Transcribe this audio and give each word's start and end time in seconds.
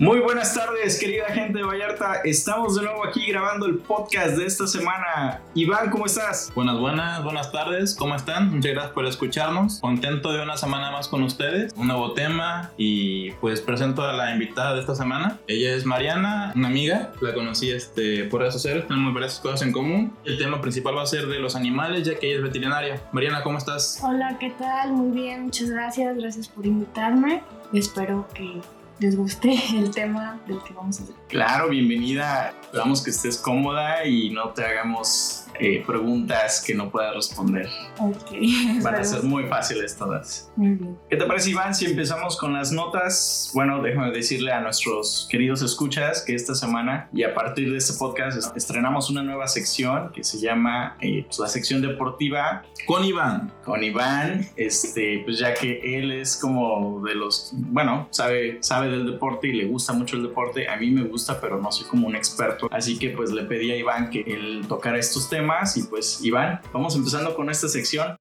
Muy 0.00 0.18
buenas 0.20 0.54
tardes, 0.54 0.98
querida 0.98 1.26
gente 1.26 1.58
de 1.58 1.62
Vallarta. 1.62 2.22
Estamos 2.24 2.74
de 2.74 2.84
nuevo 2.84 3.04
aquí 3.04 3.26
grabando 3.26 3.66
el 3.66 3.76
podcast 3.76 4.34
de 4.38 4.46
esta 4.46 4.66
semana. 4.66 5.42
Iván, 5.52 5.90
¿cómo 5.90 6.06
estás? 6.06 6.50
Buenas, 6.54 6.78
buenas, 6.78 7.22
buenas 7.22 7.52
tardes. 7.52 7.96
¿Cómo 7.96 8.14
están? 8.14 8.50
Muchas 8.50 8.72
gracias 8.72 8.94
por 8.94 9.04
escucharnos. 9.04 9.78
Contento 9.80 10.32
de 10.32 10.42
una 10.42 10.56
semana 10.56 10.90
más 10.90 11.06
con 11.06 11.22
ustedes. 11.22 11.74
Un 11.76 11.88
nuevo 11.88 12.14
tema 12.14 12.70
y 12.78 13.32
pues 13.42 13.60
presento 13.60 14.02
a 14.02 14.14
la 14.14 14.32
invitada 14.32 14.72
de 14.72 14.80
esta 14.80 14.94
semana. 14.94 15.38
Ella 15.46 15.74
es 15.74 15.84
Mariana, 15.84 16.54
una 16.56 16.68
amiga. 16.68 17.12
La 17.20 17.34
conocí 17.34 17.70
este, 17.70 18.24
por 18.24 18.40
redes 18.40 18.54
sociales. 18.54 18.88
Tenemos 18.88 19.12
varias 19.12 19.38
cosas 19.38 19.60
en 19.60 19.70
común. 19.70 20.16
El 20.24 20.38
tema 20.38 20.62
principal 20.62 20.96
va 20.96 21.02
a 21.02 21.06
ser 21.06 21.26
de 21.26 21.40
los 21.40 21.54
animales, 21.54 22.06
ya 22.06 22.18
que 22.18 22.28
ella 22.28 22.36
es 22.36 22.42
veterinaria. 22.42 23.02
Mariana, 23.12 23.42
¿cómo 23.42 23.58
estás? 23.58 24.00
Hola, 24.02 24.38
¿qué 24.40 24.48
tal? 24.58 24.92
Muy 24.92 25.10
bien, 25.10 25.42
muchas 25.42 25.68
gracias. 25.68 26.16
Gracias 26.16 26.48
por 26.48 26.64
invitarme. 26.64 27.42
Espero 27.74 28.26
que 28.32 28.62
les 29.00 29.16
guste 29.16 29.58
el 29.76 29.90
tema 29.90 30.40
del 30.46 30.62
que 30.62 30.74
vamos 30.74 31.00
a 31.00 31.02
hablar. 31.04 31.18
Claro, 31.28 31.68
bienvenida. 31.68 32.54
Esperamos 32.62 33.02
que 33.02 33.10
estés 33.10 33.38
cómoda 33.38 34.04
y 34.04 34.30
no 34.30 34.50
te 34.50 34.64
hagamos 34.64 35.46
eh, 35.58 35.82
preguntas 35.86 36.62
que 36.66 36.74
no 36.74 36.90
puedas 36.90 37.14
responder. 37.14 37.68
Ok. 37.98 38.32
Van 38.82 38.94
a 38.94 39.04
ser 39.04 39.22
muy 39.22 39.44
fáciles 39.44 39.96
todas. 39.96 40.50
Muy 40.56 40.70
bien. 40.70 40.98
¿Qué 41.08 41.16
te 41.16 41.24
parece, 41.26 41.50
Iván, 41.50 41.74
si 41.74 41.86
empezamos 41.86 42.36
con 42.38 42.52
las 42.52 42.72
notas? 42.72 43.50
Bueno, 43.54 43.82
déjame 43.82 44.10
decirle 44.10 44.52
a 44.52 44.60
nuestros 44.60 45.28
queridos 45.30 45.62
escuchas 45.62 46.22
que 46.22 46.34
esta 46.34 46.54
semana 46.54 47.08
y 47.12 47.24
a 47.24 47.34
partir 47.34 47.70
de 47.70 47.78
este 47.78 47.94
podcast 47.98 48.56
estrenamos 48.56 49.10
una 49.10 49.22
nueva 49.22 49.48
sección 49.48 50.12
que 50.12 50.24
se 50.24 50.40
llama 50.40 50.96
eh, 51.00 51.24
pues, 51.26 51.38
la 51.38 51.46
sección 51.46 51.82
deportiva 51.82 52.62
Con 52.86 53.04
Iván. 53.04 53.52
con 53.64 53.82
Iván, 53.84 54.48
este, 54.56 55.22
pues 55.24 55.38
ya 55.38 55.54
que 55.54 55.98
él 55.98 56.12
es 56.12 56.36
como 56.36 57.02
de 57.04 57.14
los, 57.14 57.52
bueno, 57.54 58.08
sabe, 58.10 58.58
sabe 58.62 58.89
del 58.90 59.06
deporte 59.06 59.48
y 59.48 59.52
le 59.52 59.64
gusta 59.66 59.92
mucho 59.92 60.16
el 60.16 60.22
deporte. 60.22 60.68
A 60.68 60.76
mí 60.76 60.90
me 60.90 61.02
gusta, 61.02 61.40
pero 61.40 61.60
no 61.60 61.70
soy 61.72 61.86
como 61.86 62.06
un 62.06 62.16
experto. 62.16 62.68
Así 62.70 62.98
que 62.98 63.10
pues 63.10 63.30
le 63.30 63.44
pedí 63.44 63.70
a 63.70 63.76
Iván 63.76 64.10
que 64.10 64.20
él 64.20 64.62
tocara 64.68 64.98
estos 64.98 65.30
temas 65.30 65.76
y 65.76 65.84
pues 65.84 66.20
Iván, 66.22 66.60
vamos 66.72 66.96
empezando 66.96 67.34
con 67.34 67.50
esta 67.50 67.68
sección. 67.68 68.16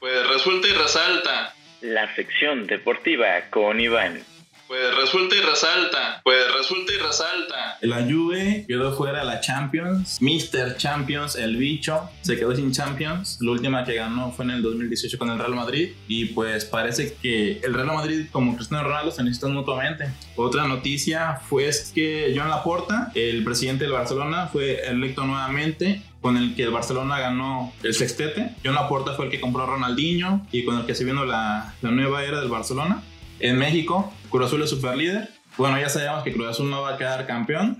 Pues 0.00 0.28
resulta 0.28 0.68
y 0.68 0.72
resalta. 0.72 1.54
La 1.80 2.14
sección 2.14 2.66
deportiva 2.66 3.26
con 3.50 3.80
Iván. 3.80 4.22
Pues 4.66 4.96
resulta 4.96 5.36
y 5.36 5.40
resalta. 5.40 6.20
Pues 6.24 6.52
resulta 6.52 6.92
y 6.92 6.96
resalta. 6.96 7.78
La 7.82 8.02
Juve 8.02 8.64
quedó 8.66 8.96
fuera 8.96 9.22
la 9.22 9.40
Champions. 9.40 10.18
Mr. 10.20 10.76
Champions, 10.76 11.36
el 11.36 11.56
bicho, 11.56 12.10
se 12.22 12.36
quedó 12.36 12.54
sin 12.54 12.72
Champions. 12.72 13.38
La 13.40 13.52
última 13.52 13.84
que 13.84 13.94
ganó 13.94 14.32
fue 14.32 14.44
en 14.44 14.50
el 14.52 14.62
2018 14.62 15.18
con 15.18 15.30
el 15.30 15.38
Real 15.38 15.54
Madrid. 15.54 15.92
Y 16.08 16.26
pues 16.26 16.64
parece 16.64 17.14
que 17.14 17.60
el 17.62 17.74
Real 17.74 17.86
Madrid, 17.86 18.26
como 18.32 18.56
Cristiano 18.56 18.82
Ronaldo, 18.82 19.12
se 19.12 19.22
necesitan 19.22 19.52
mutuamente. 19.52 20.10
Otra 20.34 20.66
noticia 20.66 21.40
fue 21.48 21.70
que 21.94 22.32
Joan 22.36 22.50
Laporta, 22.50 23.10
el 23.14 23.44
presidente 23.44 23.84
del 23.84 23.92
Barcelona, 23.92 24.48
fue 24.48 24.80
electo 24.86 25.24
nuevamente 25.24 26.02
con 26.20 26.36
el 26.36 26.56
que 26.56 26.64
el 26.64 26.70
Barcelona 26.70 27.20
ganó 27.20 27.72
el 27.84 27.94
sextete. 27.94 28.54
Joan 28.64 28.74
Laporta 28.74 29.14
fue 29.14 29.26
el 29.26 29.30
que 29.30 29.40
compró 29.40 29.62
a 29.62 29.66
Ronaldinho 29.66 30.46
y 30.50 30.64
con 30.64 30.76
el 30.76 30.86
que 30.86 30.94
se 30.96 31.04
vino 31.04 31.24
la, 31.24 31.74
la 31.82 31.90
nueva 31.92 32.24
era 32.24 32.40
del 32.40 32.48
Barcelona. 32.48 33.02
En 33.38 33.58
México, 33.58 34.12
Cruz 34.30 34.46
Azul 34.46 34.62
es 34.62 34.70
superlíder. 34.70 35.30
Bueno, 35.56 35.80
ya 35.80 35.88
sabíamos 35.88 36.22
que 36.22 36.32
Cruz 36.32 36.48
Azul 36.48 36.68
no 36.68 36.82
va 36.82 36.94
a 36.94 36.98
quedar 36.98 37.26
campeón. 37.26 37.76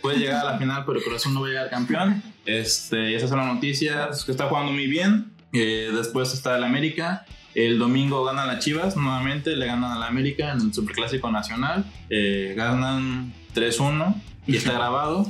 Puede 0.00 0.18
llegar 0.18 0.46
a 0.46 0.52
la 0.52 0.58
final, 0.58 0.84
pero 0.86 1.00
Cruz 1.00 1.16
Azul 1.16 1.34
no 1.34 1.40
va 1.40 1.48
a 1.48 1.50
llegar 1.50 1.70
campeón. 1.70 2.22
Este, 2.44 3.16
esas 3.16 3.28
son 3.30 3.38
las 3.38 3.52
noticias. 3.52 4.24
Que 4.24 4.30
está 4.30 4.48
jugando 4.48 4.72
muy 4.72 4.86
bien. 4.86 5.32
Eh, 5.52 5.90
después 5.94 6.32
está 6.32 6.56
el 6.56 6.64
América. 6.64 7.26
El 7.54 7.78
domingo 7.78 8.22
ganan 8.24 8.46
las 8.46 8.64
Chivas 8.64 8.96
nuevamente. 8.96 9.56
Le 9.56 9.66
ganan 9.66 9.90
a 9.90 9.98
la 9.98 10.06
América 10.06 10.52
en 10.52 10.60
el 10.60 10.74
Superclásico 10.74 11.30
Nacional. 11.30 11.84
Eh, 12.10 12.54
ganan 12.56 13.32
3-1 13.54 14.14
y 14.46 14.56
está 14.56 14.72
grabado. 14.74 15.26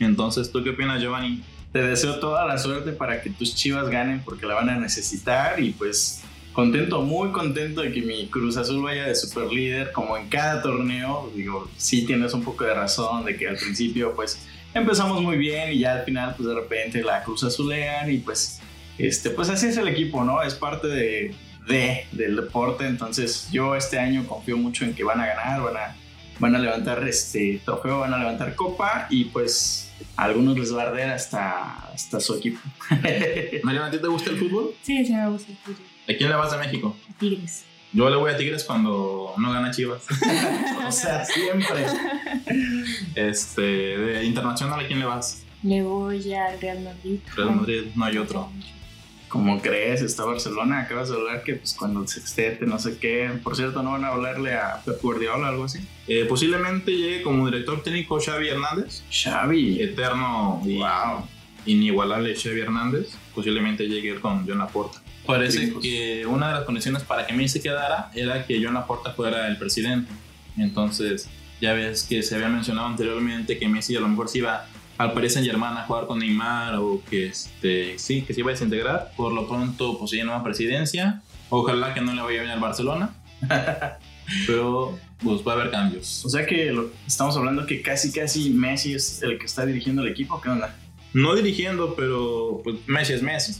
Entonces, 0.00 0.52
¿tú 0.52 0.62
qué 0.62 0.70
opinas, 0.70 1.00
Giovanni? 1.00 1.42
Te 1.72 1.82
deseo 1.82 2.18
toda 2.18 2.46
la 2.46 2.58
suerte 2.58 2.92
para 2.92 3.22
que 3.22 3.30
tus 3.30 3.54
chivas 3.54 3.88
ganen 3.88 4.20
porque 4.24 4.46
la 4.46 4.54
van 4.54 4.70
a 4.70 4.76
necesitar 4.76 5.60
y 5.60 5.70
pues 5.70 6.22
contento, 6.58 7.02
muy 7.02 7.30
contento 7.30 7.82
de 7.82 7.92
que 7.92 8.02
mi 8.02 8.26
Cruz 8.26 8.56
Azul 8.56 8.82
vaya 8.82 9.06
de 9.06 9.14
super 9.14 9.44
líder 9.44 9.92
como 9.92 10.16
en 10.16 10.28
cada 10.28 10.60
torneo. 10.60 11.30
Digo, 11.32 11.70
sí 11.76 12.04
tienes 12.04 12.34
un 12.34 12.42
poco 12.42 12.64
de 12.64 12.74
razón 12.74 13.24
de 13.24 13.36
que 13.36 13.46
al 13.46 13.56
principio 13.56 14.12
pues 14.16 14.44
empezamos 14.74 15.22
muy 15.22 15.36
bien 15.36 15.72
y 15.72 15.78
ya 15.78 15.92
al 15.92 16.04
final 16.04 16.34
pues 16.36 16.48
de 16.48 16.56
repente 16.56 17.04
la 17.04 17.22
Cruz 17.22 17.44
Azulean 17.44 18.10
y 18.10 18.18
pues 18.18 18.58
este 18.98 19.30
pues 19.30 19.48
así 19.50 19.68
es 19.68 19.76
el 19.76 19.86
equipo, 19.86 20.24
¿no? 20.24 20.42
Es 20.42 20.54
parte 20.54 20.88
de, 20.88 21.32
de 21.68 22.06
del 22.10 22.34
deporte, 22.34 22.88
entonces 22.88 23.48
yo 23.52 23.76
este 23.76 24.00
año 24.00 24.26
confío 24.26 24.56
mucho 24.56 24.84
en 24.84 24.94
que 24.94 25.04
van 25.04 25.20
a 25.20 25.26
ganar, 25.26 25.62
van 25.62 25.76
a 25.76 25.96
van 26.40 26.56
a 26.56 26.58
levantar 26.58 27.06
este 27.06 27.60
trofeo, 27.64 28.00
van 28.00 28.14
a 28.14 28.18
levantar 28.18 28.56
copa 28.56 29.06
y 29.10 29.26
pues 29.26 29.92
a 30.16 30.24
algunos 30.24 30.58
les 30.58 30.74
va 30.74 30.82
a 30.82 30.86
arder 30.88 31.10
hasta, 31.10 31.74
hasta 31.92 32.18
su 32.18 32.34
equipo. 32.34 32.58
Mariana, 33.62 33.86
¿a 33.86 33.90
ti 33.92 33.98
te 33.98 34.08
gusta 34.08 34.30
el 34.30 34.38
fútbol? 34.38 34.74
Sí, 34.82 35.06
sí 35.06 35.12
me 35.12 35.28
gusta 35.28 35.52
el 35.52 35.58
fútbol. 35.58 35.87
¿A 36.08 36.14
quién 36.16 36.30
le 36.30 36.36
vas 36.36 36.50
de 36.52 36.58
México? 36.58 36.96
Tigres. 37.18 37.64
Yo 37.92 38.08
le 38.10 38.16
voy 38.16 38.30
a 38.30 38.36
Tigres 38.36 38.64
cuando 38.64 39.32
no 39.38 39.52
gana 39.52 39.70
Chivas. 39.70 40.02
o 40.86 40.92
sea, 40.92 41.24
siempre. 41.24 41.86
Este, 43.14 43.62
de 43.62 44.24
internacional, 44.24 44.80
¿a 44.80 44.86
quién 44.86 44.98
le 45.00 45.06
vas? 45.06 45.44
Le 45.62 45.82
voy 45.82 46.32
al 46.34 46.60
Real 46.60 46.80
Madrid. 46.80 47.18
Real 47.34 47.56
Madrid, 47.56 47.82
no 47.94 48.04
hay 48.04 48.18
otro. 48.18 48.50
Como 49.28 49.60
crees, 49.60 50.00
está 50.00 50.24
Barcelona, 50.24 50.80
acabas 50.80 51.10
de 51.10 51.16
hablar 51.16 51.42
que 51.42 51.54
pues 51.56 51.74
cuando 51.74 52.06
se 52.06 52.20
extete, 52.20 52.64
no 52.64 52.78
sé 52.78 52.96
qué. 52.98 53.30
Por 53.42 53.56
cierto, 53.56 53.82
¿no 53.82 53.92
van 53.92 54.04
a 54.04 54.08
hablarle 54.08 54.54
a 54.54 54.80
Pep 54.84 55.02
Guardiola 55.02 55.46
o 55.48 55.50
algo 55.50 55.64
así? 55.64 55.80
Eh, 56.06 56.24
posiblemente 56.26 56.92
llegue 56.92 57.22
como 57.22 57.44
director 57.46 57.82
técnico 57.82 58.18
Xavi 58.18 58.48
Hernández, 58.48 59.02
Xavi. 59.10 59.82
eterno 59.82 60.62
y 60.64 60.78
Wow. 60.78 61.26
inigualable 61.66 62.34
Xavi 62.34 62.60
Hernández. 62.60 63.08
Posiblemente 63.34 63.86
llegue 63.86 64.18
con 64.18 64.46
John 64.48 64.58
Laporta. 64.58 65.02
Parece 65.28 65.72
que 65.80 66.26
una 66.26 66.48
de 66.48 66.54
las 66.54 66.64
condiciones 66.64 67.02
para 67.02 67.26
que 67.26 67.32
Messi 67.34 67.60
quedara 67.60 68.10
era 68.14 68.46
que 68.46 68.60
John 68.64 68.74
Laporta 68.74 69.12
fuera 69.12 69.46
el 69.48 69.56
presidente. 69.58 70.10
Entonces, 70.56 71.28
ya 71.60 71.72
ves 71.74 72.02
que 72.02 72.22
se 72.22 72.34
había 72.34 72.48
mencionado 72.48 72.86
anteriormente 72.88 73.58
que 73.58 73.68
Messi 73.68 73.94
a 73.96 74.00
lo 74.00 74.08
mejor 74.08 74.28
se 74.28 74.38
iba 74.38 74.66
al 74.96 75.12
Paris 75.12 75.34
Saint 75.34 75.46
Germain 75.48 75.76
a 75.76 75.84
jugar 75.84 76.06
con 76.06 76.18
Neymar 76.18 76.74
o 76.76 77.02
que 77.08 77.26
este, 77.26 77.98
sí, 77.98 78.22
que 78.22 78.34
se 78.34 78.40
iba 78.40 78.50
a 78.50 78.52
desintegrar. 78.54 79.12
Por 79.16 79.32
lo 79.32 79.46
pronto, 79.46 79.98
pues 79.98 80.12
nueva 80.24 80.42
presidencia. 80.42 81.22
Ojalá 81.50 81.94
que 81.94 82.00
no 82.00 82.12
le 82.14 82.22
vaya 82.22 82.40
bien 82.40 82.50
al 82.52 82.60
Barcelona. 82.60 83.14
Pero 84.46 84.98
pues 85.22 85.40
va 85.46 85.52
a 85.52 85.54
haber 85.56 85.70
cambios. 85.70 86.24
O 86.24 86.28
sea 86.28 86.44
que 86.46 86.66
lo- 86.72 86.90
estamos 87.06 87.36
hablando 87.36 87.66
que 87.66 87.82
casi, 87.82 88.12
casi 88.12 88.50
Messi 88.50 88.94
es 88.94 89.22
el 89.22 89.38
que 89.38 89.46
está 89.46 89.64
dirigiendo 89.66 90.02
el 90.02 90.08
equipo. 90.08 90.40
¿Qué 90.40 90.48
onda? 90.48 90.76
No 91.14 91.34
dirigiendo, 91.34 91.94
pero 91.96 92.60
pues 92.62 92.76
Messi 92.86 93.14
es 93.14 93.22
Messi. 93.22 93.52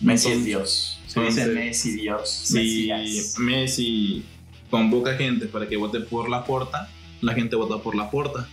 Messi 0.00 0.26
Entonces- 0.28 0.38
es 0.38 0.44
Dios. 0.44 0.93
Se 1.14 1.20
dice 1.20 1.46
Messi 1.46 1.92
Dios. 1.92 2.28
Si 2.28 2.88
Mesías. 2.88 3.38
Messi 3.38 4.24
convoca 4.68 5.14
gente 5.14 5.46
para 5.46 5.68
que 5.68 5.76
vote 5.76 6.00
por 6.00 6.28
la 6.28 6.44
porta, 6.44 6.90
la 7.20 7.34
gente 7.34 7.54
vota 7.54 7.78
por 7.78 7.94
la 7.94 8.10
porta. 8.10 8.48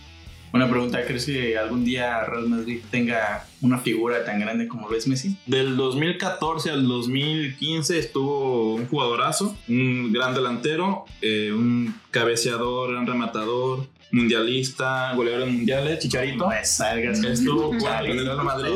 Una 0.52 0.68
pregunta, 0.68 1.02
¿crees 1.06 1.24
que 1.24 1.56
algún 1.56 1.82
día 1.82 2.24
Real 2.24 2.46
Madrid 2.46 2.80
tenga 2.90 3.46
una 3.62 3.78
figura 3.78 4.22
tan 4.24 4.38
grande 4.38 4.68
como 4.68 4.88
lo 4.88 4.94
es 4.94 5.08
Messi? 5.08 5.34
Del 5.46 5.76
2014 5.76 6.70
al 6.70 6.86
2015 6.86 7.98
estuvo 7.98 8.74
un 8.74 8.86
jugadorazo, 8.86 9.56
un 9.66 10.12
gran 10.12 10.34
delantero, 10.34 11.06
eh, 11.22 11.52
un 11.52 11.94
cabeceador, 12.10 12.92
gran 12.92 13.06
rematador, 13.06 13.88
mundialista, 14.12 15.14
goleador 15.14 15.48
en 15.48 15.54
mundiales, 15.56 16.00
Chicharito. 16.00 16.44
No 16.44 16.50
me 16.50 16.64
salgas. 16.64 17.24
Estuvo 17.24 17.72
Chicharito. 17.72 18.22
Real 18.22 18.44
Madrid, 18.44 18.74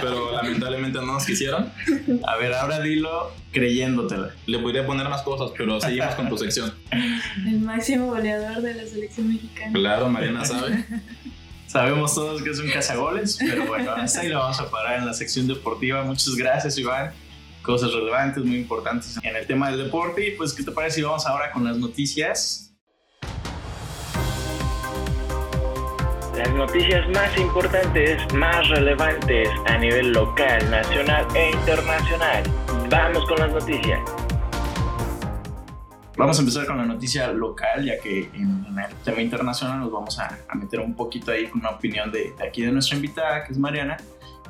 pero 0.00 0.32
lamentablemente 0.32 0.98
no 0.98 1.06
nos 1.06 1.24
quisieron. 1.24 1.72
A 2.26 2.36
ver, 2.36 2.54
ahora 2.54 2.80
dilo 2.80 3.32
creyéndotela. 3.52 4.30
Le 4.46 4.58
podría 4.58 4.86
poner 4.86 5.08
más 5.08 5.22
cosas, 5.22 5.50
pero 5.56 5.80
seguimos 5.80 6.14
con 6.14 6.28
tu 6.28 6.38
sección. 6.38 6.74
El 7.46 7.60
máximo 7.60 8.06
goleador 8.06 8.62
de 8.62 8.74
la 8.74 8.86
selección 8.86 9.28
mexicana. 9.28 9.72
Claro, 9.72 10.08
Mariana 10.08 10.44
sabe. 10.44 10.84
Sabemos 11.66 12.14
todos 12.14 12.42
que 12.42 12.50
es 12.50 12.58
un 12.58 12.68
cazagoles, 12.70 13.38
pero 13.38 13.64
bueno, 13.66 13.92
hasta 13.92 14.22
ahí 14.22 14.28
lo 14.28 14.40
vamos 14.40 14.58
a 14.58 14.68
parar 14.70 14.98
en 14.98 15.06
la 15.06 15.14
sección 15.14 15.46
deportiva. 15.46 16.02
Muchas 16.02 16.34
gracias, 16.34 16.76
Iván. 16.78 17.12
Cosas 17.62 17.92
relevantes, 17.92 18.42
muy 18.42 18.56
importantes 18.56 19.18
en 19.22 19.36
el 19.36 19.46
tema 19.46 19.70
del 19.70 19.84
deporte. 19.84 20.26
Y 20.26 20.30
pues, 20.32 20.52
¿qué 20.52 20.64
te 20.64 20.72
parece 20.72 20.96
si 20.96 21.02
vamos 21.02 21.26
ahora 21.26 21.52
con 21.52 21.64
las 21.64 21.76
noticias? 21.76 22.69
Las 26.40 26.54
noticias 26.54 27.06
más 27.10 27.36
importantes, 27.36 28.32
más 28.32 28.66
relevantes 28.70 29.46
a 29.66 29.76
nivel 29.76 30.10
local, 30.12 30.70
nacional 30.70 31.26
e 31.34 31.50
internacional. 31.50 32.42
Vamos 32.88 33.26
con 33.26 33.40
las 33.40 33.52
noticias. 33.52 34.00
Vamos 36.16 36.38
a 36.38 36.40
empezar 36.40 36.66
con 36.66 36.78
la 36.78 36.86
noticia 36.86 37.30
local, 37.30 37.84
ya 37.84 38.00
que 38.00 38.30
en, 38.32 38.64
el 38.74 38.94
tema 39.04 39.20
internacional 39.20 39.80
nos 39.80 39.92
vamos 39.92 40.18
a, 40.18 40.38
meter 40.54 40.80
un 40.80 40.94
poquito 40.94 41.30
ahí 41.30 41.46
con 41.46 41.60
una 41.60 41.70
opinión 41.72 42.10
de, 42.10 42.32
de 42.32 42.48
aquí 42.48 42.62
de 42.62 42.72
nuestra 42.72 42.96
invitada, 42.96 43.44
que 43.44 43.52
es 43.52 43.58
Mariana. 43.58 43.98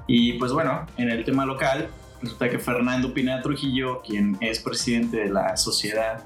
Y 0.07 0.35
pues 0.35 0.53
bueno, 0.53 0.87
en 0.97 1.11
el 1.11 1.25
tema 1.25 1.45
local, 1.45 1.89
resulta 2.23 2.49
que 2.49 2.61
Fernando 2.61 3.13
Pineda 3.13 3.43
Trujillo, 3.43 4.01
quien 4.03 4.37
es 4.41 4.61
presidente 4.61 5.17
de 5.17 5.29
la 5.29 5.57
Sociedad 5.57 6.23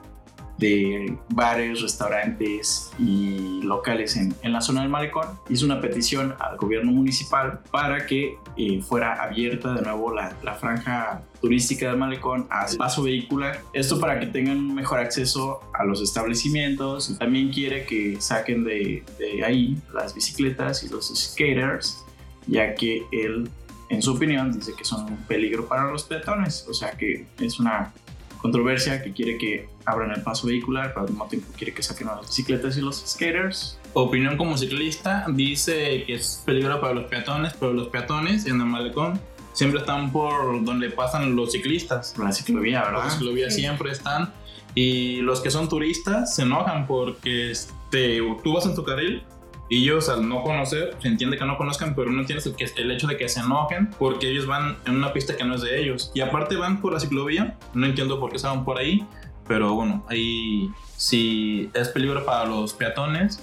de 0.58 1.16
bares, 1.30 1.82
restaurantes 1.82 2.90
y 2.98 3.60
locales 3.62 4.16
en, 4.16 4.34
en, 4.42 4.52
la 4.52 4.60
zona 4.60 4.82
del 4.82 4.90
malecón. 4.90 5.26
Hizo 5.48 5.66
una 5.66 5.80
petición 5.80 6.34
al 6.38 6.56
gobierno 6.56 6.92
municipal 6.92 7.60
para 7.70 8.06
que 8.06 8.36
eh, 8.56 8.80
fuera 8.82 9.22
abierta 9.22 9.74
de 9.74 9.82
nuevo 9.82 10.14
la, 10.14 10.36
la, 10.42 10.54
franja 10.54 11.22
turística 11.40 11.88
del 11.88 11.96
malecón 11.96 12.46
al 12.50 12.76
paso 12.76 13.02
vehicular. 13.02 13.60
Esto 13.72 13.98
para 13.98 14.20
que 14.20 14.26
tengan 14.26 14.58
un 14.58 14.74
mejor 14.74 15.00
acceso 15.00 15.60
a 15.72 15.84
los 15.84 16.00
establecimientos. 16.00 17.16
También 17.18 17.50
quiere 17.50 17.84
que 17.84 18.20
saquen 18.20 18.64
de, 18.64 19.02
de 19.18 19.44
ahí 19.44 19.76
las 19.92 20.14
bicicletas 20.14 20.84
y 20.84 20.88
los 20.88 21.12
skaters, 21.14 22.04
ya 22.46 22.74
que 22.74 23.02
él, 23.10 23.48
en 23.88 24.02
su 24.02 24.12
opinión, 24.12 24.52
dice 24.52 24.72
que 24.76 24.84
son 24.84 25.04
un 25.04 25.16
peligro 25.24 25.66
para 25.66 25.90
los 25.90 26.04
peatones. 26.04 26.64
O 26.68 26.74
sea 26.74 26.92
que 26.92 27.26
es 27.40 27.58
una 27.58 27.92
controversia 28.40 29.02
que 29.02 29.12
quiere 29.12 29.36
que 29.38 29.73
abran 29.84 30.10
el 30.10 30.22
paso 30.22 30.46
vehicular, 30.46 30.88
pero 30.94 31.02
al 31.02 31.10
mismo 31.10 31.26
tiempo 31.26 31.48
quiere 31.56 31.75
que 31.75 31.82
saquen 31.82 32.08
a 32.08 32.16
las 32.16 32.26
bicicletas 32.28 32.76
y 32.76 32.81
los 32.81 33.04
skaters. 33.06 33.78
Opinión 33.92 34.36
como 34.36 34.56
ciclista, 34.58 35.25
dice 35.28 36.04
que 36.06 36.14
es 36.14 36.42
peligro 36.44 36.81
para 36.81 36.94
los 36.94 37.04
peatones, 37.04 37.54
pero 37.58 37.72
los 37.72 37.88
peatones 37.88 38.46
en 38.46 38.60
el 38.60 38.66
malecón 38.66 39.20
siempre 39.52 39.81
están 39.81 40.12
por 40.12 40.64
donde 40.64 40.90
pasan 40.90 41.34
los 41.36 41.52
ciclistas. 41.52 42.14
La 42.19 42.32
ciclovía, 42.32 42.82
¿verdad? 42.82 43.04
La 43.04 43.10
ciclovía 43.10 43.50
siempre 43.50 43.90
están. 43.90 44.32
Y 44.75 45.20
los 45.20 45.40
que 45.40 45.50
son 45.50 45.69
turistas 45.69 46.34
se 46.34 46.42
enojan 46.42 46.86
porque 46.86 47.52
este, 47.52 48.19
tú 48.42 48.54
vas 48.54 48.66
en 48.66 48.75
tu 48.75 48.84
carril 48.84 49.22
y 49.70 49.84
ellos 49.84 50.08
al 50.08 50.28
no 50.28 50.42
conocer, 50.42 50.94
se 51.00 51.08
entiende 51.08 51.38
que 51.38 51.44
no 51.44 51.56
conozcan, 51.56 51.94
pero 51.94 52.10
no 52.10 52.20
entiendes 52.20 52.46
el, 52.46 52.54
que, 52.54 52.66
el 52.76 52.90
hecho 52.90 53.06
de 53.06 53.16
que 53.16 53.28
se 53.28 53.40
enojen 53.40 53.90
porque 53.98 54.28
ellos 54.31 54.46
van 54.46 54.76
en 54.84 54.96
una 54.96 55.12
pista 55.12 55.36
que 55.36 55.44
no 55.44 55.54
es 55.54 55.62
de 55.62 55.81
ellos. 55.81 56.10
Y 56.14 56.20
aparte 56.20 56.56
van 56.56 56.81
por 56.81 56.92
la 56.92 57.00
ciclovía, 57.00 57.56
no 57.72 57.86
entiendo 57.86 58.20
por 58.20 58.31
qué 58.32 58.38
se 58.38 58.46
van 58.46 58.64
por 58.64 58.78
ahí, 58.78 59.06
pero 59.46 59.75
bueno, 59.75 60.05
ahí 60.08 60.70
si 60.96 61.70
es 61.75 61.88
peligro 61.88 62.25
para 62.25 62.46
los 62.46 62.73
peatones, 62.73 63.43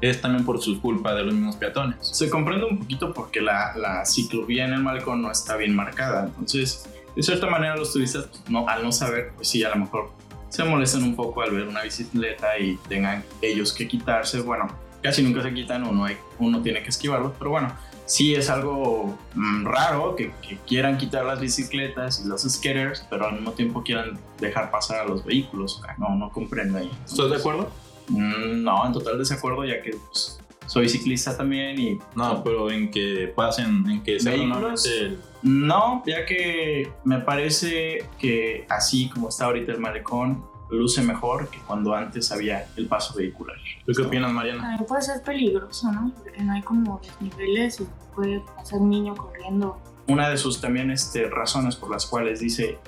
es 0.00 0.20
también 0.20 0.44
por 0.44 0.60
su 0.60 0.80
culpa 0.80 1.14
de 1.14 1.24
los 1.24 1.34
mismos 1.34 1.56
peatones. 1.56 1.96
Se 2.00 2.28
comprende 2.28 2.66
un 2.66 2.78
poquito 2.78 3.12
porque 3.12 3.40
la, 3.40 3.72
la 3.76 4.04
ciclovía 4.04 4.64
en 4.64 4.72
el 4.72 4.80
malecón 4.80 5.22
no 5.22 5.30
está 5.30 5.56
bien 5.56 5.74
marcada, 5.74 6.26
entonces 6.26 6.88
de 7.14 7.22
cierta 7.22 7.46
manera 7.46 7.76
los 7.76 7.92
turistas, 7.92 8.28
no, 8.48 8.68
al 8.68 8.82
no 8.82 8.90
saber, 8.90 9.32
pues 9.36 9.48
sí, 9.48 9.62
a 9.62 9.68
lo 9.70 9.76
mejor 9.76 10.10
se 10.48 10.64
molestan 10.64 11.02
un 11.02 11.14
poco 11.14 11.42
al 11.42 11.50
ver 11.50 11.68
una 11.68 11.82
bicicleta 11.82 12.58
y 12.58 12.76
tengan 12.88 13.24
ellos 13.40 13.72
que 13.72 13.86
quitarse, 13.86 14.40
bueno, 14.40 14.68
casi 15.02 15.22
nunca 15.22 15.42
se 15.42 15.52
quitan, 15.52 15.84
uno, 15.84 16.04
hay, 16.04 16.16
uno 16.38 16.62
tiene 16.62 16.82
que 16.82 16.88
esquivarlos, 16.88 17.32
pero 17.38 17.50
bueno, 17.50 17.72
sí 18.06 18.34
es 18.34 18.50
algo 18.50 19.16
mm, 19.34 19.64
raro 19.64 20.16
que, 20.16 20.32
que, 20.46 20.58
quieran 20.66 20.98
quitar 20.98 21.24
las 21.24 21.40
bicicletas 21.40 22.22
y 22.24 22.28
los 22.28 22.42
skaters, 22.42 23.06
pero 23.08 23.26
al 23.26 23.34
mismo 23.34 23.52
tiempo 23.52 23.82
quieran 23.82 24.18
dejar 24.40 24.70
pasar 24.70 25.00
a 25.00 25.04
los 25.04 25.24
vehículos. 25.24 25.80
No, 25.98 26.14
no 26.16 26.30
comprendo 26.30 26.78
ahí. 26.78 26.90
¿Estás 27.04 27.30
de 27.30 27.36
acuerdo? 27.36 27.70
Mm, 28.08 28.62
no, 28.62 28.86
en 28.86 28.92
total 28.92 29.18
desacuerdo, 29.18 29.64
ya 29.64 29.80
que 29.82 29.96
pues, 30.08 30.38
soy 30.66 30.88
ciclista 30.88 31.36
también 31.36 31.78
y... 31.78 31.98
No, 32.14 32.42
pero 32.42 32.70
en 32.70 32.90
que 32.90 33.32
pasen, 33.34 33.84
en 33.90 34.02
que 34.02 34.18
se 34.20 34.34
el... 34.34 35.18
No, 35.42 36.02
ya 36.06 36.24
que 36.24 36.92
me 37.04 37.18
parece 37.18 38.06
que 38.18 38.64
así 38.68 39.08
como 39.08 39.28
está 39.28 39.46
ahorita 39.46 39.72
el 39.72 39.80
malecón, 39.80 40.44
luce 40.72 41.02
mejor 41.02 41.48
que 41.48 41.58
cuando 41.60 41.94
antes 41.94 42.32
había 42.32 42.66
el 42.76 42.86
paso 42.86 43.14
vehicular. 43.14 43.56
¿Tú 43.86 43.92
qué 43.92 44.02
opinas, 44.02 44.32
Mariana? 44.32 44.62
También 44.62 44.86
puede 44.86 45.02
ser 45.02 45.22
peligroso, 45.22 45.92
¿no? 45.92 46.12
Porque 46.14 46.42
no 46.42 46.52
hay 46.52 46.62
como 46.62 47.00
desniveles 47.00 47.80
y 47.80 47.86
puede 48.14 48.40
pasar 48.56 48.80
un 48.80 48.90
niño 48.90 49.14
corriendo. 49.14 49.78
Una 50.08 50.28
de 50.28 50.36
sus 50.36 50.60
también 50.60 50.90
este, 50.90 51.28
razones 51.28 51.76
por 51.76 51.90
las 51.90 52.06
cuales 52.06 52.40
dice 52.40 52.78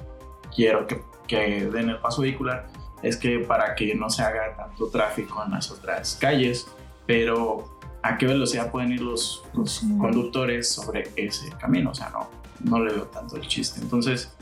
quiero 0.55 0.87
que, 0.87 1.03
que 1.27 1.67
den 1.67 1.91
el 1.91 1.99
paso 1.99 2.23
vehicular 2.23 2.67
es 3.03 3.17
que 3.17 3.41
para 3.41 3.75
que 3.75 3.95
no 3.95 4.09
se 4.09 4.23
haga 4.23 4.57
tanto 4.57 4.89
tráfico 4.89 5.43
en 5.45 5.53
las 5.53 5.71
otras 5.71 6.17
calles, 6.19 6.67
pero 7.07 7.79
¿a 8.03 8.17
qué 8.17 8.27
velocidad 8.27 8.71
pueden 8.71 8.93
ir 8.93 9.03
los, 9.03 9.45
los 9.53 9.73
sí. 9.73 9.99
conductores 9.99 10.73
sobre 10.73 11.11
ese 11.17 11.51
camino? 11.61 11.91
O 11.91 11.95
sea, 11.95 12.09
no, 12.11 12.31
no 12.61 12.83
le 12.83 12.95
veo 12.95 13.05
tanto 13.05 13.37
el 13.37 13.47
chiste. 13.47 13.81
Entonces, 13.81 14.35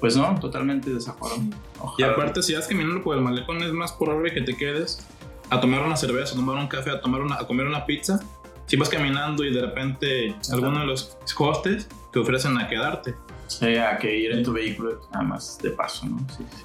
pues 0.00 0.16
no, 0.16 0.38
totalmente 0.40 0.90
desacuerdo. 0.90 1.38
Ojalá. 1.78 2.08
Y 2.08 2.10
aparte, 2.10 2.42
si 2.42 2.54
vas 2.54 2.66
caminando 2.66 3.02
por 3.02 3.16
el 3.16 3.22
malecón, 3.22 3.62
es 3.62 3.72
más 3.72 3.92
probable 3.92 4.32
que 4.32 4.40
te 4.40 4.56
quedes 4.56 5.06
a 5.50 5.60
tomar 5.60 5.82
una 5.82 5.96
cerveza, 5.96 6.32
a 6.32 6.36
tomar 6.36 6.56
un 6.56 6.68
café, 6.68 6.90
a, 6.90 7.00
tomar 7.00 7.20
una, 7.20 7.36
a 7.36 7.46
comer 7.46 7.66
una 7.66 7.84
pizza. 7.84 8.20
Si 8.66 8.76
vas 8.76 8.88
caminando 8.88 9.44
y 9.44 9.52
de 9.52 9.60
repente 9.60 10.34
alguno 10.50 10.80
de 10.80 10.86
los 10.86 11.18
hostes 11.38 11.88
te 12.12 12.18
ofrecen 12.18 12.56
a 12.56 12.68
quedarte. 12.68 13.14
Sí, 13.48 13.76
a 13.76 13.98
que 13.98 14.16
ir 14.16 14.30
en 14.30 14.44
tu 14.44 14.52
vehículo 14.52 15.00
nada 15.12 15.24
más 15.24 15.58
de 15.58 15.70
paso, 15.70 16.06
¿no? 16.06 16.18
Sí, 16.36 16.44
sí. 16.56 16.64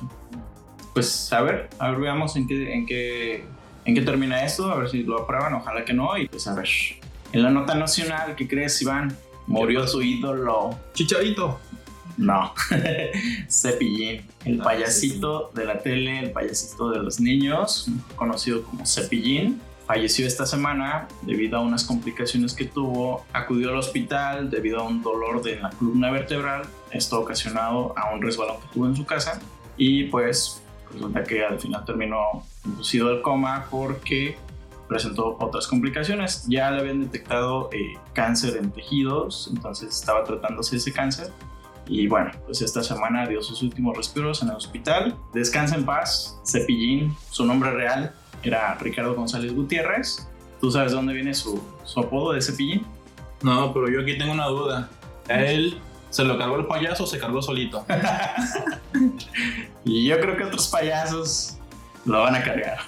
Pues 0.94 1.34
a 1.34 1.42
ver, 1.42 1.70
a 1.80 1.90
ver, 1.90 2.00
veamos 2.00 2.36
en 2.36 2.48
qué, 2.48 2.74
en 2.74 2.86
qué, 2.86 3.46
en 3.86 3.96
qué 3.96 4.02
termina 4.02 4.46
esto, 4.46 4.72
a 4.72 4.78
ver 4.78 4.90
si 4.90 5.04
lo 5.04 5.24
aprueban, 5.24 5.56
ojalá 5.56 5.84
que 5.84 5.94
no, 5.94 6.16
y 6.18 6.28
pues 6.28 6.48
a 6.48 6.54
ver. 6.54 6.70
En 7.34 7.42
la 7.42 7.50
nota 7.50 7.74
nacional, 7.74 8.36
¿qué 8.36 8.48
crees, 8.48 8.82
Iván? 8.82 9.18
Murió 9.48 9.86
su 9.88 10.02
ídolo. 10.02 10.78
Chicharito. 10.94 11.60
No, 12.18 12.54
Cepillín, 13.50 14.26
el 14.46 14.60
payasito 14.60 15.52
de 15.54 15.66
la 15.66 15.80
tele, 15.80 16.20
el 16.20 16.32
payasito 16.32 16.90
de 16.92 17.00
los 17.00 17.20
niños, 17.20 17.90
conocido 18.16 18.64
como 18.64 18.86
Cepillín, 18.86 19.60
falleció 19.86 20.26
esta 20.26 20.46
semana 20.46 21.08
debido 21.24 21.58
a 21.58 21.62
unas 21.62 21.84
complicaciones 21.84 22.54
que 22.54 22.66
tuvo. 22.66 23.26
Acudió 23.34 23.70
al 23.70 23.78
hospital 23.78 24.50
debido 24.50 24.80
a 24.80 24.84
un 24.84 25.02
dolor 25.02 25.44
de 25.44 25.60
la 25.60 25.70
columna 25.72 26.10
vertebral, 26.12 26.64
esto 26.92 27.20
ocasionado 27.20 27.94
a 27.98 28.14
un 28.14 28.22
resbalón 28.22 28.62
que 28.62 28.68
tuvo 28.74 28.88
en 28.88 28.96
su 28.96 29.06
casa 29.06 29.40
y 29.78 30.06
pues 30.06 30.62
resulta 30.92 31.24
que 31.24 31.44
al 31.44 31.60
final 31.60 31.84
terminó 31.84 32.46
inducido 32.64 33.10
al 33.10 33.22
coma 33.22 33.68
porque 33.70 34.38
presentó 34.88 35.36
otras 35.40 35.68
complicaciones. 35.68 36.46
Ya 36.48 36.72
le 36.72 36.80
habían 36.80 37.02
detectado 37.02 37.70
eh, 37.74 37.98
cáncer 38.14 38.58
en 38.58 38.72
tejidos, 38.72 39.50
entonces 39.54 39.90
estaba 39.90 40.24
tratándose 40.24 40.78
ese 40.78 40.94
cáncer 40.94 41.32
y 41.88 42.08
bueno, 42.08 42.32
pues 42.46 42.62
esta 42.62 42.84
semana 42.84 43.28
dio 43.28 43.42
sus 43.42 43.62
últimos 43.62 43.96
respiros 43.96 44.42
en 44.42 44.50
el 44.50 44.56
hospital. 44.56 45.16
Descansa 45.34 45.76
en 45.76 45.86
paz, 45.86 46.40
Cepillín, 46.46 47.16
su 47.30 47.46
nombre 47.46 47.72
real 47.72 48.14
era 48.44 48.76
Ricardo 48.76 49.16
González 49.16 49.54
Gutiérrez. 49.54 50.28
¿Tú 50.62 50.72
sabes 50.72 50.92
dónde 50.92 51.14
viene 51.14 51.34
su, 51.34 51.62
su 51.84 52.00
apodo 52.00 52.34
de 52.34 52.42
Cepillín? 52.42 52.86
No, 53.42 53.74
pero 53.74 53.90
yo 53.90 54.02
aquí 54.02 54.18
tengo 54.18 54.32
una 54.32 54.48
duda. 54.48 54.90
¿A 55.30 55.42
él 55.44 55.80
se 56.10 56.24
lo 56.24 56.38
cargó 56.38 56.56
el 56.58 56.66
payaso 56.66 57.04
o 57.04 57.08
se 57.08 57.20
cargó 57.20 57.42
solito? 57.42 57.86
y 59.84 60.08
yo 60.08 60.20
creo 60.20 60.38
que 60.38 60.44
otros 60.44 60.68
payasos 60.68 61.58
lo 62.06 62.22
van 62.22 62.36
a 62.36 62.44
cargar. 62.44 62.78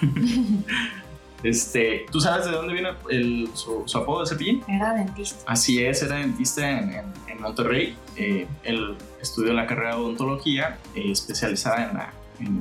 Este, 1.44 2.04
¿Tú 2.10 2.20
sabes 2.20 2.46
de 2.46 2.50
dónde 2.50 2.72
viene 2.72 2.88
el, 3.10 3.48
su, 3.54 3.84
su, 3.86 3.98
apodo 3.98 4.22
de 4.22 4.26
Cepillín? 4.26 4.64
Era 4.66 4.92
dentista. 4.94 5.40
Así 5.46 5.84
es, 5.84 6.02
era 6.02 6.16
dentista 6.16 6.68
en, 6.68 6.90
en, 6.90 7.12
en 7.38 7.42
Monterrey. 7.42 7.96
Eh, 8.16 8.46
él 8.64 8.96
estudió 9.22 9.52
la 9.52 9.66
carrera 9.66 9.94
de 9.94 10.02
odontología, 10.02 10.78
eh, 10.94 11.10
especializada 11.10 11.88
en, 11.88 11.96
la, 11.96 12.12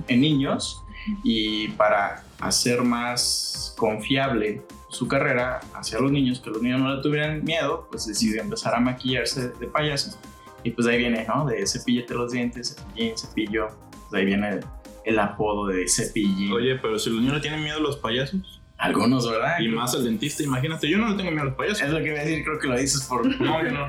en, 0.07 0.21
niños, 0.21 0.83
y 1.23 1.69
para 1.69 2.23
hacer 2.39 2.83
más 2.83 3.73
confiable 3.77 4.61
su 4.89 5.07
carrera 5.07 5.59
hacia 5.73 5.99
los 5.99 6.11
niños, 6.11 6.39
que 6.39 6.49
los 6.49 6.61
niños 6.61 6.79
no 6.79 6.95
le 6.95 7.01
tuvieran 7.01 7.43
miedo, 7.43 7.87
pues 7.89 8.07
decidió 8.07 8.41
empezar 8.41 8.75
a 8.75 8.79
maquillarse 8.79 9.49
de 9.49 9.67
payaso. 9.67 10.17
Y 10.63 10.71
pues 10.71 10.87
ahí 10.87 10.97
viene, 10.97 11.25
¿no? 11.27 11.45
De 11.45 11.65
cepillete 11.67 12.13
los 12.13 12.31
dientes, 12.31 12.75
cepillín, 12.75 13.17
cepillo, 13.17 13.67
pues 13.91 14.13
ahí 14.13 14.25
viene 14.25 14.49
el, 14.49 14.65
el 15.05 15.19
apodo 15.19 15.67
de 15.67 15.87
cepillín. 15.87 16.51
Oye, 16.51 16.75
pero 16.75 16.97
si 16.99 17.09
los 17.09 17.19
niños 17.19 17.35
le 17.35 17.41
tienen 17.41 17.63
miedo 17.63 17.77
a 17.77 17.81
los 17.81 17.97
payasos. 17.97 18.61
Algunos, 18.77 19.29
¿verdad? 19.29 19.59
Y 19.59 19.69
más 19.69 19.93
el 19.95 20.03
dentista, 20.03 20.43
imagínate. 20.43 20.87
Yo 20.87 20.99
no 20.99 21.09
le 21.09 21.15
tengo 21.15 21.31
miedo 21.31 21.43
a 21.43 21.45
los 21.45 21.55
payasos. 21.55 21.81
Es 21.81 21.89
lo 21.89 21.99
que 21.99 22.09
iba 22.09 22.19
a 22.19 22.23
decir, 22.23 22.43
creo 22.43 22.59
que 22.59 22.67
lo 22.67 22.77
dices 22.77 23.03
por. 23.03 23.25
No, 23.41 23.63
yo 23.63 23.71
no. 23.71 23.87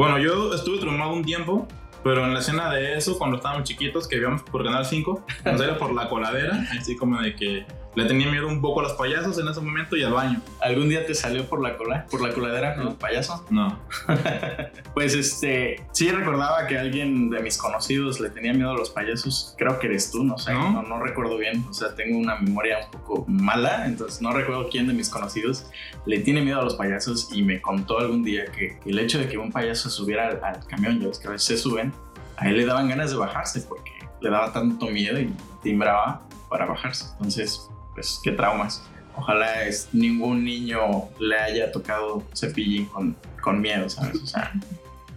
Bueno, 0.00 0.18
yo 0.18 0.54
estuve 0.54 0.78
traumado 0.78 1.12
un 1.12 1.22
tiempo, 1.22 1.68
pero 2.02 2.24
en 2.24 2.32
la 2.32 2.40
escena 2.40 2.72
de 2.72 2.96
eso, 2.96 3.18
cuando 3.18 3.36
estábamos 3.36 3.68
chiquitos, 3.68 4.08
que 4.08 4.16
íbamos 4.16 4.40
por 4.44 4.64
Canal 4.64 4.86
5, 4.86 5.26
nos 5.44 5.60
iba 5.60 5.76
por 5.76 5.92
la 5.92 6.08
coladera, 6.08 6.58
así 6.78 6.96
como 6.96 7.20
de 7.20 7.36
que 7.36 7.66
le 7.94 8.04
tenía 8.04 8.30
miedo 8.30 8.46
un 8.46 8.60
poco 8.60 8.80
a 8.80 8.82
los 8.84 8.92
payasos 8.92 9.38
en 9.38 9.48
ese 9.48 9.60
momento 9.60 9.96
y 9.96 10.02
al 10.02 10.12
baño. 10.12 10.40
¿Algún 10.60 10.88
día 10.88 11.04
te 11.06 11.14
salió 11.14 11.48
por 11.48 11.60
la 11.60 11.76
cola, 11.76 12.06
por 12.10 12.20
la 12.20 12.32
coladera 12.32 12.74
con 12.76 12.84
los 12.84 12.94
payasos? 12.94 13.42
No. 13.50 13.78
pues 14.94 15.14
este, 15.14 15.84
sí 15.92 16.10
recordaba 16.10 16.66
que 16.66 16.78
alguien 16.78 17.30
de 17.30 17.40
mis 17.40 17.58
conocidos 17.58 18.20
le 18.20 18.30
tenía 18.30 18.52
miedo 18.52 18.70
a 18.70 18.76
los 18.76 18.90
payasos. 18.90 19.54
Creo 19.58 19.78
que 19.78 19.88
eres 19.88 20.10
tú, 20.10 20.22
no 20.22 20.38
sé, 20.38 20.52
no, 20.52 20.70
no, 20.70 20.82
no 20.82 21.00
recuerdo 21.00 21.36
bien. 21.36 21.64
O 21.68 21.74
sea, 21.74 21.94
tengo 21.94 22.18
una 22.18 22.36
memoria 22.36 22.78
un 22.84 22.90
poco 22.90 23.24
mala, 23.26 23.86
entonces 23.86 24.22
no 24.22 24.32
recuerdo 24.32 24.68
quién 24.70 24.86
de 24.86 24.94
mis 24.94 25.08
conocidos 25.08 25.66
le 26.06 26.20
tiene 26.20 26.42
miedo 26.42 26.60
a 26.60 26.64
los 26.64 26.76
payasos 26.76 27.30
y 27.32 27.42
me 27.42 27.60
contó 27.60 27.98
algún 27.98 28.22
día 28.22 28.46
que, 28.46 28.78
que 28.78 28.90
el 28.90 28.98
hecho 28.98 29.18
de 29.18 29.28
que 29.28 29.38
un 29.38 29.50
payaso 29.50 29.90
subiera 29.90 30.28
al, 30.28 30.40
al 30.42 30.66
camión, 30.66 31.00
yo 31.00 31.10
es 31.10 31.18
que 31.18 31.28
a 31.28 31.30
veces 31.32 31.46
se 31.46 31.56
suben, 31.58 31.92
a 32.36 32.48
él 32.48 32.56
le 32.56 32.66
daban 32.66 32.88
ganas 32.88 33.10
de 33.10 33.16
bajarse 33.16 33.60
porque 33.62 33.90
le 34.20 34.30
daba 34.30 34.52
tanto 34.52 34.86
miedo 34.86 35.18
y 35.18 35.32
timbraba 35.62 36.22
para 36.48 36.66
bajarse. 36.66 37.06
Entonces, 37.12 37.68
pues 38.00 38.18
qué 38.22 38.32
traumas. 38.32 38.82
Ojalá 39.14 39.64
es, 39.64 39.88
ningún 39.92 40.42
niño 40.42 41.10
le 41.18 41.38
haya 41.38 41.70
tocado 41.70 42.24
cepillín 42.34 42.86
con, 42.86 43.14
con 43.42 43.60
miedo, 43.60 43.90
¿sabes? 43.90 44.22
O 44.22 44.26
sea, 44.26 44.52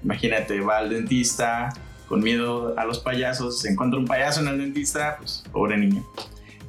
imagínate, 0.03 0.59
va 0.59 0.79
al 0.79 0.89
dentista 0.89 1.73
con 2.09 2.21
miedo 2.21 2.77
a 2.77 2.83
los 2.83 2.99
payasos, 2.99 3.61
se 3.61 3.71
encuentra 3.71 3.97
un 3.97 4.05
payaso 4.05 4.41
en 4.41 4.49
el 4.49 4.57
dentista, 4.57 5.15
pues 5.17 5.45
pobre 5.53 5.77
niño. 5.77 6.03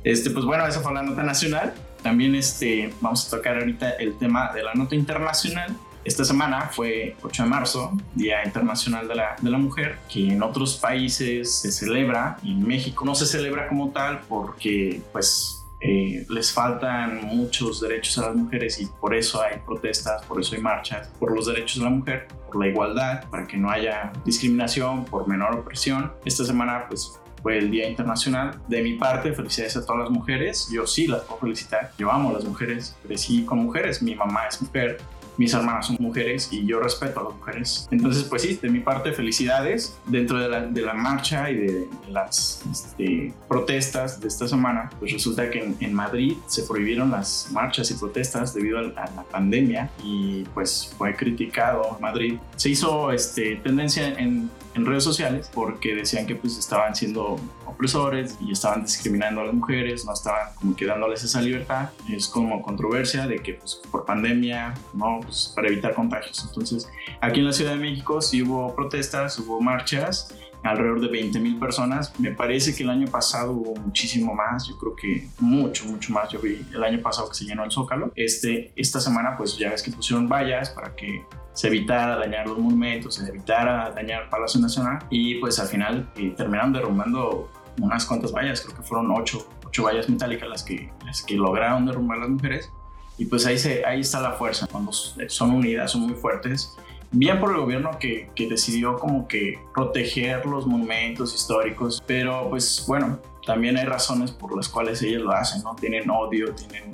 Este, 0.04 0.30
pues 0.30 0.44
bueno, 0.44 0.64
esa 0.66 0.80
fue 0.80 0.94
la 0.94 1.02
nota 1.02 1.25
nacional. 1.25 1.75
También 2.02 2.37
este, 2.37 2.94
vamos 3.00 3.26
a 3.26 3.37
tocar 3.37 3.56
ahorita 3.59 3.90
el 3.92 4.16
tema 4.16 4.52
de 4.52 4.62
la 4.62 4.73
nota 4.75 4.94
internacional. 4.94 5.75
Esta 6.04 6.25
semana 6.25 6.68
fue 6.71 7.16
8 7.23 7.42
de 7.42 7.49
marzo, 7.49 7.92
Día 8.14 8.44
Internacional 8.44 9.09
de 9.09 9.16
la, 9.16 9.37
de 9.40 9.50
la 9.50 9.59
Mujer, 9.59 9.99
que 10.09 10.28
en 10.28 10.42
otros 10.44 10.76
países 10.76 11.52
se 11.52 11.73
celebra, 11.73 12.37
en 12.44 12.64
México 12.64 13.04
no 13.04 13.16
se 13.16 13.26
celebra 13.26 13.66
como 13.68 13.90
tal 13.90 14.21
porque 14.28 15.00
pues 15.12 15.63
eh, 15.86 16.24
les 16.30 16.50
faltan 16.50 17.26
muchos 17.26 17.82
derechos 17.82 18.16
a 18.16 18.28
las 18.28 18.36
mujeres 18.36 18.80
y 18.80 18.86
por 18.86 19.14
eso 19.14 19.42
hay 19.42 19.58
protestas, 19.66 20.24
por 20.24 20.40
eso 20.40 20.54
hay 20.54 20.62
marchas, 20.62 21.08
por 21.20 21.30
los 21.30 21.46
derechos 21.46 21.76
de 21.76 21.84
la 21.84 21.90
mujer, 21.90 22.26
por 22.46 22.58
la 22.58 22.68
igualdad, 22.68 23.28
para 23.28 23.46
que 23.46 23.58
no 23.58 23.70
haya 23.70 24.10
discriminación, 24.24 25.04
por 25.04 25.28
menor 25.28 25.54
opresión. 25.58 26.10
Esta 26.24 26.42
semana 26.46 26.86
pues 26.88 27.20
fue 27.42 27.58
el 27.58 27.70
Día 27.70 27.86
Internacional. 27.86 28.58
De 28.66 28.82
mi 28.82 28.94
parte, 28.94 29.34
felicidades 29.34 29.76
a 29.76 29.84
todas 29.84 30.04
las 30.04 30.10
mujeres. 30.10 30.70
Yo 30.72 30.86
sí 30.86 31.06
las 31.06 31.20
puedo 31.24 31.42
felicitar. 31.42 31.92
Yo 31.98 32.10
amo 32.10 32.30
a 32.30 32.32
las 32.32 32.44
mujeres. 32.46 32.96
Crecí 33.02 33.44
con 33.44 33.58
mujeres. 33.58 34.00
Mi 34.00 34.14
mamá 34.14 34.46
es 34.48 34.62
mujer 34.62 34.96
mis 35.36 35.52
hermanas 35.54 35.86
son 35.86 35.96
mujeres 36.00 36.48
y 36.50 36.64
yo 36.66 36.80
respeto 36.80 37.20
a 37.20 37.24
las 37.24 37.34
mujeres. 37.34 37.88
Entonces, 37.90 38.24
pues 38.24 38.42
sí, 38.42 38.58
de 38.60 38.68
mi 38.68 38.80
parte, 38.80 39.12
felicidades. 39.12 39.96
Dentro 40.06 40.38
de 40.38 40.48
la, 40.48 40.60
de 40.66 40.82
la 40.82 40.94
marcha 40.94 41.50
y 41.50 41.56
de, 41.56 41.88
las 42.08 42.62
este, 42.70 43.32
protestas 43.48 44.20
de 44.20 44.28
esta 44.28 44.46
semana, 44.46 44.90
pues 44.98 45.12
resulta 45.12 45.50
que 45.50 45.62
en, 45.62 45.76
en, 45.80 45.94
Madrid 45.94 46.36
se 46.46 46.62
prohibieron 46.62 47.10
las 47.10 47.48
marchas 47.50 47.90
y 47.90 47.94
protestas 47.94 48.54
debido 48.54 48.78
a, 48.78 48.82
a, 48.82 49.10
la 49.10 49.22
pandemia 49.30 49.90
y 50.02 50.44
pues 50.54 50.94
fue 50.96 51.14
criticado 51.14 51.98
Madrid. 52.00 52.38
Se 52.56 52.70
hizo 52.70 53.12
este, 53.12 53.56
tendencia 53.56 54.08
en 54.08 54.50
en 54.74 54.86
redes 54.86 55.04
sociales 55.04 55.50
porque 55.52 55.94
decían 55.94 56.26
que 56.26 56.34
pues 56.34 56.58
estaban 56.58 56.94
siendo 56.94 57.38
opresores 57.74 58.36
y 58.40 58.52
estaban 58.52 58.82
discriminando 58.82 59.40
a 59.40 59.44
las 59.44 59.54
mujeres, 59.54 60.04
no 60.04 60.12
estaban 60.12 60.54
como 60.54 60.74
que 60.74 60.86
dándoles 60.86 61.22
esa 61.22 61.40
libertad. 61.40 61.90
Es 62.08 62.28
como 62.28 62.62
controversia 62.62 63.26
de 63.26 63.36
que 63.40 63.54
pues 63.54 63.80
por 63.90 64.04
pandemia, 64.04 64.74
no, 64.92 65.20
pues 65.22 65.52
para 65.54 65.68
evitar 65.68 65.94
contagios. 65.94 66.44
Entonces, 66.48 66.88
aquí 67.20 67.40
en 67.40 67.46
la 67.46 67.52
Ciudad 67.52 67.72
de 67.72 67.78
México 67.78 68.20
sí 68.20 68.42
hubo 68.42 68.74
protestas, 68.74 69.38
hubo 69.38 69.60
marchas 69.60 70.34
alrededor 70.64 71.00
de 71.00 71.08
20 71.08 71.38
mil 71.40 71.58
personas. 71.58 72.18
Me 72.18 72.32
parece 72.32 72.74
que 72.74 72.82
el 72.82 72.90
año 72.90 73.06
pasado 73.08 73.52
hubo 73.52 73.76
muchísimo 73.76 74.34
más, 74.34 74.66
yo 74.66 74.76
creo 74.78 74.96
que 74.96 75.28
mucho, 75.38 75.84
mucho 75.84 76.12
más. 76.12 76.30
Yo 76.30 76.40
vi 76.40 76.64
el 76.72 76.82
año 76.82 77.00
pasado 77.00 77.28
que 77.28 77.34
se 77.34 77.44
llenó 77.44 77.64
el 77.64 77.70
Zócalo. 77.70 78.10
Este, 78.14 78.72
esta 78.74 79.00
semana 79.00 79.36
pues 79.36 79.56
ya 79.58 79.70
ves 79.70 79.82
que 79.82 79.90
pusieron 79.90 80.28
vallas 80.28 80.70
para 80.70 80.94
que 80.94 81.24
se 81.52 81.68
evitara 81.68 82.16
dañar 82.16 82.48
los 82.48 82.58
monumentos, 82.58 83.14
se 83.14 83.28
evitara 83.28 83.90
dañar 83.90 84.28
Palacio 84.28 84.60
Nacional 84.60 84.98
y 85.08 85.36
pues 85.36 85.58
al 85.60 85.68
final 85.68 86.10
eh, 86.16 86.34
terminaron 86.36 86.72
derrumbando 86.72 87.48
unas 87.80 88.04
cuantas 88.06 88.32
vallas, 88.32 88.60
creo 88.60 88.76
que 88.76 88.82
fueron 88.82 89.10
ocho, 89.10 89.48
ocho 89.66 89.84
vallas 89.84 90.08
metálicas 90.08 90.48
las 90.48 90.62
que, 90.62 90.92
las 91.04 91.22
que 91.22 91.34
lograron 91.34 91.86
derrumbar 91.86 92.18
las 92.18 92.28
mujeres 92.28 92.70
y 93.16 93.26
pues 93.26 93.46
ahí, 93.46 93.58
se, 93.58 93.84
ahí 93.84 94.00
está 94.00 94.20
la 94.20 94.32
fuerza, 94.32 94.66
cuando 94.66 94.92
son 94.92 95.50
unidas, 95.50 95.92
son 95.92 96.02
muy 96.02 96.14
fuertes. 96.14 96.76
Bien 97.12 97.38
por 97.38 97.50
el 97.50 97.58
gobierno 97.58 97.96
que, 98.00 98.28
que 98.34 98.48
decidió 98.48 98.98
como 98.98 99.28
que 99.28 99.60
proteger 99.72 100.44
los 100.46 100.66
monumentos 100.66 101.32
históricos, 101.32 102.02
pero 102.04 102.50
pues 102.50 102.84
bueno, 102.88 103.20
también 103.46 103.76
hay 103.76 103.84
razones 103.84 104.32
por 104.32 104.56
las 104.56 104.68
cuales 104.68 105.00
ellas 105.02 105.22
lo 105.22 105.30
hacen, 105.30 105.62
¿no? 105.62 105.76
Tienen 105.76 106.10
odio, 106.10 106.52
tienen 106.54 106.92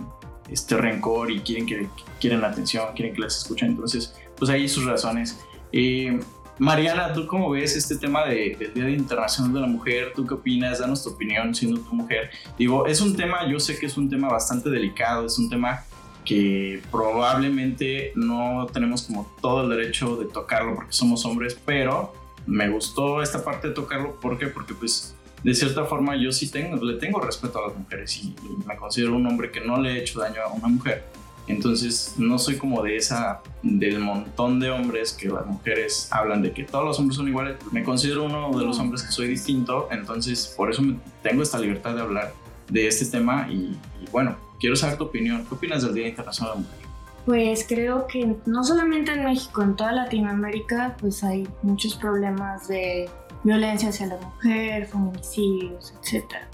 este 0.50 0.76
rencor 0.76 1.30
y 1.30 1.40
quieren 1.40 1.64
que 1.64 1.88
quieren 2.20 2.44
atención, 2.44 2.88
quieren 2.94 3.14
que 3.14 3.22
las 3.22 3.38
escuchen. 3.38 3.68
Entonces, 3.68 4.14
pues 4.36 4.50
ahí 4.50 4.68
sus 4.68 4.84
razones. 4.84 5.40
Eh, 5.72 6.20
Mariana, 6.60 7.14
¿tú 7.14 7.26
cómo 7.26 7.48
ves 7.48 7.74
este 7.74 7.96
tema 7.96 8.26
de, 8.26 8.54
del 8.54 8.74
Día 8.74 8.90
Internacional 8.90 9.54
de 9.54 9.60
la 9.60 9.66
Mujer? 9.66 10.12
¿Tú 10.14 10.26
qué 10.26 10.34
opinas? 10.34 10.78
Danos 10.78 11.02
tu 11.02 11.08
opinión 11.08 11.54
siendo 11.54 11.80
tu 11.80 11.94
mujer. 11.94 12.28
Digo, 12.58 12.86
es 12.86 13.00
un 13.00 13.16
tema, 13.16 13.48
yo 13.50 13.58
sé 13.58 13.78
que 13.78 13.86
es 13.86 13.96
un 13.96 14.10
tema 14.10 14.28
bastante 14.28 14.68
delicado, 14.68 15.24
es 15.24 15.38
un 15.38 15.48
tema 15.48 15.84
que 16.22 16.82
probablemente 16.90 18.12
no 18.14 18.66
tenemos 18.70 19.04
como 19.04 19.34
todo 19.40 19.62
el 19.62 19.70
derecho 19.70 20.16
de 20.16 20.26
tocarlo 20.26 20.74
porque 20.74 20.92
somos 20.92 21.24
hombres, 21.24 21.58
pero 21.64 22.12
me 22.46 22.68
gustó 22.68 23.22
esta 23.22 23.42
parte 23.42 23.68
de 23.68 23.74
tocarlo. 23.74 24.20
¿Por 24.20 24.36
qué? 24.36 24.48
Porque 24.48 24.74
pues 24.74 25.16
de 25.42 25.54
cierta 25.54 25.86
forma 25.86 26.14
yo 26.14 26.30
sí 26.30 26.50
tengo, 26.50 26.76
le 26.84 26.98
tengo 26.98 27.20
respeto 27.20 27.58
a 27.64 27.68
las 27.68 27.78
mujeres 27.78 28.14
y, 28.18 28.36
y 28.36 28.66
me 28.66 28.76
considero 28.76 29.16
un 29.16 29.26
hombre 29.26 29.50
que 29.50 29.62
no 29.62 29.80
le 29.80 29.92
he 29.92 30.00
hecho 30.00 30.20
daño 30.20 30.42
a 30.42 30.48
una 30.48 30.68
mujer 30.68 31.09
entonces 31.50 32.14
no 32.16 32.38
soy 32.38 32.56
como 32.56 32.82
de 32.82 32.96
esa, 32.96 33.40
del 33.62 34.00
montón 34.00 34.60
de 34.60 34.70
hombres 34.70 35.12
que 35.12 35.28
las 35.28 35.46
mujeres 35.46 36.08
hablan 36.10 36.42
de 36.42 36.52
que 36.52 36.64
todos 36.64 36.84
los 36.84 36.98
hombres 36.98 37.16
son 37.16 37.28
iguales. 37.28 37.56
Me 37.72 37.82
considero 37.82 38.24
uno 38.24 38.56
de 38.58 38.64
los 38.64 38.78
hombres 38.78 39.02
que 39.02 39.12
soy 39.12 39.28
distinto, 39.28 39.88
entonces 39.90 40.54
por 40.56 40.70
eso 40.70 40.82
tengo 41.22 41.42
esta 41.42 41.58
libertad 41.58 41.94
de 41.94 42.00
hablar 42.02 42.32
de 42.68 42.86
este 42.86 43.04
tema 43.06 43.48
y, 43.50 43.76
bueno, 44.12 44.36
quiero 44.60 44.76
saber 44.76 44.96
tu 44.96 45.04
opinión. 45.04 45.44
¿Qué 45.46 45.54
opinas 45.54 45.82
del 45.82 45.94
Día 45.94 46.08
Internacional 46.08 46.54
de 46.54 46.62
la 46.62 46.68
Mujer? 46.68 46.80
Pues 47.26 47.66
creo 47.68 48.06
que 48.06 48.36
no 48.46 48.64
solamente 48.64 49.12
en 49.12 49.24
México, 49.24 49.62
en 49.62 49.76
toda 49.76 49.92
Latinoamérica, 49.92 50.96
pues 51.00 51.22
hay 51.22 51.46
muchos 51.62 51.94
problemas 51.94 52.68
de 52.68 53.08
violencia 53.44 53.90
hacia 53.90 54.06
la 54.06 54.16
mujer, 54.16 54.86
feminicidios, 54.86 55.94
etcétera. 56.02 56.48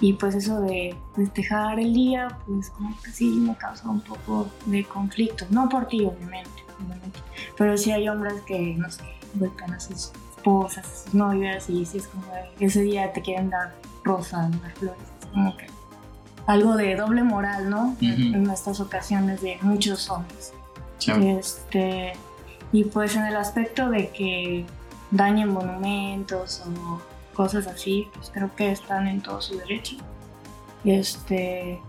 Y 0.00 0.14
pues 0.14 0.34
eso 0.34 0.60
de 0.60 0.96
festejar 1.14 1.78
el 1.78 1.92
día, 1.92 2.38
pues 2.46 2.70
como 2.70 2.98
que 3.02 3.10
sí 3.10 3.28
me 3.30 3.56
causa 3.56 3.88
un 3.88 4.00
poco 4.00 4.48
de 4.66 4.84
conflicto. 4.84 5.44
No 5.50 5.68
por 5.68 5.86
ti, 5.86 6.06
obviamente, 6.06 6.50
Pero 7.56 7.76
sí 7.76 7.92
hay 7.92 8.08
hombres 8.08 8.34
que, 8.46 8.74
no 8.76 8.90
sé, 8.90 9.04
golpean 9.34 9.74
a 9.74 9.80
sus 9.80 10.12
esposas, 10.36 10.86
a 10.86 11.04
sus 11.04 11.14
novias 11.14 11.68
y 11.68 11.84
sí 11.84 11.98
es 11.98 12.06
como 12.06 12.24
ese 12.58 12.80
día 12.82 13.12
te 13.12 13.20
quieren 13.20 13.50
dar 13.50 13.74
rosas, 14.02 14.50
dar 14.62 14.72
flores. 14.72 15.02
Es 15.20 15.26
como 15.26 15.56
que 15.56 15.66
algo 16.46 16.76
de 16.76 16.96
doble 16.96 17.22
moral, 17.22 17.70
¿no? 17.70 17.96
En 18.00 18.50
estas 18.50 18.80
ocasiones 18.80 19.42
de 19.42 19.58
muchos 19.60 20.08
hombres. 20.10 20.52
Este, 21.06 22.12
y 22.72 22.84
pues 22.84 23.16
en 23.16 23.26
el 23.26 23.36
aspecto 23.36 23.90
de 23.90 24.08
que 24.08 24.66
dañen 25.10 25.52
monumentos 25.52 26.62
o 26.66 27.00
cosas 27.34 27.66
así, 27.66 28.08
pues 28.14 28.30
creo 28.32 28.54
que 28.54 28.72
están 28.72 29.06
en 29.06 29.20
todo 29.20 29.40
su 29.40 29.56
derecho. 29.58 29.96
Este, 30.84 31.80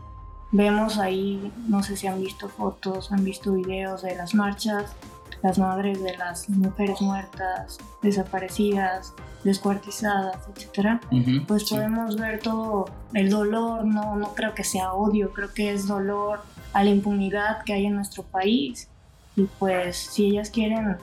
vemos 0.51 0.98
ahí, 0.98 1.51
no 1.67 1.83
sé 1.83 1.95
si 1.95 2.07
han 2.07 2.21
visto 2.21 2.50
fotos, 2.50 3.12
han 3.12 3.24
visto 3.24 3.53
videos 3.53 4.01
de 4.01 4.15
las 4.15 4.33
marchas, 4.36 4.93
las 5.41 5.57
madres 5.57 6.03
de 6.03 6.17
las 6.17 6.50
mujeres 6.50 7.01
muertas, 7.01 7.79
desaparecidas, 8.01 9.13
descuartizadas, 9.43 10.38
etc. 10.50 11.01
pues 11.48 11.69
podemos 11.69 12.15
ver 12.15 12.39
todo 12.39 12.86
el 13.13 13.29
dolor, 13.29 13.86
no, 13.86 14.15
no 14.15 14.33
creo 14.36 14.53
que 14.53 14.63
sea 14.63 14.93
odio, 14.93 15.31
creo 15.33 15.51
que 15.53 15.71
es 15.71 15.88
dolor 15.88 16.41
a 16.74 16.83
la 16.83 16.91
impunidad 16.91 17.63
que 17.63 17.74
hay 17.74 17.86
en 17.86 17.95
nuestro 17.95 18.24
país. 18.24 18.88
Y 19.36 19.43
pues 19.60 19.98
si 19.98 20.25
ellas 20.25 20.50
quieren, 20.50 20.98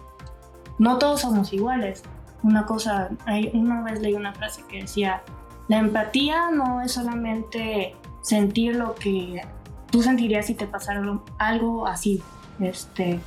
no 0.78 0.98
todos 0.98 1.22
somos 1.22 1.52
iguales, 1.52 2.02
una 2.42 2.66
cosa, 2.66 3.10
hay, 3.26 3.50
una 3.54 3.82
vez 3.82 4.00
leí 4.00 4.14
una 4.14 4.32
frase 4.32 4.62
que 4.68 4.82
decía, 4.82 5.22
la 5.68 5.78
empatía 5.78 6.50
no 6.50 6.80
es 6.80 6.92
solamente 6.92 7.94
sentir 8.22 8.76
lo 8.76 8.94
que 8.94 9.42
tú 9.90 10.02
sentirías 10.02 10.46
si 10.46 10.54
te 10.54 10.66
pasara 10.66 11.02
algo 11.38 11.86
así, 11.86 12.22
este, 12.60 13.20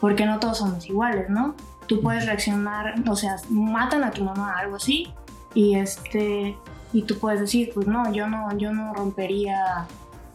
porque 0.00 0.26
no 0.26 0.38
todos 0.38 0.58
somos 0.58 0.86
iguales, 0.86 1.28
¿no? 1.28 1.54
Tú 1.86 2.00
puedes 2.00 2.26
reaccionar, 2.26 2.94
o 3.08 3.16
sea, 3.16 3.36
matan 3.50 4.04
a 4.04 4.10
tu 4.10 4.24
mamá, 4.24 4.58
algo 4.58 4.76
así, 4.76 5.12
y 5.54 5.76
este, 5.76 6.56
y 6.92 7.02
tú 7.02 7.18
puedes 7.18 7.40
decir, 7.40 7.70
pues 7.74 7.86
no, 7.86 8.12
yo 8.12 8.28
no, 8.28 8.56
yo 8.56 8.72
no 8.72 8.94
rompería 8.94 9.86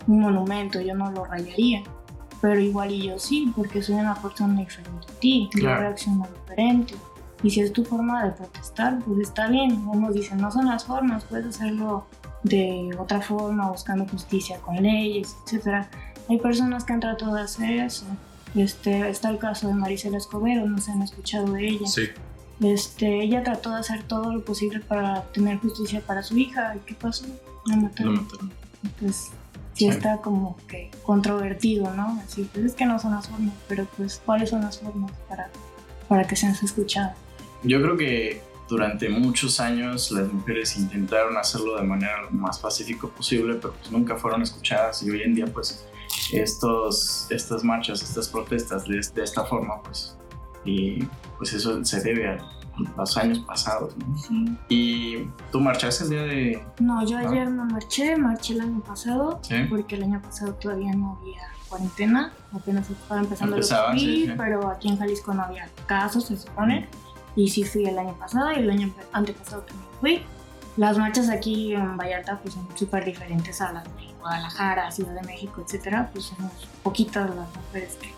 un 0.08 0.22
monumento, 0.22 0.82
yo 0.82 0.94
no 0.94 1.12
lo 1.12 1.26
rayaría, 1.26 1.84
pero 2.42 2.60
igual 2.60 2.92
y 2.92 3.08
yo 3.08 3.20
sí, 3.20 3.52
porque 3.56 3.82
soy 3.82 3.96
una 3.96 4.16
persona 4.16 4.60
diferente 4.60 5.08
a 5.10 5.20
ti, 5.20 5.50
yo 5.56 5.68
reacciono 5.68 6.28
diferente. 6.46 6.96
Y 7.44 7.50
si 7.52 7.62
es 7.62 7.72
tu 7.72 7.86
forma 7.86 8.26
de 8.26 8.32
protestar, 8.32 9.00
pues 9.00 9.20
está 9.20 9.48
bien. 9.48 9.88
Unos 9.88 10.14
dicen, 10.14 10.40
no 10.40 10.52
son 10.52 10.68
las 10.68 10.84
formas, 10.86 11.24
puedes 11.24 11.48
hacerlo 11.48 12.06
de 12.44 12.96
otra 12.98 13.22
forma, 13.22 13.70
buscando 13.70 14.06
justicia 14.08 14.60
con 14.60 14.76
leyes, 14.76 15.36
etc. 15.46 15.86
Hay 16.30 16.38
personas 16.38 16.84
que 16.84 16.94
han 16.94 17.00
tratado 17.00 17.36
de 17.36 17.42
hacer 17.42 17.80
eso. 17.80 18.06
Este, 18.56 19.10
está 19.10 19.30
el 19.30 19.38
caso 19.38 19.68
de 19.68 19.74
Maricela 19.74 20.18
Escobedo, 20.18 20.68
no 20.68 20.80
se 20.80 20.92
han 20.92 21.02
escuchado 21.02 21.54
de 21.54 21.68
ella. 21.68 21.88
Sí. 21.88 22.04
Este, 22.62 23.24
ella 23.24 23.44
trató 23.44 23.72
de 23.72 23.80
hacer 23.80 24.04
todo 24.04 24.34
lo 24.34 24.44
posible 24.44 24.80
para 24.82 25.24
tener 25.32 25.60
justicia 25.60 26.02
para 26.02 26.24
su 26.24 26.38
hija. 26.38 26.76
¿Y 26.76 26.80
qué 26.80 26.94
pasó? 26.94 27.26
La 27.68 27.78
mataron. 27.78 28.28
Entonces, 28.84 29.32
sí, 29.74 29.88
está 29.88 30.18
como 30.18 30.58
que 30.68 30.92
controvertido, 31.04 31.94
¿no? 31.94 32.20
Así, 32.26 32.50
pues 32.52 32.66
es 32.66 32.74
que 32.74 32.86
no 32.86 33.00
son 33.00 33.12
las 33.12 33.28
formas, 33.28 33.54
pero 33.68 33.86
pues, 33.98 34.22
¿cuáles 34.26 34.50
son 34.50 34.62
las 34.62 34.80
formas 34.80 35.12
para, 35.28 35.50
para 36.08 36.26
que 36.26 36.36
sean 36.36 36.54
escuchadas? 36.62 37.16
Yo 37.64 37.82
creo 37.82 37.98
que 37.98 38.42
durante 38.68 39.10
muchos 39.10 39.60
años 39.60 40.12
las 40.12 40.32
mujeres 40.32 40.78
intentaron 40.78 41.36
hacerlo 41.38 41.76
de 41.76 41.84
manera 41.84 42.22
lo 42.22 42.32
más 42.32 42.60
pacífica 42.60 43.08
posible, 43.08 43.56
pero 43.56 43.74
pues 43.74 43.92
nunca 43.92 44.16
fueron 44.16 44.44
escuchadas 44.44 45.02
y 45.04 45.10
hoy 45.10 45.24
en 45.24 45.34
día 45.34 45.48
pues 45.48 45.86
estos, 46.32 47.28
estas 47.32 47.64
marchas, 47.64 48.02
estas 48.04 48.30
protestas 48.30 48.86
de, 48.86 49.00
esta 49.00 49.44
forma 49.46 49.82
pues, 49.82 50.16
y 50.64 51.04
pues 51.38 51.54
eso 51.54 51.84
se 51.84 52.02
debe 52.02 52.30
a, 52.30 52.38
los 52.98 53.18
años 53.18 53.40
pasados. 53.40 53.94
¿no? 53.98 54.18
Sí. 54.18 54.58
¿Y 54.70 55.30
tú 55.52 55.60
marchaste 55.60 56.06
el 56.06 56.10
día 56.12 56.22
de...? 56.22 56.64
No, 56.80 57.06
yo 57.06 57.20
¿No? 57.20 57.30
ayer 57.30 57.50
no 57.50 57.66
marché, 57.66 58.16
marché 58.16 58.54
el 58.54 58.62
año 58.62 58.80
pasado, 58.82 59.40
Sí. 59.42 59.56
porque 59.70 59.96
el 59.96 60.04
año 60.04 60.22
pasado 60.22 60.54
todavía 60.54 60.94
no 60.94 61.20
había 61.20 61.42
cuarentena, 61.68 62.34
apenas 62.54 62.90
estaba 62.90 63.20
empezando 63.20 63.58
el 63.58 63.64
sí, 63.64 63.74
COVID, 63.74 64.00
sí. 64.00 64.34
pero 64.38 64.70
aquí 64.70 64.88
en 64.88 64.98
Jalisco 64.98 65.34
no 65.34 65.44
había 65.44 65.70
casos, 65.86 66.26
se 66.26 66.38
supone, 66.38 66.88
y 67.40 67.48
sí 67.50 67.64
fui 67.64 67.86
el 67.86 67.98
año 67.98 68.14
pasado 68.20 68.52
y 68.52 68.56
el 68.60 68.70
año 68.70 68.92
antepasado 69.14 69.62
también 69.64 69.88
fui. 70.02 70.22
Las 70.78 70.98
marchas 70.98 71.30
aquí 71.30 71.74
en 71.74 71.98
Vallarta 71.98 72.40
pues 72.42 72.54
son 72.54 72.68
súper 72.76 73.04
diferentes 73.06 73.60
a 73.62 73.72
las 73.74 73.84
de 73.84 74.14
Guadalajara, 74.20 74.92
Ciudad 74.92 75.14
de 75.14 75.26
México, 75.28 75.62
etcétera, 75.66 76.10
pues 76.12 76.26
somos 76.26 76.52
poquitas 76.84 77.30
las 77.36 77.48
mujeres 77.56 77.98
que, 78.02 78.14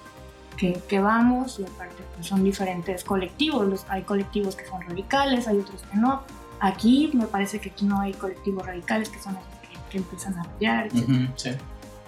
que, 0.58 0.80
que 0.88 1.00
vamos 1.00 1.60
y 1.60 1.64
aparte 1.64 2.04
pues 2.16 2.28
son 2.28 2.44
diferentes 2.44 3.04
colectivos, 3.04 3.68
Los- 3.68 3.86
hay 3.90 4.04
colectivos 4.04 4.56
que 4.56 4.66
son 4.66 4.82
radicales, 4.82 5.48
hay 5.48 5.58
otros 5.60 5.82
que 5.84 5.98
no. 5.98 6.24
Aquí 6.60 7.10
me 7.14 7.26
parece 7.26 7.60
que 7.60 7.70
aquí 7.70 7.86
no 7.86 8.00
hay 8.00 8.14
colectivos 8.14 8.66
radicales 8.66 9.10
que 9.10 9.20
son 9.20 9.34
los 9.36 9.44
que, 9.62 9.78
que 9.90 9.98
empiezan 10.00 10.38
a 10.38 10.42
apoyar, 10.42 10.88
etc. 10.88 10.96
Ujú, 11.10 11.28
sí. 11.36 11.50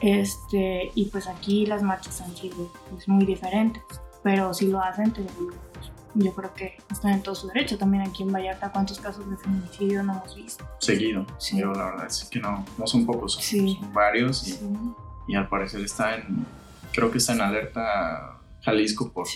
este, 0.02 0.92
y 0.96 1.06
pues 1.06 1.28
aquí 1.28 1.66
las 1.66 1.82
marchas 1.82 2.22
han 2.22 2.36
sido 2.36 2.72
pues, 2.90 3.08
muy 3.08 3.26
diferentes, 3.26 3.84
pero 4.22 4.54
si 4.54 4.68
lo 4.68 4.82
hacen, 4.82 5.12
te 5.12 5.22
digo, 5.22 5.34
pues, 5.48 5.73
yo 6.16 6.34
creo 6.34 6.54
que 6.54 6.78
están 6.92 7.14
en 7.14 7.24
todo 7.24 7.36
su 7.36 7.48
derecho. 7.48 7.78
También 7.78 8.04
aquí 8.08 8.24
en 8.24 8.32
Vallarta, 8.32 8.72
¿cuántos 8.72 9.00
casos 9.00 9.30
de 9.30 9.38
feminicidio 9.38 10.04
no 10.04 10.14
hemos 10.14 10.36
visto? 10.36 10.66
Seguido. 10.80 11.26
Sí. 11.38 11.58
Yo 11.60 11.72
la 11.74 11.86
verdad 11.86 12.08
es 12.08 12.24
que 12.26 12.40
no, 12.40 12.66
no 12.78 12.88
son 12.88 13.06
pocos, 13.06 13.34
son, 13.34 13.42
Sí. 13.44 13.78
son 13.80 13.94
varios 13.94 14.48
y, 14.48 14.52
Sí, 14.52 14.70
y 15.28 15.36
al 15.36 15.48
parecer 15.48 15.82
está 15.82 16.16
en, 16.16 16.46
creo 16.92 17.10
que 17.12 17.18
está 17.18 17.34
en 17.34 17.42
alerta 17.42 18.38
Jalisco 18.62 19.12
por, 19.12 19.28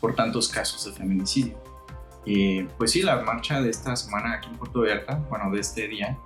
por 0.00 0.14
tantos 0.14 0.48
casos 0.48 0.84
de 0.84 0.92
feminicidio. 0.92 1.58
Y 2.24 2.64
pues 2.64 2.90
sí, 2.92 3.02
la 3.02 3.22
marcha 3.22 3.60
de 3.60 3.70
esta 3.70 3.96
semana 3.96 4.34
aquí 4.34 4.48
en 4.50 4.56
Puerto 4.56 4.80
Vallarta, 4.80 5.14
bueno, 5.30 5.50
de 5.50 5.60
este 5.60 5.88
día, 5.88 6.16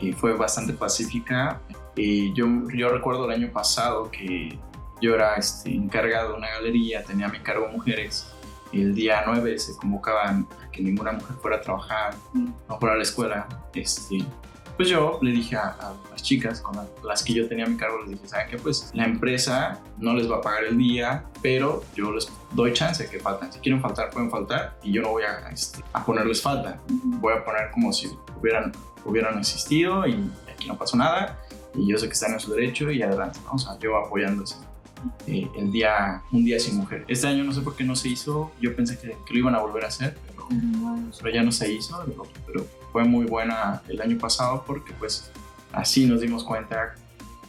y 0.00 0.12
fue 0.12 0.34
bastante 0.34 0.72
pacífica. 0.72 1.60
Y 1.94 2.32
yo, 2.34 2.46
yo 2.74 2.88
recuerdo 2.88 3.26
el 3.26 3.32
año 3.42 3.52
pasado 3.52 4.10
que 4.10 4.58
yo 5.00 5.14
era 5.14 5.34
este, 5.36 5.70
encargado 5.74 6.32
de 6.32 6.38
una 6.38 6.48
galería, 6.48 7.04
tenía 7.04 7.26
a 7.26 7.28
mi 7.28 7.40
cargo 7.40 7.68
mujeres. 7.68 8.26
El 8.82 8.94
día 8.94 9.22
9 9.26 9.58
se 9.58 9.76
convocaban 9.76 10.46
a 10.64 10.70
que 10.70 10.82
ninguna 10.82 11.12
mujer 11.12 11.36
fuera 11.40 11.56
a 11.58 11.60
trabajar, 11.60 12.14
no 12.34 12.78
fuera 12.78 12.94
a 12.94 12.96
la 12.98 13.02
escuela. 13.02 13.46
Este, 13.74 14.18
pues 14.76 14.88
yo 14.90 15.18
le 15.22 15.30
dije 15.30 15.56
a, 15.56 15.68
a 15.80 15.94
las 16.10 16.22
chicas 16.22 16.60
con 16.60 16.76
la- 16.76 16.86
las 17.04 17.22
que 17.22 17.32
yo 17.32 17.48
tenía 17.48 17.64
a 17.64 17.68
mi 17.68 17.76
cargo, 17.76 17.98
les 18.02 18.10
dije, 18.10 18.28
¿saben 18.28 18.48
qué? 18.50 18.58
Pues 18.58 18.90
la 18.92 19.04
empresa 19.06 19.80
no 19.98 20.12
les 20.14 20.30
va 20.30 20.36
a 20.36 20.40
pagar 20.42 20.64
el 20.64 20.76
día, 20.76 21.24
pero 21.42 21.82
yo 21.94 22.12
les 22.12 22.28
doy 22.52 22.72
chance 22.74 23.02
de 23.04 23.08
que 23.10 23.18
faltan. 23.18 23.50
Si 23.52 23.58
quieren 23.60 23.80
faltar, 23.80 24.10
pueden 24.10 24.30
faltar 24.30 24.78
y 24.82 24.92
yo 24.92 25.02
no 25.02 25.10
voy 25.10 25.22
a, 25.22 25.48
este, 25.50 25.82
a 25.94 26.04
ponerles 26.04 26.42
falta. 26.42 26.78
Voy 26.88 27.32
a 27.32 27.44
poner 27.44 27.70
como 27.70 27.92
si 27.92 28.10
hubieran, 28.38 28.72
hubieran 29.04 29.38
existido 29.38 30.06
y 30.06 30.30
aquí 30.52 30.68
no 30.68 30.76
pasó 30.76 30.96
nada 30.98 31.38
y 31.74 31.88
yo 31.90 31.96
sé 31.96 32.06
que 32.06 32.12
están 32.12 32.32
en 32.34 32.40
su 32.40 32.52
derecho 32.52 32.90
y 32.90 33.02
adelante, 33.02 33.38
¿no? 33.46 33.52
O 33.52 33.58
sea, 33.58 33.78
yo 33.78 33.96
apoyándose. 33.96 34.56
Eh, 35.26 35.48
el 35.56 35.72
día, 35.72 36.22
un 36.32 36.44
día 36.44 36.58
sin 36.58 36.76
mujer. 36.76 37.04
Este 37.08 37.26
año 37.26 37.44
no 37.44 37.52
sé 37.52 37.60
por 37.60 37.76
qué 37.76 37.84
no 37.84 37.96
se 37.96 38.08
hizo, 38.08 38.52
yo 38.60 38.74
pensé 38.74 38.98
que, 38.98 39.16
que 39.26 39.34
lo 39.34 39.38
iban 39.38 39.54
a 39.54 39.58
volver 39.58 39.84
a 39.84 39.88
hacer, 39.88 40.16
pero 40.26 40.48
Pero 41.18 41.34
ya 41.34 41.42
no 41.42 41.52
se 41.52 41.72
hizo, 41.72 42.02
pero, 42.06 42.26
pero 42.46 42.66
fue 42.92 43.04
muy 43.04 43.26
buena 43.26 43.82
el 43.88 44.00
año 44.00 44.18
pasado 44.18 44.64
porque 44.66 44.92
pues 44.94 45.30
así 45.72 46.06
nos 46.06 46.20
dimos 46.20 46.44
cuenta 46.44 46.94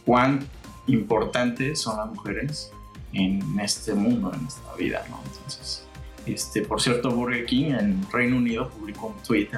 cuán 0.04 0.46
importantes 0.86 1.80
son 1.80 1.96
las 1.98 2.08
mujeres 2.08 2.72
en 3.12 3.58
este 3.60 3.94
mundo, 3.94 4.32
en 4.34 4.46
esta 4.46 4.74
vida, 4.74 5.04
¿no? 5.10 5.20
Entonces, 5.24 5.86
este, 6.26 6.62
por 6.62 6.80
cierto, 6.80 7.10
Burger 7.10 7.46
King 7.46 7.72
en 7.72 8.06
Reino 8.12 8.36
Unido 8.36 8.68
publicó 8.68 9.08
un 9.08 9.22
tweet 9.22 9.48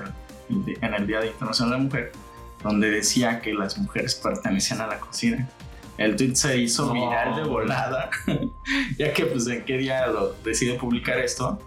en, 0.49 0.77
en 0.81 0.95
el 0.95 1.07
Día 1.07 1.21
de 1.21 1.29
Internacional 1.29 1.73
de 1.73 1.77
la 1.79 1.85
Mujer 1.85 2.13
donde 2.63 2.91
decía 2.91 3.41
que 3.41 3.55
las 3.55 3.79
mujeres 3.79 4.15
pertenecían 4.15 4.81
a 4.81 4.87
la 4.87 5.01
cocina. 5.01 5.49
El 6.01 6.17
tweet 6.17 6.35
se 6.35 6.57
hizo 6.57 6.87
No. 6.87 6.95
viral 6.95 7.37
de 7.37 7.43
volada, 7.45 8.09
ya 8.99 9.13
que 9.13 9.27
pues 9.27 9.47
en 9.49 9.65
qué 9.67 9.77
día 9.77 10.07
lo 10.07 10.33
decide 10.43 10.75
publicar 10.79 11.19
esto. 11.19 11.59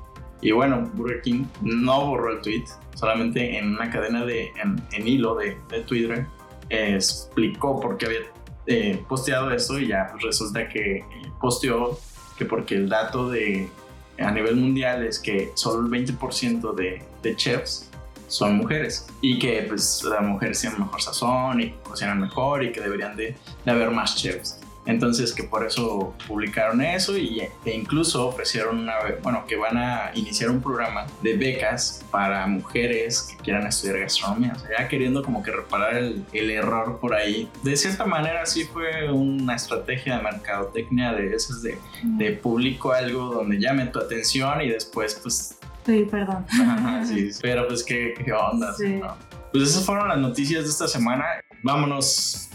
Y 0.41 0.51
bueno, 0.51 0.89
Burger 0.95 1.21
King 1.21 1.45
no 1.61 2.07
borró 2.07 2.31
el 2.31 2.41
tweet, 2.41 2.63
solamente 2.95 3.57
en 3.59 3.75
una 3.75 3.91
cadena 3.91 4.25
de 4.25 4.47
en, 4.61 4.81
en 4.91 5.07
hilo 5.07 5.35
de, 5.35 5.55
de 5.69 5.81
Twitter 5.81 6.25
eh, 6.69 6.95
explicó 6.95 7.79
por 7.79 7.97
qué 7.97 8.07
había 8.07 8.19
eh, 8.65 9.03
posteado 9.07 9.51
eso 9.51 9.79
y 9.79 9.87
ya 9.89 10.07
pues, 10.11 10.23
resulta 10.23 10.67
que 10.67 10.97
eh, 10.97 11.05
posteó 11.39 11.99
que 12.35 12.45
porque 12.45 12.73
el 12.75 12.89
dato 12.89 13.29
de 13.29 13.69
a 14.17 14.31
nivel 14.31 14.55
mundial 14.55 15.05
es 15.05 15.19
que 15.19 15.51
solo 15.53 15.85
el 15.85 15.91
20% 16.07 16.73
de, 16.73 17.03
de 17.21 17.35
chefs 17.35 17.91
son 18.33 18.57
mujeres 18.57 19.05
y 19.21 19.37
que 19.37 19.63
pues 19.67 20.03
las 20.03 20.21
mujeres 20.21 20.59
tienen 20.59 20.79
mejor 20.79 21.01
sazón 21.01 21.61
y 21.61 21.69
cocinan 21.83 22.19
mejor 22.19 22.63
y 22.63 22.71
que 22.71 22.81
deberían 22.81 23.15
de, 23.15 23.35
de 23.63 23.71
haber 23.71 23.91
más 23.91 24.15
chefs. 24.15 24.59
Entonces 24.85 25.33
que 25.33 25.43
por 25.43 25.65
eso 25.65 26.13
publicaron 26.27 26.81
eso 26.81 27.17
y, 27.17 27.41
e 27.41 27.71
incluso 27.71 28.27
ofrecieron 28.27 28.79
una, 28.79 28.95
bueno, 29.21 29.45
que 29.47 29.55
van 29.55 29.77
a 29.77 30.11
iniciar 30.15 30.49
un 30.49 30.61
programa 30.61 31.05
de 31.21 31.37
becas 31.37 32.03
para 32.11 32.45
mujeres 32.47 33.21
que 33.21 33.37
quieran 33.43 33.67
estudiar 33.67 33.99
gastronomía. 33.99 34.53
O 34.55 34.59
sea, 34.59 34.79
ya 34.79 34.87
queriendo 34.87 35.23
como 35.23 35.41
que 35.41 35.51
reparar 35.51 35.95
el, 35.95 36.25
el 36.33 36.49
error 36.49 36.99
por 36.99 37.13
ahí. 37.13 37.49
De 37.61 37.77
cierta 37.77 38.05
manera 38.05 38.45
sí 38.45 38.65
fue 38.65 39.09
una 39.11 39.55
estrategia 39.55 40.17
de 40.17 40.23
mercadotecnia 40.23 41.13
de 41.13 41.33
esas 41.33 41.61
de, 41.61 41.77
de 42.03 42.31
publico 42.31 42.91
algo 42.91 43.33
donde 43.33 43.59
llame 43.59 43.85
tu 43.85 43.99
atención 43.99 44.59
y 44.61 44.69
después 44.69 45.19
pues 45.21 45.55
Sí, 45.85 46.07
perdón. 46.09 46.45
Ajá, 46.49 47.05
sí, 47.05 47.31
sí. 47.31 47.39
Pero 47.41 47.67
pues 47.67 47.83
qué, 47.83 48.13
qué 48.23 48.31
onda. 48.33 48.73
Sí. 48.73 48.95
¿no? 48.95 49.15
Pues 49.51 49.69
esas 49.69 49.85
fueron 49.85 50.07
las 50.07 50.17
noticias 50.17 50.63
de 50.63 50.69
esta 50.69 50.87
semana. 50.87 51.25
Vámonos 51.61 52.49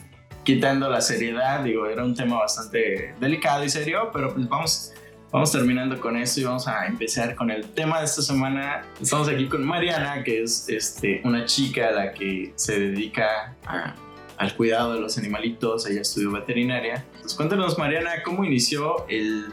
quitando 0.45 0.89
la 0.89 1.01
seriedad. 1.01 1.63
Digo, 1.65 1.87
era 1.87 2.05
un 2.05 2.15
tema 2.15 2.39
bastante 2.39 3.15
delicado 3.21 3.65
y 3.65 3.69
serio, 3.69 4.11
pero 4.13 4.33
pues 4.35 4.49
vamos, 4.49 4.93
vamos 5.31 5.53
terminando 5.53 6.01
con 6.01 6.17
esto 6.17 6.41
y 6.41 6.45
vamos 6.45 6.67
a 6.67 6.87
empezar 6.87 7.35
con 7.37 7.51
el 7.51 7.69
tema 7.71 7.99
de 8.01 8.07
esta 8.07 8.23
semana. 8.23 8.83
Estamos 9.01 9.29
aquí 9.29 9.47
con 9.47 9.65
Mariana, 9.65 10.23
que 10.25 10.43
es 10.43 10.69
este, 10.69 11.21
una 11.25 11.45
chica 11.45 11.89
a 11.89 11.93
la 11.93 12.13
que 12.13 12.53
se 12.57 12.79
dedica 12.81 13.55
a- 13.67 13.95
al 14.39 14.55
cuidado 14.57 14.95
de 14.95 15.01
los 15.01 15.19
animalitos. 15.19 15.87
Ella 15.89 16.01
estudió 16.03 16.31
veterinaria. 16.31 17.05
Pues 17.21 17.35
cuéntanos, 17.35 17.77
Mariana, 17.77 18.23
¿cómo 18.25 18.45
inició 18.45 19.07
el, 19.09 19.47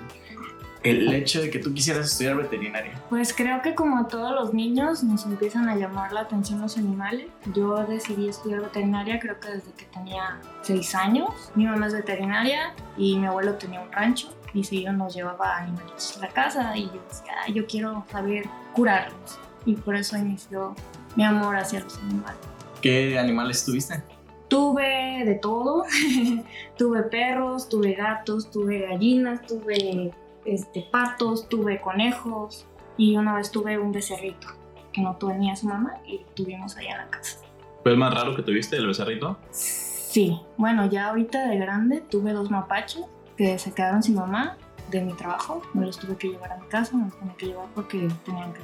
el 0.85 1.13
hecho 1.13 1.41
de 1.41 1.49
que 1.49 1.59
tú 1.59 1.73
quisieras 1.73 2.11
estudiar 2.11 2.35
veterinaria? 2.37 3.01
Pues 3.09 3.33
creo 3.33 3.61
que 3.61 3.75
como 3.75 4.07
todos 4.07 4.33
los 4.33 4.53
niños 4.53 5.03
nos 5.03 5.25
empiezan 5.25 5.67
a 5.67 5.75
llamar 5.75 6.11
la 6.13 6.21
atención 6.21 6.61
los 6.61 6.77
animales. 6.77 7.27
Yo 7.53 7.85
decidí 7.85 8.29
estudiar 8.29 8.61
veterinaria 8.61 9.19
creo 9.19 9.39
que 9.39 9.49
desde 9.49 9.71
que 9.73 9.85
tenía 9.85 10.39
6 10.61 10.95
años. 10.95 11.29
Mi 11.55 11.65
mamá 11.65 11.87
es 11.87 11.93
veterinaria 11.93 12.73
y 12.97 13.17
mi 13.17 13.27
abuelo 13.27 13.55
tenía 13.55 13.81
un 13.81 13.91
rancho 13.91 14.33
y 14.53 14.63
seguido 14.63 14.93
nos 14.93 15.13
llevaba 15.13 15.57
animalitos 15.57 16.17
a 16.17 16.21
la 16.21 16.29
casa 16.29 16.77
y 16.77 16.85
yo 16.85 17.01
decía, 17.09 17.33
"Ay, 17.43 17.53
yo 17.53 17.65
quiero 17.65 18.05
saber 18.09 18.45
curarlos. 18.73 19.39
Y 19.65 19.75
por 19.75 19.95
eso 19.95 20.17
inició 20.17 20.75
mi 21.15 21.23
amor 21.23 21.55
hacia 21.57 21.79
los 21.79 21.97
animales. 21.99 22.37
¿Qué 22.81 23.17
animales 23.17 23.65
tuviste? 23.65 24.03
Tuve 24.47 25.23
de 25.25 25.35
todo. 25.35 25.85
tuve 26.77 27.03
perros, 27.03 27.67
tuve 27.67 27.93
gatos, 27.93 28.51
tuve 28.51 28.81
gallinas, 28.81 29.41
tuve 29.41 30.13
este, 30.45 30.87
patos, 30.91 31.49
tuve 31.49 31.81
conejos 31.81 32.65
y 32.97 33.17
una 33.17 33.35
vez 33.35 33.51
tuve 33.51 33.77
un 33.77 33.91
becerrito 33.91 34.47
que 34.93 35.01
no 35.01 35.15
tenía 35.17 35.55
su 35.55 35.67
mamá 35.67 35.95
y 36.05 36.21
tuvimos 36.33 36.77
allá 36.77 36.91
en 36.91 36.97
la 36.97 37.09
casa. 37.09 37.39
¿Fue 37.83 37.91
el 37.91 37.97
más 37.97 38.13
raro 38.13 38.35
que 38.35 38.41
tuviste, 38.41 38.77
el 38.77 38.87
becerrito? 38.87 39.37
Sí, 39.51 40.39
bueno, 40.57 40.89
ya 40.89 41.09
ahorita 41.09 41.47
de 41.47 41.57
grande 41.57 42.01
tuve 42.01 42.31
dos 42.31 42.49
mapaches 42.49 43.03
que 43.35 43.59
se 43.59 43.73
quedaron 43.73 44.01
sin 44.01 44.15
mamá 44.15 44.57
de 44.89 45.01
mi 45.01 45.13
trabajo. 45.13 45.61
Me 45.73 45.85
los 45.85 45.99
tuve 45.99 46.15
que 46.15 46.29
llevar 46.29 46.53
a 46.53 46.57
mi 46.57 46.67
casa, 46.67 46.95
me 46.95 47.05
los 47.05 47.19
tenía 47.19 47.35
que 47.35 47.45
llevar 47.47 47.67
porque 47.75 48.07
tenían 48.23 48.53
que 48.53 48.61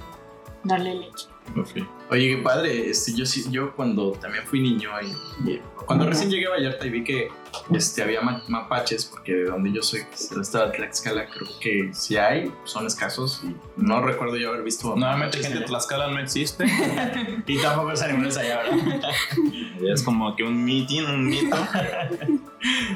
darle 0.64 0.96
leche. 0.96 1.28
Ok. 1.58 1.86
Oye, 2.10 2.36
qué 2.36 2.42
padre. 2.42 2.90
Este, 2.90 3.14
yo, 3.14 3.26
yo 3.50 3.74
cuando 3.76 4.12
también 4.14 4.44
fui 4.46 4.60
niño 4.62 4.90
y, 5.02 5.50
y 5.52 5.62
cuando 5.86 6.06
recién 6.06 6.30
llegué 6.30 6.48
a 6.48 6.52
Vallarta 6.52 6.86
y 6.86 6.90
vi 6.90 7.04
que 7.04 7.30
este, 7.74 8.04
había 8.04 8.22
ma- 8.22 8.44
mapaches, 8.48 9.06
porque 9.06 9.34
de 9.34 9.46
donde 9.46 9.72
yo 9.74 9.82
soy, 9.82 10.02
que 10.06 10.14
es 10.16 10.32
estado 10.32 10.68
de 10.68 10.78
Tlaxcala, 10.78 11.28
creo 11.30 11.48
que 11.60 11.90
si 11.94 12.16
hay, 12.18 12.52
son 12.64 12.86
escasos 12.88 13.42
y 13.44 13.56
no 13.76 14.02
recuerdo 14.02 14.38
yo 14.38 14.50
haber 14.50 14.64
visto 14.64 14.96
Nuevamente, 14.96 15.40
gente 15.40 15.60
de. 15.60 15.66
Tlaxcala 15.66 16.08
no 16.08 16.20
existe. 16.20 16.66
Y 17.48 17.58
tampoco 17.62 17.92
es 17.92 18.02
animales 18.02 18.38
allá, 18.38 18.62
¿verdad? 18.64 19.10
es 19.94 20.04
como 20.04 20.36
que 20.36 20.44
un 20.44 20.64
meeting, 20.64 21.04
un 21.06 21.28
mito. 21.28 21.58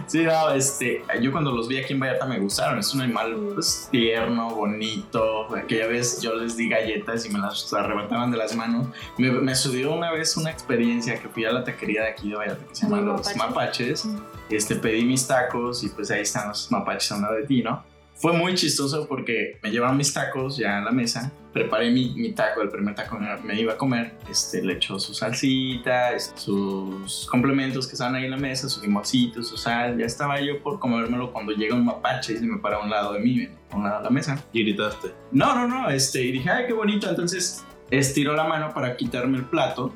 Sí, 0.06 0.24
no, 0.24 0.52
este, 0.52 1.04
yo 1.22 1.32
cuando 1.32 1.52
los 1.52 1.68
vi 1.68 1.78
aquí 1.80 1.94
en 1.94 2.00
Vallarta 2.00 2.28
me 2.28 2.38
gustaron. 2.40 2.78
Es 2.78 2.94
un 2.94 3.02
animal 3.02 3.36
pues, 3.56 3.88
tierno, 3.92 4.52
bonito. 4.52 5.56
Aquella 5.56 5.88
vez 5.88 6.22
yo 6.22 6.36
les 6.36 6.56
di 6.56 6.70
galletas 6.70 7.26
y 7.26 7.30
me 7.30 7.40
las 7.40 7.74
arrebataban 7.74 8.30
de 8.30 8.35
las 8.36 8.56
manos. 8.56 8.88
Me, 9.17 9.32
me 9.32 9.56
sucedió 9.56 9.93
una 9.93 10.12
vez 10.12 10.38
una 10.38 10.52
experiencia 10.52 11.19
que 11.19 11.30
fui 11.30 11.45
a 11.45 11.52
la 11.52 11.63
taquería 11.63 12.04
de 12.04 12.10
aquí 12.10 12.30
de 12.30 12.36
Vallarta 12.36 12.65
que 12.65 12.76
se 12.76 12.84
llama 12.84 13.02
Los 13.02 13.36
Mapaches. 13.36 14.06
Mapaches. 14.06 14.08
Este, 14.50 14.76
pedí 14.76 15.06
mis 15.06 15.26
tacos 15.28 15.84
y 15.84 15.89
pues 15.89 16.12
ahí 16.12 16.21
están 16.21 16.50
los 16.50 16.71
mapaches 16.71 17.12
a 17.12 17.15
un 17.15 17.21
lado 17.24 17.36
de 17.36 17.43
ti, 17.43 17.63
¿no? 17.63 17.84
fue 18.15 18.32
muy 18.34 18.56
chistoso 18.56 19.08
porque 19.08 19.60
me 19.62 19.69
llevaron 19.69 19.98
mis 19.98 20.13
tacos 20.13 20.58
ya 20.58 20.78
a 20.78 20.82
la 20.82 20.91
mesa, 20.91 21.32
preparé 21.52 21.91
mi, 21.91 22.13
mi 22.15 22.32
taco, 22.32 22.62
el 22.62 22.69
primer 22.69 22.95
taco 22.95 23.17
que 23.17 23.48
me 23.48 23.60
iba 23.60 23.74
a 23.74 23.78
comer, 23.78 24.13
este, 24.30 24.63
le 24.63 24.74
echó 24.74 25.00
su 25.00 25.13
salsita, 25.13 26.17
sus 26.19 27.28
complementos 27.30 27.88
que 27.88 27.93
estaban 27.93 28.15
ahí 28.15 28.26
en 28.26 28.32
la 28.32 28.38
mesa, 28.38 28.69
su 28.69 28.82
limoncito, 28.82 29.43
su 29.43 29.58
sal, 29.58 29.98
ya 29.98 30.06
estaba 30.06 30.39
yo 30.39 30.62
por 30.63 30.80
comérmelo 30.80 31.32
cuando 31.34 31.52
llega 31.52 31.76
un 31.76 31.86
mapache 31.86 32.34
y 32.34 32.38
se 32.38 32.45
me 32.45 32.58
para 32.58 32.78
a 32.78 32.80
un 32.80 32.89
lado 32.89 33.13
de 33.13 33.19
mí, 33.19 33.50
a 33.69 33.76
un 33.76 33.84
lado 33.84 33.98
de 33.98 34.04
la 34.06 34.10
mesa. 34.10 34.41
Y 34.54 34.63
gritaste. 34.63 35.12
No, 35.32 35.54
no, 35.54 35.67
no, 35.67 35.89
este, 35.89 36.21
y 36.21 36.32
dije, 36.32 36.50
ay, 36.50 36.67
qué 36.67 36.74
bonito, 36.74 37.10
entonces 37.10 37.65
estiró 37.91 38.34
la 38.36 38.45
mano 38.45 38.74
para 38.74 38.95
quitarme 38.98 39.38
el 39.38 39.45
plato 39.45 39.93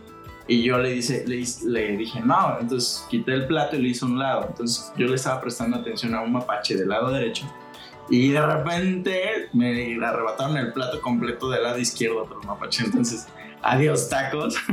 y 0.47 0.63
yo 0.63 0.79
le, 0.79 0.91
dice, 0.91 1.25
le, 1.27 1.43
le, 1.65 1.97
dije, 1.97 2.21
no, 2.21 2.57
entonces 2.59 3.05
quité 3.09 3.33
el 3.33 3.45
plato 3.45 3.75
y 3.75 3.81
lo 3.83 3.87
hice 3.87 4.03
a 4.03 4.07
un 4.07 4.17
lado. 4.17 4.47
Entonces 4.49 4.91
yo 4.97 5.07
le 5.07 5.15
estaba 5.15 5.39
prestando 5.39 5.77
atención 5.77 6.15
a 6.15 6.21
un 6.21 6.31
mapache 6.31 6.75
del 6.75 6.89
lado 6.89 7.11
derecho 7.11 7.45
y 8.09 8.29
de 8.29 8.45
repente 8.45 9.49
me 9.53 10.03
arrebataron 10.03 10.57
el 10.57 10.73
plato 10.73 10.99
completo 11.01 11.49
del 11.49 11.63
lado 11.63 11.77
izquierdo 11.77 12.23
otro 12.23 12.41
mapache. 12.41 12.83
Entonces, 12.85 13.27
adiós 13.61 14.09
tacos. 14.09 14.55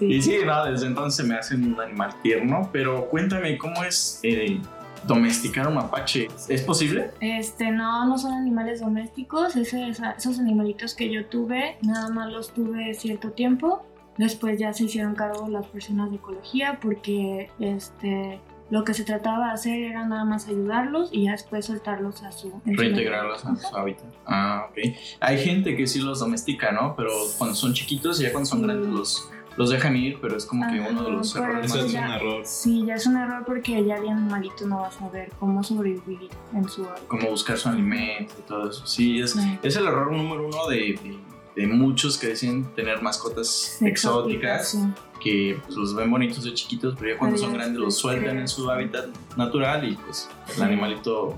Y 0.00 0.22
sí, 0.22 0.38
no, 0.46 0.64
desde 0.64 0.86
entonces 0.86 1.26
me 1.26 1.34
hacen 1.34 1.72
un 1.72 1.80
animal 1.80 2.14
tierno. 2.22 2.70
Pero 2.72 3.06
cuéntame, 3.06 3.58
¿cómo 3.58 3.82
es 3.82 4.20
eh, 4.22 4.60
domesticar 5.06 5.68
un 5.68 5.74
mapache? 5.74 6.28
¿Es 6.48 6.62
posible? 6.62 7.10
Este, 7.20 7.70
no, 7.70 8.06
no 8.06 8.18
son 8.18 8.32
animales 8.32 8.80
domésticos. 8.80 9.56
esos 9.56 10.38
animalitos 10.38 10.94
que 10.94 11.10
yo 11.12 11.26
tuve, 11.26 11.76
nada 11.82 12.08
más 12.10 12.32
los 12.32 12.52
tuve 12.52 12.94
cierto 12.94 13.32
tiempo. 13.32 13.86
Después 14.16 14.58
ya 14.58 14.72
se 14.72 14.84
hicieron 14.84 15.14
cargo 15.14 15.48
las 15.48 15.66
personas 15.66 16.10
de 16.10 16.16
ecología 16.16 16.78
porque 16.80 17.50
este 17.60 18.40
lo 18.70 18.84
que 18.84 18.92
se 18.92 19.04
trataba 19.04 19.46
de 19.46 19.52
hacer 19.52 19.78
era 19.78 20.06
nada 20.06 20.24
más 20.24 20.46
ayudarlos 20.46 21.08
y 21.10 21.24
ya 21.24 21.32
después 21.32 21.64
soltarlos 21.64 22.22
a 22.22 22.32
su... 22.32 22.60
Reintegrarlos 22.66 23.44
a 23.46 23.56
su 23.56 23.74
hábitat. 23.74 24.06
Ah, 24.26 24.68
ok. 24.68 24.94
Hay 25.20 25.38
gente 25.38 25.74
que 25.74 25.86
sí 25.86 26.00
los 26.00 26.20
domestica, 26.20 26.70
¿no? 26.70 26.94
Pero 26.94 27.10
cuando 27.38 27.56
son 27.56 27.72
chiquitos, 27.72 28.18
ya 28.18 28.30
cuando 28.30 28.48
son 28.48 28.62
grandes 28.62 28.90
los, 28.90 29.30
los 29.58 29.70
dejan 29.70 29.96
ir, 29.96 30.18
pero 30.20 30.36
es 30.36 30.46
como 30.46 30.70
que 30.70 30.78
uno 30.78 31.02
de 31.02 31.10
los 31.10 31.34
errores. 31.34 31.66
Eso 31.66 31.84
es 31.84 31.92
un 31.92 31.98
error. 31.98 32.42
Sí, 32.44 32.84
ya 32.86 32.94
es 32.94 33.06
un 33.06 33.16
error 33.16 33.42
porque 33.44 33.84
ya 33.84 34.00
de 34.00 34.08
animalito 34.08 34.68
no 34.68 34.82
va 34.82 34.86
a 34.86 34.92
saber 34.92 35.32
cómo 35.40 35.64
sobrevivir 35.64 36.30
en 36.54 36.68
su 36.68 36.84
hábitat. 36.84 37.08
Cómo 37.08 37.30
buscar 37.30 37.58
su 37.58 37.68
alimento 37.68 38.34
y 38.38 38.42
todo 38.42 38.70
eso. 38.70 38.86
Sí, 38.86 39.18
es, 39.18 39.36
es 39.60 39.74
el 39.74 39.86
error 39.88 40.12
número 40.12 40.46
uno 40.46 40.68
de, 40.68 41.18
de, 41.56 41.66
muchos 41.66 42.16
que 42.16 42.28
deciden 42.28 42.72
tener 42.76 43.02
mascotas 43.02 43.82
exóticas 43.82 44.78
que 45.20 45.58
pues, 45.64 45.76
los 45.76 45.92
ven 45.96 46.08
bonitos 46.08 46.44
de 46.44 46.54
chiquitos, 46.54 46.94
pero 46.96 47.14
ya 47.14 47.18
cuando 47.18 47.36
son 47.36 47.52
grandes 47.52 47.80
los 47.80 47.96
sueltan 47.96 48.38
en 48.38 48.46
su 48.46 48.70
hábitat 48.70 49.08
natural 49.36 49.88
y 49.88 49.96
pues 49.96 50.30
el 50.56 50.62
animalito, 50.62 51.36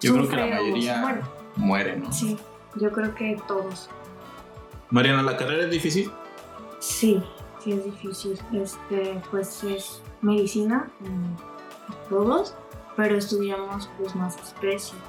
yo 0.00 0.14
creo 0.14 0.28
que 0.28 0.36
la 0.36 0.46
mayoría 0.46 1.20
muere, 1.56 1.96
¿no? 1.96 2.12
Sí, 2.12 2.36
yo 2.76 2.92
creo 2.92 3.12
que 3.12 3.36
todos. 3.48 3.90
Mariana, 4.90 5.24
¿la 5.24 5.36
carrera 5.36 5.64
es 5.64 5.70
difícil? 5.72 6.12
Sí, 6.78 7.20
es 7.72 7.84
difícil. 7.84 8.38
Este, 8.52 9.20
pues 9.30 9.62
es 9.64 10.02
medicina, 10.22 10.90
todos, 12.08 12.54
pero 12.96 13.16
estudiamos 13.16 13.90
pues 13.98 14.14
más 14.14 14.36
especies. 14.36 15.00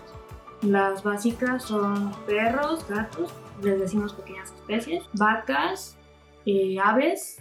Las 0.61 1.03
básicas 1.03 1.63
son 1.63 2.11
perros, 2.25 2.85
gatos, 2.89 3.31
les 3.61 3.79
decimos 3.79 4.13
pequeñas 4.13 4.51
especies, 4.53 5.03
vacas, 5.13 5.97
eh, 6.45 6.77
aves, 6.83 7.39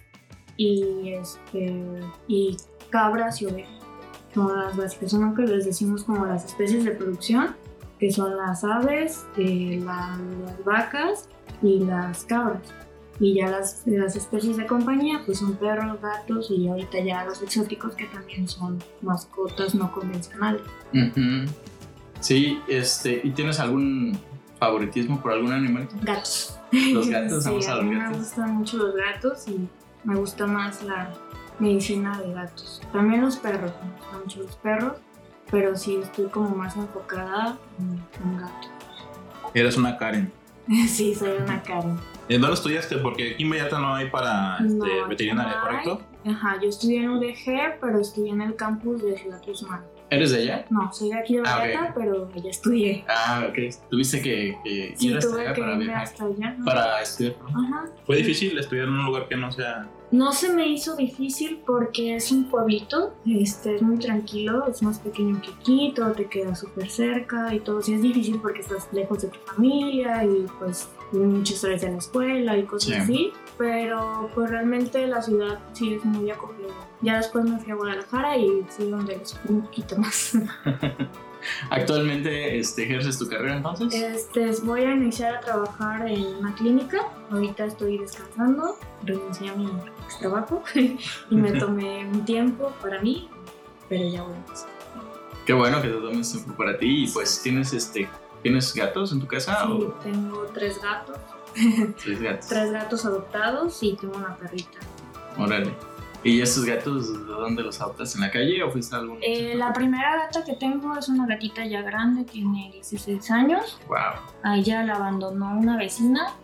y, 0.56 1.12
este, 1.14 2.00
y 2.28 2.56
cabras 2.90 3.40
y 3.42 3.46
ovejas. 3.46 3.82
Son 4.34 4.58
las 4.58 4.76
básicas, 4.76 5.10
son 5.10 5.30
lo 5.30 5.34
que 5.34 5.42
les 5.42 5.64
decimos 5.64 6.04
como 6.04 6.26
las 6.26 6.44
especies 6.44 6.84
de 6.84 6.90
producción, 6.90 7.56
que 7.98 8.10
son 8.10 8.36
las 8.36 8.64
aves, 8.64 9.26
eh, 9.38 9.80
las 9.82 10.64
vacas 10.64 11.28
y 11.62 11.80
las 11.80 12.24
cabras. 12.24 12.62
Y 13.18 13.34
ya 13.34 13.48
las, 13.48 13.82
las 13.86 14.14
especies 14.14 14.56
de 14.56 14.66
compañía, 14.66 15.22
pues 15.24 15.38
son 15.38 15.56
perros, 15.56 16.00
gatos 16.00 16.50
y 16.50 16.68
ahorita 16.68 17.00
ya 17.00 17.24
los 17.24 17.40
exóticos 17.42 17.94
que 17.94 18.06
también 18.06 18.46
son 18.46 18.78
mascotas 19.00 19.74
no 19.74 19.90
convencionales. 19.90 20.62
Sí, 22.20 22.60
este, 22.68 23.20
¿y 23.24 23.30
tienes 23.30 23.60
algún 23.60 24.18
favoritismo 24.58 25.20
por 25.20 25.32
algún 25.32 25.52
animal? 25.52 25.88
Gatos. 26.02 26.58
Los 26.72 27.08
gatos, 27.10 27.44
vamos 27.44 27.68
a 27.68 27.76
los 27.76 27.84
gatos. 27.90 28.10
Me 28.10 28.18
gustan 28.18 28.54
mucho 28.54 28.76
los 28.78 28.94
gatos 28.94 29.48
y 29.48 29.68
me 30.04 30.14
gusta 30.16 30.46
más 30.46 30.82
la 30.82 31.12
medicina 31.58 32.20
de 32.20 32.32
gatos. 32.32 32.80
También 32.92 33.22
los 33.22 33.36
perros, 33.36 33.72
me 33.82 33.90
gustan 33.98 34.20
mucho 34.20 34.42
los 34.42 34.56
perros, 34.56 34.98
pero 35.50 35.76
sí 35.76 35.96
estoy 36.02 36.26
como 36.26 36.50
más 36.50 36.76
enfocada 36.76 37.58
en, 37.78 38.38
gatos. 38.38 38.70
Eres 39.54 39.76
una 39.76 39.96
Karen. 39.96 40.32
sí, 40.88 41.14
soy 41.14 41.30
una 41.42 41.62
Karen. 41.62 41.96
¿En 42.28 42.40
dónde 42.40 42.54
estudiaste? 42.54 42.98
Porque 42.98 43.34
aquí 43.34 43.48
Vallarta 43.48 43.78
no 43.78 43.94
hay 43.94 44.10
para 44.10 44.58
este, 44.58 45.04
veterinaria, 45.08 45.60
¿correcto? 45.60 46.02
Ajá, 46.24 46.58
yo 46.60 46.68
estudié 46.68 47.04
en 47.04 47.10
UDG, 47.10 47.78
pero 47.80 48.00
estudié 48.00 48.32
en 48.32 48.42
el 48.42 48.56
campus 48.56 49.02
de 49.02 49.16
Ciudad 49.16 49.40
Guzmán. 49.46 49.84
¿Eres 50.10 50.30
de 50.32 50.42
allá? 50.42 50.64
No, 50.70 50.92
soy 50.92 51.10
de 51.10 51.18
aquí 51.18 51.36
de 51.36 51.42
ah, 51.46 51.58
Vallarta, 51.58 51.94
pero 51.94 52.30
allá 52.34 52.50
estudié. 52.50 53.04
Ah, 53.08 53.46
ok. 53.48 53.58
Tuviste 53.90 54.22
que, 54.22 54.56
que 54.64 54.94
ir 54.98 55.16
hasta 55.16 55.40
allá 55.40 55.54
para 55.54 55.72
irme 55.72 55.94
hasta 55.94 56.24
allá. 56.24 56.56
Para 56.64 57.02
estudiar. 57.02 57.34
Ajá. 57.48 57.84
¿Fue 58.04 58.16
difícil 58.16 58.58
estudiar 58.58 58.86
en 58.86 58.94
un 58.94 59.06
lugar 59.06 59.28
que 59.28 59.36
no 59.36 59.50
sea 59.52 59.88
no 60.10 60.32
se 60.32 60.52
me 60.52 60.68
hizo 60.68 60.94
difícil 60.96 61.62
porque 61.66 62.16
es 62.16 62.30
un 62.30 62.44
pueblito, 62.44 63.14
este, 63.26 63.76
es 63.76 63.82
muy 63.82 63.98
tranquilo, 63.98 64.66
es 64.68 64.82
más 64.82 64.98
pequeño 65.00 65.40
que 65.42 65.50
aquí, 65.50 65.92
todo 65.94 66.12
te 66.12 66.26
queda 66.26 66.54
súper 66.54 66.88
cerca 66.88 67.52
y 67.54 67.60
todo. 67.60 67.82
Sí 67.82 67.94
es 67.94 68.02
difícil 68.02 68.40
porque 68.40 68.60
estás 68.60 68.88
lejos 68.92 69.22
de 69.22 69.28
tu 69.28 69.38
familia 69.40 70.24
y 70.24 70.46
pues 70.58 70.88
muchas 71.12 71.62
horas 71.64 71.82
en 71.82 71.92
la 71.92 71.98
escuela 71.98 72.56
y 72.56 72.64
cosas 72.64 73.00
así, 73.00 73.32
pero 73.58 74.28
pues 74.34 74.50
realmente 74.50 75.06
la 75.06 75.22
ciudad 75.22 75.58
sí 75.72 75.94
es 75.94 76.04
muy 76.04 76.30
acogedora. 76.30 76.74
Ya 77.02 77.16
después 77.16 77.44
me 77.44 77.58
fui 77.58 77.72
a 77.72 77.74
Guadalajara 77.74 78.36
y 78.36 78.64
fui 78.68 78.90
donde 78.90 79.16
lo 79.16 79.54
un 79.54 79.62
poquito 79.62 79.96
más. 79.98 80.32
¿Actualmente 81.70 82.58
este, 82.58 82.84
ejerces 82.84 83.18
tu 83.18 83.28
carrera 83.28 83.56
entonces? 83.56 83.94
Este, 83.94 84.50
voy 84.64 84.82
a 84.82 84.92
iniciar 84.92 85.36
a 85.36 85.40
trabajar 85.40 86.08
en 86.08 86.24
una 86.36 86.54
clínica. 86.54 86.98
Ahorita 87.30 87.66
estoy 87.66 87.98
descansando, 87.98 88.78
renuncié 89.04 89.50
a 89.50 89.54
mi 89.54 89.68
trabajo 90.20 90.62
y 90.74 91.36
me 91.36 91.52
tomé 91.58 92.06
un 92.06 92.24
tiempo 92.24 92.72
para 92.82 93.00
mí, 93.00 93.28
pero 93.88 94.08
ya 94.08 94.22
voy 94.22 94.34
a 94.34 94.36
empezar. 94.36 94.70
Qué 95.44 95.52
bueno 95.52 95.80
que 95.80 95.88
te 95.88 95.94
tomes 95.94 96.32
tiempo 96.32 96.54
para 96.56 96.76
ti 96.76 97.04
y 97.04 97.08
pues 97.08 97.40
tienes 97.40 97.72
este 97.72 98.08
¿Tienes 98.46 98.72
gatos 98.74 99.10
en 99.10 99.18
tu 99.18 99.26
casa? 99.26 99.66
Sí, 99.66 99.88
tengo 100.04 100.46
tres 100.54 100.80
gatos. 100.80 101.16
Tres 102.00 102.22
gatos. 102.22 102.46
tres 102.48 102.70
gatos 102.70 103.04
adoptados 103.04 103.82
y 103.82 103.94
tengo 103.94 104.16
una 104.16 104.36
perrita. 104.36 104.78
Órale. 105.36 105.74
¿Y 106.24 106.40
esos 106.40 106.64
gatos 106.64 107.12
de 107.12 107.32
dónde 107.32 107.62
los 107.62 107.80
adoptas? 107.80 108.14
¿En 108.14 108.22
la 108.22 108.30
calle 108.30 108.62
o 108.62 108.70
fuiste 108.70 108.94
a 108.96 108.98
algún 108.98 109.18
eh, 109.22 109.54
La 109.54 109.72
primera 109.72 110.16
gata 110.16 110.42
que 110.44 110.54
tengo 110.54 110.96
es 110.96 111.08
una 111.08 111.26
gatita 111.26 111.64
ya 111.64 111.82
grande, 111.82 112.24
tiene 112.24 112.70
16 112.72 113.30
años. 113.30 113.78
Wow. 113.88 113.96
A 114.42 114.56
ella 114.56 114.82
la 114.82 114.96
abandonó 114.96 115.56
una 115.56 115.76
vecina 115.76 116.34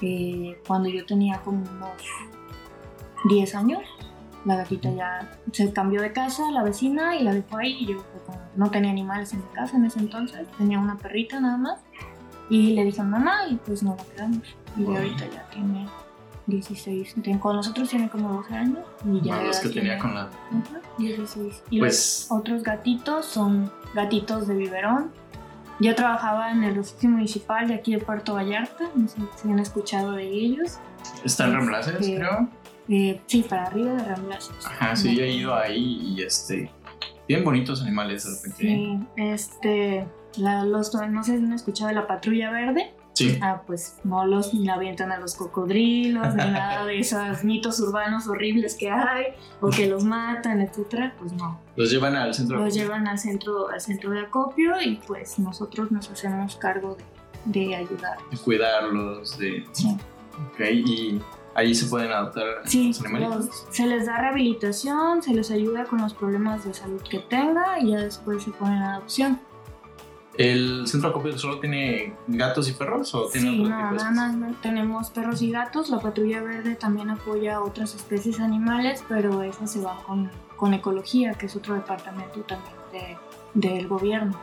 eh, 0.00 0.60
cuando 0.66 0.88
yo 0.88 1.04
tenía 1.06 1.40
como 1.40 1.62
unos 1.62 2.02
10 3.28 3.54
años. 3.54 3.82
La 4.44 4.56
gatita 4.56 4.90
ya 4.90 5.38
se 5.52 5.72
cambió 5.72 6.00
de 6.00 6.12
casa, 6.12 6.50
la 6.50 6.62
vecina, 6.62 7.14
y 7.14 7.22
la 7.22 7.34
dejó 7.34 7.58
ahí. 7.58 7.76
Y 7.80 7.86
yo 7.88 8.02
no 8.56 8.70
tenía 8.70 8.90
animales 8.90 9.32
en 9.32 9.40
mi 9.40 9.48
casa 9.54 9.76
en 9.76 9.84
ese 9.84 9.98
entonces, 9.98 10.46
tenía 10.56 10.78
una 10.78 10.96
perrita 10.96 11.38
nada 11.40 11.56
más. 11.56 11.80
Y 12.48 12.72
le 12.72 12.84
dije 12.84 13.00
a 13.00 13.04
mamá 13.04 13.46
y 13.48 13.56
pues 13.56 13.82
no 13.82 13.94
la 13.94 14.04
quedamos. 14.04 14.56
Y 14.76 14.84
ahorita 14.84 15.26
ya 15.30 15.46
tiene 15.50 15.86
16. 16.46 17.14
Con 17.40 17.56
nosotros 17.56 17.88
tiene 17.88 18.08
como 18.08 18.32
12 18.34 18.54
años. 18.54 18.78
Y 19.04 19.20
ya 19.20 19.42
los 19.42 19.60
que 19.60 19.68
tenía 19.68 19.98
con 19.98 20.14
la. 20.14 20.28
16. 20.98 21.62
Y 21.70 21.78
pues... 21.78 22.26
los 22.30 22.38
otros 22.38 22.62
gatitos 22.62 23.26
son 23.26 23.70
gatitos 23.94 24.46
de 24.46 24.54
biberón. 24.54 25.10
Yo 25.80 25.94
trabajaba 25.94 26.52
en 26.52 26.62
el 26.62 26.74
refugio 26.74 27.08
municipal 27.08 27.66
de 27.68 27.74
aquí 27.74 27.92
de 27.92 27.98
Puerto 27.98 28.34
Vallarta. 28.34 28.90
No 28.94 29.08
sé 29.08 29.16
si 29.40 29.50
han 29.50 29.58
escuchado 29.58 30.12
de 30.12 30.28
ellos. 30.28 30.78
¿Están 31.24 31.54
Ramblaces, 31.54 31.96
creo? 31.96 32.48
Eh, 32.88 33.20
sí, 33.26 33.42
para 33.48 33.64
arriba 33.64 33.94
de 33.94 34.04
Ramblaces. 34.04 34.66
Ajá, 34.66 34.94
sí, 34.94 35.18
he 35.18 35.32
ido 35.32 35.54
ahí 35.54 36.00
y 36.02 36.22
este. 36.22 36.70
Bien 37.26 37.44
bonitos 37.44 37.80
animales 37.82 38.24
de 38.24 38.30
repente. 38.36 38.58
Sí, 38.58 39.00
este. 39.16 40.06
los, 40.36 40.94
no 40.94 41.24
sé 41.24 41.38
si 41.38 41.44
han 41.44 41.52
escuchado 41.52 41.88
de 41.88 41.94
la 41.94 42.06
patrulla 42.06 42.50
verde. 42.50 42.92
Ah, 43.40 43.62
pues 43.66 43.98
no 44.04 44.26
los 44.26 44.54
ni 44.54 44.68
avientan 44.68 45.12
a 45.12 45.18
los 45.18 45.34
cocodrilos, 45.34 46.34
ni 46.34 46.44
nada 46.50 46.84
de 46.84 46.98
esos 46.98 47.44
mitos 47.44 47.80
urbanos 47.80 48.28
horribles 48.28 48.74
que 48.74 48.90
hay, 48.90 49.26
o 49.60 49.70
que 49.70 49.86
los 49.88 50.04
matan, 50.04 50.60
etcétera, 50.60 51.14
pues 51.18 51.32
no. 51.32 51.60
Los 51.76 51.90
llevan 51.90 52.16
al 52.16 52.34
centro. 52.34 52.58
Los 52.58 52.74
llevan 52.74 53.06
al 53.06 53.18
centro, 53.18 53.68
al 53.68 53.80
centro 53.80 54.10
de 54.10 54.20
acopio 54.20 54.80
y 54.80 54.96
pues 55.06 55.38
nosotros 55.38 55.90
nos 55.90 56.10
hacemos 56.10 56.56
cargo 56.56 56.96
de, 57.44 57.60
de 57.66 57.76
ayudar. 57.76 58.18
De 58.30 58.36
cuidarlos, 58.38 59.38
de. 59.38 59.64
Sí. 59.72 59.96
Ok, 60.52 60.60
y 60.70 61.20
ahí 61.54 61.74
se 61.74 61.86
pueden 61.86 62.12
adoptar 62.12 62.62
sí, 62.64 62.92
se 62.92 63.86
les 63.86 64.06
da 64.06 64.20
rehabilitación, 64.20 65.22
se 65.22 65.34
les 65.34 65.50
ayuda 65.50 65.84
con 65.84 66.00
los 66.00 66.14
problemas 66.14 66.64
de 66.64 66.72
salud 66.74 67.02
que 67.02 67.18
tenga 67.18 67.78
y 67.80 67.90
ya 67.90 68.00
después 68.00 68.42
se 68.42 68.50
ponen 68.50 68.78
a 68.78 68.94
adopción. 68.94 69.40
¿El 70.38 70.86
centro 70.86 71.10
de 71.10 71.16
acopio 71.16 71.38
solo 71.38 71.58
tiene 71.60 72.14
gatos 72.28 72.68
y 72.68 72.72
perros 72.72 73.14
o 73.14 73.26
tiene 73.28 73.50
Sí, 73.50 73.60
otro 73.62 73.70
no, 73.76 73.90
tipo 73.90 74.04
de 74.04 74.10
nada 74.12 74.32
más 74.32 74.60
tenemos 74.62 75.10
perros 75.10 75.42
y 75.42 75.50
gatos. 75.50 75.90
La 75.90 75.98
patrulla 75.98 76.40
verde 76.42 76.76
también 76.76 77.10
apoya 77.10 77.56
a 77.56 77.60
otras 77.62 77.94
especies 77.94 78.40
animales, 78.40 79.04
pero 79.08 79.42
esa 79.42 79.66
se 79.66 79.80
va 79.80 80.02
con, 80.04 80.30
con 80.56 80.72
ecología, 80.72 81.34
que 81.34 81.46
es 81.46 81.56
otro 81.56 81.74
departamento 81.74 82.40
también 82.42 82.74
de- 82.92 83.16
del 83.54 83.88
gobierno. 83.88 84.38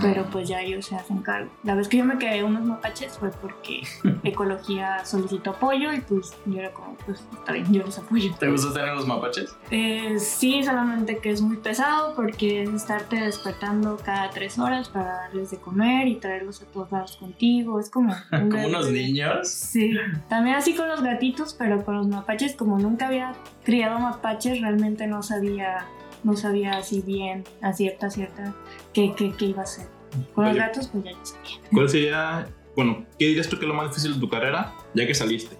Pero 0.00 0.24
pues 0.30 0.48
ya 0.48 0.62
ellos 0.62 0.86
se 0.86 0.96
hacen 0.96 1.18
cargo. 1.18 1.50
La 1.64 1.74
vez 1.74 1.88
que 1.88 1.98
yo 1.98 2.04
me 2.04 2.18
quedé 2.18 2.44
unos 2.44 2.64
mapaches 2.64 3.18
fue 3.18 3.30
porque 3.30 3.82
ecología 4.22 5.04
solicitó 5.04 5.50
apoyo 5.50 5.92
y 5.92 6.00
pues 6.00 6.36
yo 6.46 6.58
era 6.60 6.72
como, 6.72 6.96
pues 7.06 7.24
está 7.32 7.52
bien, 7.52 7.72
yo 7.72 7.82
los 7.82 7.98
apoyo. 7.98 8.32
¿Te 8.38 8.50
gusta 8.50 8.72
tener 8.72 8.94
los 8.94 9.06
mapaches? 9.06 9.56
Eh, 9.70 10.18
sí, 10.18 10.62
solamente 10.62 11.18
que 11.18 11.30
es 11.30 11.42
muy 11.42 11.56
pesado 11.56 12.14
porque 12.14 12.62
es 12.62 12.70
estarte 12.70 13.16
despertando 13.16 13.98
cada 14.04 14.30
tres 14.30 14.58
horas 14.58 14.88
para 14.88 15.12
darles 15.14 15.50
de 15.50 15.58
comer 15.58 16.06
y 16.08 16.16
traerlos 16.16 16.62
a 16.62 16.66
todos 16.66 16.90
lados 16.92 17.16
contigo. 17.16 17.80
Es 17.80 17.90
como... 17.90 18.14
un 18.32 18.50
Como 18.50 18.66
unos 18.66 18.90
niños. 18.90 19.48
Sí, 19.48 19.92
también 20.28 20.56
así 20.56 20.74
con 20.74 20.88
los 20.88 21.02
gatitos, 21.02 21.54
pero 21.54 21.84
con 21.84 21.96
los 21.96 22.06
mapaches, 22.08 22.54
como 22.54 22.78
nunca 22.78 23.08
había 23.08 23.34
criado 23.64 23.98
mapaches, 23.98 24.60
realmente 24.60 25.06
no 25.06 25.22
sabía, 25.22 25.86
no 26.24 26.36
sabía 26.36 26.76
así 26.78 27.00
bien, 27.02 27.44
a 27.62 27.72
cierta, 27.72 28.10
cierta, 28.10 28.54
qué, 28.92 29.12
qué, 29.16 29.32
qué 29.36 29.46
iba 29.46 29.60
a 29.60 29.64
hacer. 29.64 29.86
Con 30.34 30.44
los 30.46 30.56
gatos, 30.56 30.88
pues 30.88 31.04
ya 31.04 31.10
yo 31.12 31.18
sabía. 31.24 31.60
¿Cuál 31.72 31.88
sería, 31.88 32.48
bueno, 32.76 33.04
qué 33.18 33.26
dirías 33.28 33.48
tú 33.48 33.56
que 33.58 33.64
es 33.64 33.68
lo 33.68 33.74
más 33.74 33.88
difícil 33.90 34.14
de 34.14 34.20
tu 34.20 34.28
carrera, 34.28 34.74
ya 34.94 35.06
que 35.06 35.14
saliste? 35.14 35.56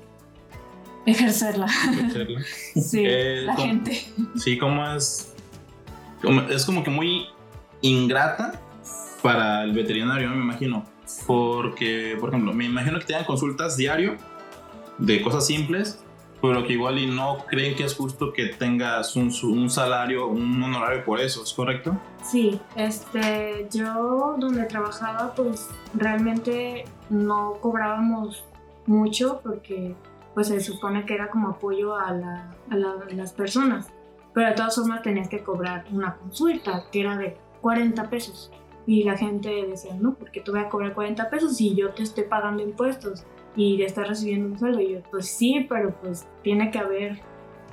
Ejercerla, 1.06 1.66
Ejercerla. 1.66 2.40
sí, 2.74 3.02
Eh, 3.06 3.42
la 3.46 3.56
gente. 3.56 4.04
Sí, 4.36 4.58
como 4.58 4.86
es. 4.94 5.34
como- 6.22 6.42
es 6.42 6.64
como 6.66 6.84
que 6.84 6.90
muy 6.90 7.26
ingrata 7.80 8.60
para 9.22 9.64
el 9.64 9.72
veterinario, 9.72 10.28
me 10.30 10.36
imagino. 10.42 10.84
Porque, 11.26 12.16
por 12.20 12.28
ejemplo, 12.28 12.52
me 12.52 12.66
imagino 12.66 12.98
que 13.00 13.06
te 13.06 13.12
dan 13.14 13.24
consultas 13.24 13.76
diario 13.76 14.16
de 14.98 15.22
cosas 15.22 15.46
simples, 15.46 16.04
pero 16.40 16.66
que 16.66 16.72
igual 16.74 16.98
y 16.98 17.06
no 17.06 17.38
creen 17.46 17.74
que 17.76 17.84
es 17.84 17.94
justo 17.94 18.32
que 18.32 18.46
tengas 18.46 19.14
un, 19.16 19.30
un 19.44 19.68
salario, 19.70 20.26
un 20.28 20.62
honorario 20.62 21.04
por 21.04 21.20
eso, 21.20 21.42
¿es 21.42 21.52
correcto? 21.52 21.96
Sí, 22.22 22.60
este, 22.76 23.68
yo 23.70 24.36
donde 24.38 24.64
trabajaba, 24.64 25.34
pues 25.34 25.68
realmente 25.94 26.84
no 27.10 27.54
cobrábamos 27.60 28.44
mucho 28.86 29.40
porque 29.42 29.94
pues 30.34 30.48
se 30.48 30.60
supone 30.60 31.04
que 31.04 31.14
era 31.14 31.28
como 31.28 31.48
apoyo 31.48 31.96
a, 31.96 32.12
la- 32.12 32.54
a 32.70 32.76
la- 32.76 32.92
a 33.08 33.14
las 33.14 33.32
personas. 33.32 33.88
Pero 34.32 34.46
de 34.48 34.54
todas 34.54 34.76
formas 34.76 35.02
tenías 35.02 35.28
que 35.28 35.42
cobrar 35.42 35.84
una 35.90 36.14
consulta 36.16 36.84
que 36.92 37.00
era 37.00 37.16
de 37.16 37.36
40 37.60 38.08
pesos. 38.08 38.50
Y 38.86 39.02
la 39.04 39.16
gente 39.16 39.66
decía, 39.68 39.94
no, 40.00 40.14
porque 40.14 40.40
te 40.40 40.50
voy 40.50 40.60
a 40.60 40.68
cobrar 40.68 40.94
40 40.94 41.28
pesos 41.30 41.56
si 41.56 41.74
yo 41.74 41.90
te 41.90 42.02
estoy 42.04 42.24
pagando 42.24 42.62
impuestos 42.62 43.24
y 43.56 43.76
te 43.78 43.84
estás 43.84 44.08
recibiendo 44.08 44.48
un 44.48 44.58
sueldo. 44.58 44.80
Y 44.80 44.92
yo, 44.94 44.98
pues 45.10 45.26
sí, 45.30 45.66
pero 45.68 45.94
pues 46.00 46.26
tiene 46.42 46.70
que 46.70 46.78
haber 46.78 47.20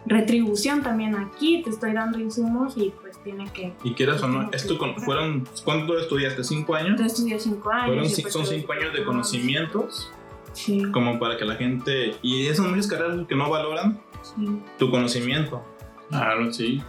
retribución 0.06 0.84
también 0.84 1.16
aquí, 1.16 1.62
te 1.64 1.70
estoy 1.70 1.92
dando 1.94 2.18
insumos 2.20 2.78
y 2.78 2.94
pues 3.02 3.22
tiene 3.24 3.46
que 3.52 3.74
Y 3.84 3.94
quieras 3.94 4.24
o 4.24 4.28
no, 4.30 4.50
esto 4.54 4.78
con- 4.78 4.96
fueron, 5.02 5.44
¿cuánto 5.66 5.98
estudiaste? 6.00 6.44
¿Cinco 6.44 6.76
años? 6.76 6.98
yo 7.00 7.06
estudié 7.06 7.40
cinco 7.40 7.70
años. 7.72 7.88
Fueron, 7.88 8.04
pues 8.22 8.34
son 8.34 8.46
tuve 8.46 8.60
cinco 8.60 8.74
años 8.74 8.94
de 8.94 9.04
conocimientos, 9.04 10.12
Sí, 10.54 10.82
como 10.92 11.20
para 11.20 11.38
que 11.38 11.46
la 11.46 11.56
gente, 11.56 12.16
y 12.24 12.48
esas 12.48 12.66
muchas 12.66 12.88
carreras 12.88 13.28
que 13.28 13.36
no 13.36 13.50
valoran 13.50 14.02
sí. 14.24 14.60
tu 14.80 14.90
conocimiento. 14.90 15.64
Claro, 16.10 16.52
sí. 16.54 16.82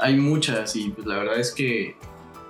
Hay 0.00 0.16
muchas 0.16 0.74
y 0.76 0.88
pues 0.90 1.06
la 1.06 1.18
verdad 1.18 1.38
es 1.38 1.52
que 1.52 1.96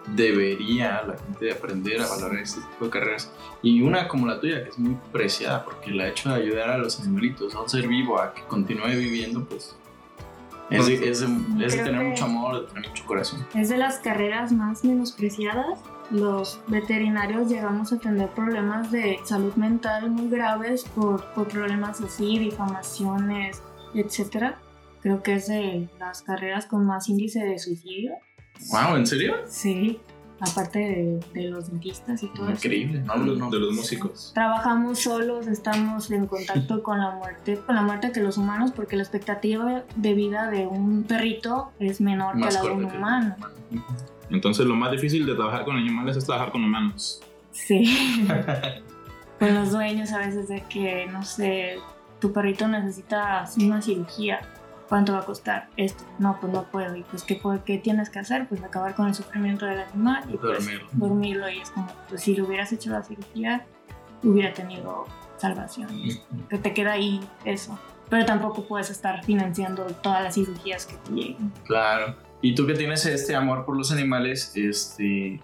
debería 0.09 1.03
la 1.03 1.17
gente 1.17 1.53
aprender 1.53 2.01
a 2.01 2.07
valorar 2.09 2.38
este 2.41 2.61
tipo 2.61 2.85
de 2.87 2.91
carreras. 2.91 3.31
Y 3.62 3.83
una 3.83 4.09
como 4.09 4.27
la 4.27 4.41
tuya, 4.41 4.62
que 4.65 4.71
es 4.71 4.79
muy 4.79 4.97
preciada, 5.12 5.65
porque 5.65 5.91
la 5.91 6.09
hecho 6.09 6.31
de 6.31 6.37
ayudar 6.37 6.71
a 6.71 6.79
los 6.79 7.01
animalitos, 7.01 7.55
a 7.55 7.61
un 7.62 7.69
ser 7.69 7.87
vivo, 7.88 8.19
a 8.21 8.35
que 8.35 8.43
continúe 8.45 8.88
viviendo, 8.88 9.45
pues 9.45 9.77
es 10.71 10.87
de, 10.87 10.95
es 11.09 11.21
de- 11.21 11.27
es 11.67 11.73
de 11.73 11.79
Creo 11.83 11.85
tener 11.85 12.05
mucho 12.05 12.25
amor, 12.25 12.61
de 12.62 12.67
tener 12.73 12.88
mucho 12.88 13.05
corazón. 13.05 13.47
Es 13.55 13.69
de 13.69 13.77
las 13.79 13.99
carreras 13.99 14.53
más 14.53 14.85
menospreciadas. 14.85 15.81
Los 16.11 16.61
veterinarios 16.67 17.49
llegamos 17.49 17.93
a 17.93 17.99
tener 17.99 18.29
problemas 18.31 18.91
de 18.91 19.19
salud 19.25 19.55
mental 19.55 20.11
muy 20.11 20.29
graves 20.29 20.85
por, 20.95 21.25
por 21.33 21.49
problemas 21.49 22.01
así, 22.03 22.38
difamaciones, 22.38 23.62
etc. 23.95 24.55
Creo 25.01 25.23
que 25.23 25.35
es 25.35 25.47
de 25.49 25.88
las 25.99 26.23
carreras 26.23 26.67
con 26.67 26.87
más 26.87 27.09
índice 27.09 27.41
de 27.41 27.59
suicidio. 27.59 28.12
Wow, 28.71 28.97
¿en 28.97 29.07
serio? 29.07 29.35
Sí, 29.49 30.01
aparte 30.41 30.79
de, 30.79 31.21
de 31.41 31.49
los 31.49 31.71
dentistas 31.71 32.23
y 32.23 32.29
todo 32.29 32.47
eso. 32.47 32.55
Increíble, 32.55 33.01
¿no? 33.01 33.19
de 33.19 33.27
los, 33.27 33.38
no, 33.38 33.51
de 33.51 33.59
los 33.59 33.75
músicos. 33.75 34.33
Trabajamos 34.35 34.99
solos, 34.99 35.47
estamos 35.47 36.11
en 36.11 36.27
contacto 36.27 36.83
con 36.85 36.99
la 36.99 37.12
muerte, 37.12 37.59
con 37.65 37.77
la 37.77 37.83
muerte 37.83 38.12
que 38.12 38.21
los 38.21 38.38
humanos, 38.38 38.73
porque 38.73 38.97
la 38.97 39.03
expectativa 39.03 39.85
de 39.95 40.15
vida 40.15 40.51
de 40.51 40.67
un 40.67 41.05
perrito 41.05 41.73
es 41.79 42.01
menor 42.01 42.37
Más 42.37 42.57
que 42.57 42.62
la 42.62 42.69
de 42.69 42.77
un 42.77 42.85
humano. 42.85 43.37
Entonces 44.31 44.67
lo 44.67 44.75
más 44.75 44.91
difícil 44.91 45.27
de 45.27 45.35
trabajar 45.35 45.65
con 45.65 45.77
animales 45.77 46.17
es 46.17 46.25
trabajar 46.25 46.51
con 46.51 46.65
humanos. 46.65 47.21
Sí. 47.53 48.27
con 49.38 49.55
los 49.55 49.71
dueños 49.71 50.12
a 50.12 50.19
veces 50.19 50.49
de 50.49 50.62
que, 50.62 51.07
no 51.07 51.23
sé, 51.23 51.77
tu 52.19 52.33
perrito 52.33 52.67
necesita 52.67 53.45
una 53.59 53.83
cirugía. 53.83 54.41
¿Cuánto 54.92 55.14
va 55.14 55.20
a 55.20 55.24
costar 55.24 55.70
esto? 55.78 56.05
No, 56.18 56.37
pues 56.38 56.52
no 56.52 56.64
puedo. 56.70 56.94
¿Y 56.94 57.02
pues 57.05 57.22
qué, 57.22 57.40
qué 57.64 57.78
tienes 57.78 58.11
que 58.11 58.18
hacer? 58.18 58.46
Pues 58.46 58.62
acabar 58.62 58.94
con 58.94 59.09
el 59.09 59.14
sufrimiento 59.14 59.64
del 59.64 59.78
animal 59.81 60.22
y 60.28 60.37
pues, 60.37 60.59
Dormirlo. 60.66 60.88
dormirlo. 60.92 61.48
Y 61.48 61.61
es 61.61 61.70
como, 61.70 61.88
pues 62.11 62.20
si 62.20 62.37
le 62.37 62.42
hubieras 62.42 62.70
hecho 62.74 62.90
la 62.90 63.02
cirugía, 63.02 63.64
hubiera 64.22 64.52
tenido 64.52 65.07
salvación. 65.38 65.88
que 66.50 66.59
te 66.59 66.74
queda 66.74 66.92
ahí 66.92 67.26
eso. 67.46 67.78
Pero 68.11 68.26
tampoco 68.26 68.68
puedes 68.68 68.90
estar 68.90 69.24
financiando 69.24 69.87
todas 69.87 70.22
las 70.24 70.35
cirugías 70.35 70.85
que 70.85 70.96
te 70.96 71.11
lleguen. 71.12 71.50
Claro. 71.64 72.14
Y 72.42 72.55
tú 72.55 72.66
que 72.66 72.74
tienes 72.74 73.07
este 73.07 73.35
amor 73.35 73.64
por 73.64 73.74
los 73.78 73.92
animales, 73.92 74.52
este, 74.55 75.40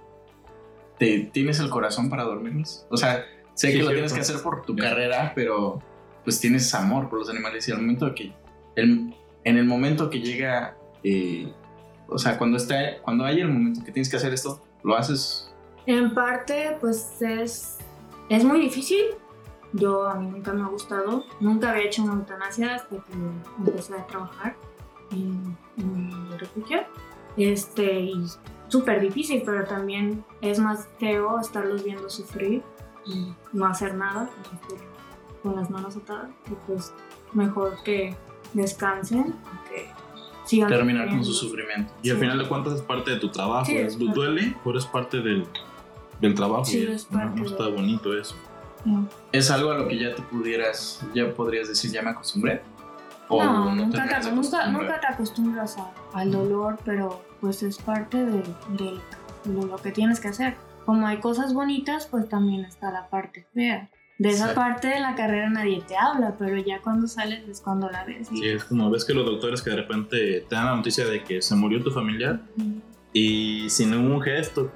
¿te, 0.99 1.21
¿tienes 1.33 1.59
el 1.61 1.71
corazón 1.71 2.11
para 2.11 2.25
dormirlos? 2.25 2.85
O 2.91 2.99
sea, 2.99 3.25
sé 3.55 3.69
Sí, 3.73 3.79
que 3.79 3.83
lo 3.83 3.93
tienes 3.93 4.13
que 4.13 4.21
hacer 4.21 4.43
por 4.43 4.61
tu 4.67 4.77
carrera, 4.77 5.33
pero 5.35 5.81
pues 6.23 6.39
tienes 6.39 6.75
amor 6.75 7.09
por 7.09 7.21
los 7.21 7.31
animales 7.31 7.67
y 7.67 7.73
al 7.73 7.79
momento 7.81 8.15
que, 8.15 8.35
el- 8.77 9.15
en 9.45 9.57
el 9.57 9.65
momento 9.65 10.11
que 10.11 10.21
llega, 10.21 10.77
eh, 11.03 11.53
o 12.09 12.19
sea, 12.19 12.39
cuando 12.39 12.57
está, 12.57 13.01
cuando 13.03 13.25
hay 13.25 13.41
el 13.41 13.49
momento 13.49 13.85
que 13.85 13.93
tienes 13.93 14.09
que 14.09 14.17
hacer 14.17 14.33
esto, 14.33 14.63
lo 14.83 14.97
haces. 14.97 15.53
En 15.87 16.15
parte, 16.15 16.77
pues 16.81 17.21
es, 17.21 17.79
es 18.29 18.45
muy 18.45 18.61
difícil. 18.61 19.05
Yo 19.73 20.09
a 20.09 20.15
mí 20.15 20.29
nunca 20.29 20.53
me 20.53 20.63
ha 20.63 20.69
gustado. 20.69 21.25
Nunca 21.41 21.71
había 21.71 21.85
hecho 21.85 22.03
una 22.03 22.15
eutanasia 22.15 22.75
hasta 22.75 22.97
que 22.97 23.13
empecé 23.59 23.95
a 23.95 24.07
trabajar 24.07 24.57
en, 25.11 25.57
en 25.77 26.11
el 26.33 26.39
refugio. 26.39 26.81
Este, 27.37 28.01
y 28.01 28.27
súper 28.69 29.01
difícil, 29.01 29.43
pero 29.45 29.65
también 29.65 30.25
es 30.41 30.59
más 30.59 30.89
feo 30.99 31.39
estarlos 31.41 31.85
viendo 31.85 32.09
sufrir 32.11 32.63
y 33.07 33.33
no 33.53 33.67
hacer 33.67 33.95
nada, 33.95 34.29
estar 34.43 34.87
con 35.43 35.57
las 35.57 35.71
manos 35.71 35.97
atadas. 35.97 36.31
Y 36.51 36.55
pues 36.67 36.93
mejor 37.33 37.83
que 37.83 38.17
descansen, 38.55 39.35
que 39.69 39.89
sigan 40.45 40.69
Terminar 40.71 41.09
con 41.09 41.25
su 41.25 41.33
sufriendo. 41.33 41.73
sufrimiento. 41.75 41.93
Y 42.03 42.11
al 42.11 42.17
Sí. 42.17 42.21
final 42.23 42.39
de 42.39 42.49
cuentas 42.49 42.73
es 42.75 42.83
parte 42.83 43.11
de 43.13 43.17
tu 43.19 43.31
trabajo. 43.31 43.67
Sí, 43.67 43.77
es, 43.77 43.93
es 43.95 43.97
parte. 43.97 44.13
duele, 44.15 44.57
pero 44.65 44.79
es 44.79 44.87
parte 44.87 45.21
del, 45.21 45.47
del 46.21 46.35
trabajo. 46.35 46.65
Sí, 46.65 46.79
y 46.79 46.93
es 46.93 47.05
parte 47.05 47.41
no, 47.41 47.45
de- 47.45 47.51
está 47.51 47.69
bonito 47.69 48.17
eso. 48.19 48.35
Mm. 48.85 49.05
¿Es 49.33 49.51
algo 49.51 49.71
a 49.73 49.79
lo 49.79 49.89
que 49.89 49.99
ya 49.99 50.15
te 50.15 50.23
pudieras, 50.23 51.05
ya 51.15 51.31
podrías 51.35 51.69
decir, 51.69 51.91
ya 51.91 52.03
me 52.03 52.11
acostumbré? 52.11 52.63
¿O 53.31 53.43
No, 53.45 53.75
nunca, 53.75 54.07
te, 54.21 54.31
nunca, 54.31 54.67
nunca 54.69 55.01
te 55.01 55.07
acostumbras 55.07 55.77
a- 55.77 55.93
al 56.15 56.31
dolor, 56.31 56.79
pero 56.85 57.23
pues 57.41 57.63
es 57.63 57.77
parte 57.79 58.25
de, 58.25 58.43
de- 58.79 59.01
de 59.45 59.67
lo 59.67 59.77
que 59.77 59.91
tienes 59.93 60.19
que 60.21 60.29
hacer. 60.29 60.57
Como 60.87 61.07
hay 61.07 61.19
cosas 61.19 61.53
bonitas, 61.53 62.07
pues 62.07 62.29
también 62.29 62.65
está 62.65 62.91
la 62.91 63.09
parte 63.11 63.47
fea. 63.53 63.91
De 64.19 64.31
esa 64.31 64.49
Sí. 64.49 64.55
parte 64.57 64.89
de 64.89 64.99
la 64.99 65.15
carrera 65.15 65.49
nadie 65.49 65.81
te 65.87 65.97
habla, 65.97 66.35
pero 66.37 66.57
ya 66.59 66.81
cuando 66.83 67.07
sales 67.07 67.47
es 67.49 67.61
cuando 67.61 67.89
la 67.89 68.05
ves. 68.05 68.29
y- 68.33 68.39
Sí, 68.39 68.49
es 68.49 68.65
como 68.65 68.91
ves 68.91 69.05
que 69.05 69.15
los 69.15 69.25
doctores 69.25 69.63
que 69.63 69.71
de 69.71 69.77
repente 69.77 70.45
te 70.49 70.55
dan 70.57 70.67
la 70.67 70.75
noticia 70.77 71.07
de 71.07 71.23
que 71.23 71.41
se 71.41 71.55
murió 71.55 71.83
tu 71.83 71.91
familiar 71.93 72.41
Ujú. 72.57 72.81
y 73.13 73.71
sin 73.71 73.93
ningún 73.93 74.21
gesto, 74.21 74.73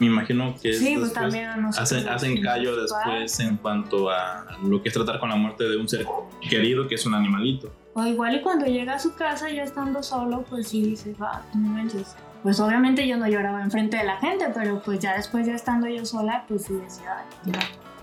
me 0.00 0.06
imagino 0.06 0.54
que 0.60 0.72
Sí, 0.74 0.94
pues 0.96 1.04
después- 1.04 1.12
también 1.12 1.44
a 1.46 1.56
nosotros. 1.56 1.92
hacen, 1.92 2.08
hacen 2.08 2.42
callo 2.42 2.74
después 2.82 3.38
en 3.40 3.58
cuanto 3.58 4.10
a 4.10 4.58
lo 4.64 4.82
que 4.82 4.88
es 4.88 4.94
tratar 4.94 5.20
con 5.20 5.28
la 5.28 5.36
muerte 5.36 5.68
de 5.68 5.76
un 5.76 5.88
ser 5.88 6.04
querido 6.48 6.88
que 6.88 6.96
es 6.96 7.06
un 7.06 7.14
animalito. 7.14 7.72
O 7.94 8.04
igual 8.06 8.34
y 8.34 8.40
cuando 8.40 8.66
llega 8.66 8.94
a 8.94 8.98
su 8.98 9.14
casa 9.14 9.50
ya 9.50 9.62
estando 9.62 10.02
solo, 10.02 10.42
pues 10.50 10.68
sí 10.68 10.82
dices, 10.82 11.14
va, 11.20 11.42
no 11.54 11.68
manches. 11.68 12.16
Pues 12.42 12.58
obviamente 12.58 13.06
yo 13.06 13.18
no 13.18 13.28
lloraba 13.28 13.62
enfrente 13.62 13.98
de 13.98 14.04
la 14.04 14.16
gente, 14.16 14.46
pero 14.54 14.80
pues 14.82 14.98
ya 14.98 15.14
después 15.16 15.46
ya 15.46 15.54
estando 15.54 15.86
yo 15.86 16.04
sola, 16.06 16.44
pues 16.48 16.64
sí 16.64 16.72
decía, 16.74 17.18
"Ay, 17.44 17.52
ya". 17.52 17.58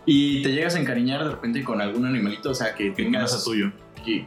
Y 0.10 0.42
te 0.42 0.54
llegas 0.54 0.74
a 0.76 0.80
encariñar 0.80 1.24
de 1.24 1.30
repente 1.32 1.64
con 1.64 1.82
algún 1.82 2.06
animalito, 2.06 2.50
o 2.52 2.56
sea, 2.56 2.74
que 2.74 2.92
tengas, 2.92 3.34
es 3.36 3.44
tuyo. 3.44 3.72
que 4.06 4.26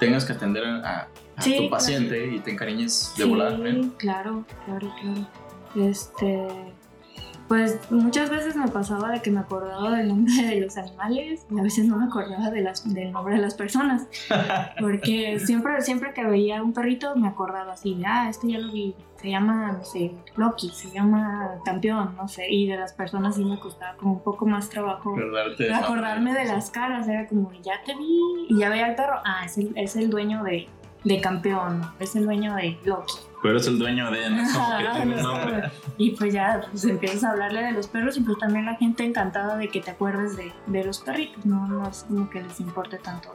tengas 0.00 0.24
que 0.24 0.32
atender 0.32 0.64
a, 0.64 1.08
a 1.36 1.42
Sí, 1.42 1.50
tu 1.52 1.56
claro. 1.58 1.70
paciente 1.70 2.34
y 2.34 2.38
te 2.40 2.50
encariñes 2.50 3.12
de 3.16 3.24
Sí, 3.24 3.30
con 3.30 3.66
él. 3.66 3.92
claro, 3.98 4.44
claro, 4.64 4.92
claro. 5.00 5.28
Este, 5.76 6.48
Pues 7.48 7.78
muchas 7.90 8.28
veces 8.28 8.56
me 8.56 8.68
pasaba 8.68 9.10
de 9.10 9.22
que 9.22 9.30
me 9.30 9.40
acordaba 9.40 9.96
del 9.96 10.08
nombre 10.08 10.34
de 10.34 10.60
los 10.60 10.76
animales 10.76 11.46
y 11.50 11.58
a 11.58 11.62
veces 11.62 11.86
no 11.86 11.96
me 11.96 12.04
acordaba 12.04 12.50
de 12.50 12.60
las, 12.60 12.92
del 12.92 13.10
nombre 13.10 13.36
de 13.36 13.40
las 13.40 13.54
personas. 13.54 14.06
Porque 14.80 15.40
siempre, 15.40 15.80
siempre 15.80 16.12
que 16.12 16.24
veía 16.24 16.62
un 16.62 16.74
perrito 16.74 17.16
me 17.16 17.26
acordaba 17.26 17.72
así, 17.72 18.00
ah, 18.06 18.28
este 18.28 18.52
ya 18.52 18.58
lo 18.58 18.70
vi, 18.70 18.94
se 19.16 19.30
llama, 19.30 19.72
no 19.72 19.84
sé, 19.84 20.12
Loki, 20.36 20.68
se 20.68 20.90
llama 20.90 21.58
Campeón, 21.64 22.14
no 22.16 22.28
sé. 22.28 22.50
Y 22.50 22.68
de 22.68 22.76
las 22.76 22.92
personas 22.92 23.36
sí 23.36 23.44
me 23.44 23.58
costaba 23.58 23.96
como 23.96 24.12
un 24.12 24.22
poco 24.22 24.44
más 24.44 24.68
trabajo 24.68 25.16
acordarme 25.74 26.34
de 26.34 26.44
las 26.44 26.70
caras. 26.70 27.08
Era 27.08 27.26
como, 27.26 27.50
ya 27.62 27.82
te 27.84 27.96
vi 27.96 28.46
y 28.50 28.58
ya 28.58 28.68
veía 28.68 28.86
al 28.86 28.94
perro, 28.94 29.20
ah, 29.24 29.44
es 29.46 29.56
el, 29.56 29.72
es 29.74 29.96
el 29.96 30.10
dueño 30.10 30.44
de, 30.44 30.68
de 31.04 31.20
Campeón, 31.20 31.82
es 31.98 32.16
el 32.16 32.24
dueño 32.24 32.54
de 32.54 32.78
Loki. 32.84 33.14
Pero 33.42 33.58
es 33.58 33.66
el 33.66 33.78
dueño 33.78 34.10
de. 34.10 34.30
No, 34.30 34.42
como 34.52 34.68
que 34.78 34.86
Ajá, 34.86 34.94
tiene. 34.94 35.70
Y 35.96 36.10
pues 36.10 36.32
ya 36.32 36.60
pues 36.70 36.84
empiezas 36.84 37.24
a 37.24 37.30
hablarle 37.30 37.62
de 37.62 37.72
los 37.72 37.86
perros 37.86 38.16
y 38.16 38.20
pues 38.20 38.38
también 38.38 38.66
la 38.66 38.74
gente 38.74 39.04
encantada 39.04 39.56
de 39.56 39.68
que 39.68 39.80
te 39.80 39.92
acuerdes 39.92 40.36
de, 40.36 40.52
de 40.66 40.84
los 40.84 40.98
perritos, 40.98 41.46
¿no? 41.46 41.66
No 41.68 41.88
es 41.88 42.04
como 42.08 42.28
que 42.28 42.42
les 42.42 42.58
importe 42.60 42.98
tanto 42.98 43.34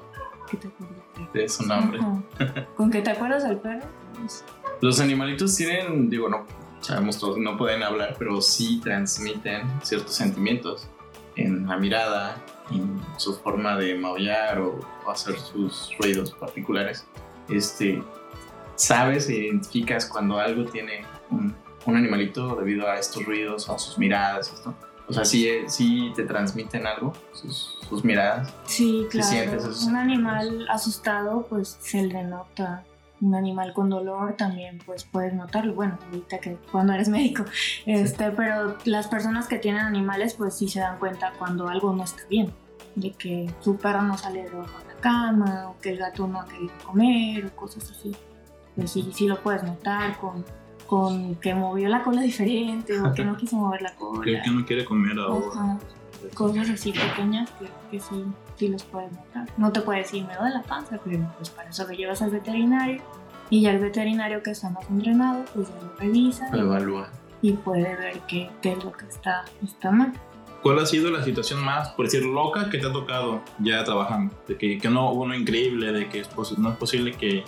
que 0.49 0.57
te 0.57 0.67
acuerdes 0.67 0.97
de 1.33 1.41
de 1.41 1.49
su 1.49 1.65
nombre. 1.65 1.99
Ajá. 1.99 2.65
Con 2.75 2.91
que 2.91 3.01
te 3.01 3.11
acuerdas 3.11 3.43
del 3.43 3.57
perro, 3.57 3.87
pues, 4.19 4.43
Los 4.81 4.99
animalitos 4.99 5.55
tienen, 5.55 6.09
digo, 6.09 6.27
no, 6.27 6.45
sabemos 6.81 7.17
todos 7.17 7.37
no 7.37 7.57
pueden 7.57 7.81
hablar, 7.81 8.15
pero 8.19 8.41
sí 8.41 8.81
transmiten 8.83 9.63
ciertos 9.83 10.15
sentimientos 10.15 10.89
en 11.35 11.65
la 11.65 11.77
mirada, 11.77 12.37
en 12.71 12.99
su 13.17 13.33
forma 13.35 13.77
de 13.77 13.95
maullar 13.95 14.59
o, 14.59 14.79
o 15.05 15.09
hacer 15.09 15.39
sus 15.39 15.91
ruidos 15.97 16.31
particulares. 16.33 17.07
Este, 17.49 18.01
sabes 18.75 19.29
e 19.29 19.35
identificas 19.35 20.05
cuando 20.05 20.39
algo 20.39 20.65
tiene 20.65 21.05
un, 21.29 21.55
un 21.85 21.95
animalito 21.95 22.55
debido 22.55 22.87
a 22.87 22.97
estos 22.97 23.25
ruidos 23.25 23.67
o 23.69 23.75
a 23.75 23.79
sus 23.79 23.97
miradas, 23.97 24.51
esto. 24.53 24.73
O 25.07 25.13
sea, 25.13 25.25
sí, 25.25 25.47
eh, 25.47 25.65
sí 25.67 26.13
te 26.15 26.23
transmiten 26.23 26.87
algo, 26.87 27.13
sus, 27.33 27.77
sus 27.89 28.03
miradas. 28.03 28.53
sí, 28.65 29.05
claro. 29.09 29.27
sientes 29.27 29.63
esos 29.63 29.83
Un 29.83 29.97
animal 29.97 30.65
asustado 30.69 31.45
pues 31.49 31.77
se 31.81 32.03
le 32.03 32.23
nota. 32.23 32.85
Un 33.21 33.35
animal 33.35 33.73
con 33.73 33.89
dolor 33.89 34.35
también 34.37 34.79
pues 34.85 35.03
puedes 35.03 35.33
notarlo. 35.33 35.73
Bueno, 35.75 35.97
ahorita 36.07 36.39
que 36.39 36.57
cuando 36.71 36.93
eres 36.93 37.09
médico. 37.09 37.45
Este, 37.85 38.31
pero 38.31 38.77
las 38.85 39.07
personas 39.07 39.47
que 39.47 39.59
tienen 39.59 39.81
animales 39.81 40.33
pues 40.35 40.55
sí 40.55 40.67
se 40.67 40.79
dan 40.79 40.99
cuenta 40.99 41.33
cuando 41.37 41.67
algo 41.67 41.93
no 41.93 42.03
está 42.03 42.23
bien. 42.29 42.53
De 42.95 43.11
que 43.11 43.49
su 43.59 43.77
perro 43.77 44.01
no 44.03 44.17
sale 44.17 44.43
de 44.43 44.51
la 44.51 44.63
cama 45.03 45.69
o 45.69 45.79
que 45.81 45.91
el 45.91 45.97
gato 45.97 46.27
no 46.27 46.39
ha 46.39 46.45
querido 46.45 46.73
comer 46.85 47.45
o 47.45 47.55
cosas 47.55 47.91
así. 47.91 48.11
Pues 48.75 48.91
sí, 48.91 49.11
sí 49.13 49.27
lo 49.27 49.39
puedes 49.43 49.63
notar 49.63 50.17
con, 50.17 50.43
con 50.87 51.35
que 51.35 51.53
movió 51.53 51.89
la 51.89 52.01
cola 52.03 52.21
diferente 52.21 52.99
o 52.99 53.13
que 53.13 53.23
no 53.23 53.35
quiso 53.37 53.57
mover 53.57 53.81
la 53.81 53.93
cola. 53.97 54.21
Creo 54.21 54.41
que 54.43 54.49
no 54.51 54.65
quiere 54.65 54.85
comer 54.85 55.19
ahora. 55.19 55.45
Ajá. 55.53 55.79
Cosas 56.33 56.69
así 56.69 56.93
pequeñas 56.93 57.49
que, 57.59 57.67
que 57.91 57.99
sí, 57.99 58.23
sí 58.55 58.69
los 58.69 58.83
puedes 58.85 59.11
notar. 59.11 59.45
No 59.57 59.71
te 59.71 59.81
puede 59.81 59.99
decir 59.99 60.25
me 60.25 60.35
duele 60.35 60.55
la 60.55 60.63
panza, 60.63 60.97
pero 61.03 61.19
pues 61.37 61.49
para 61.49 61.69
eso 61.69 61.83
lo 61.85 61.93
llevas 61.93 62.21
al 62.21 62.31
veterinario. 62.31 63.01
Y 63.49 63.61
ya 63.61 63.71
el 63.71 63.79
veterinario 63.79 64.41
que 64.41 64.51
está 64.51 64.69
más 64.69 64.89
entrenado, 64.89 65.43
pues 65.53 65.67
ya 65.67 65.75
lo 65.75 65.95
revisa 65.97 66.49
Lo 66.55 66.61
evalúa. 66.61 67.09
y 67.41 67.51
puede 67.53 67.95
ver 67.97 68.19
qué, 68.27 68.49
qué 68.61 68.71
es 68.71 68.83
lo 68.83 68.91
que 68.93 69.05
está, 69.05 69.43
está 69.61 69.91
mal. 69.91 70.13
¿Cuál 70.63 70.79
ha 70.79 70.85
sido 70.85 71.11
la 71.11 71.21
situación 71.21 71.61
más, 71.63 71.89
por 71.89 72.05
decir, 72.05 72.23
loca 72.23 72.69
que 72.69 72.77
te 72.77 72.87
ha 72.87 72.93
tocado 72.93 73.41
ya 73.59 73.83
trabajando? 73.83 74.33
De 74.47 74.57
que, 74.57 74.77
que 74.77 74.89
no 74.89 75.11
uno 75.11 75.35
increíble, 75.35 75.91
de 75.91 76.07
que 76.07 76.21
es 76.21 76.57
no 76.57 76.71
es 76.71 76.77
posible 76.77 77.11
que 77.11 77.43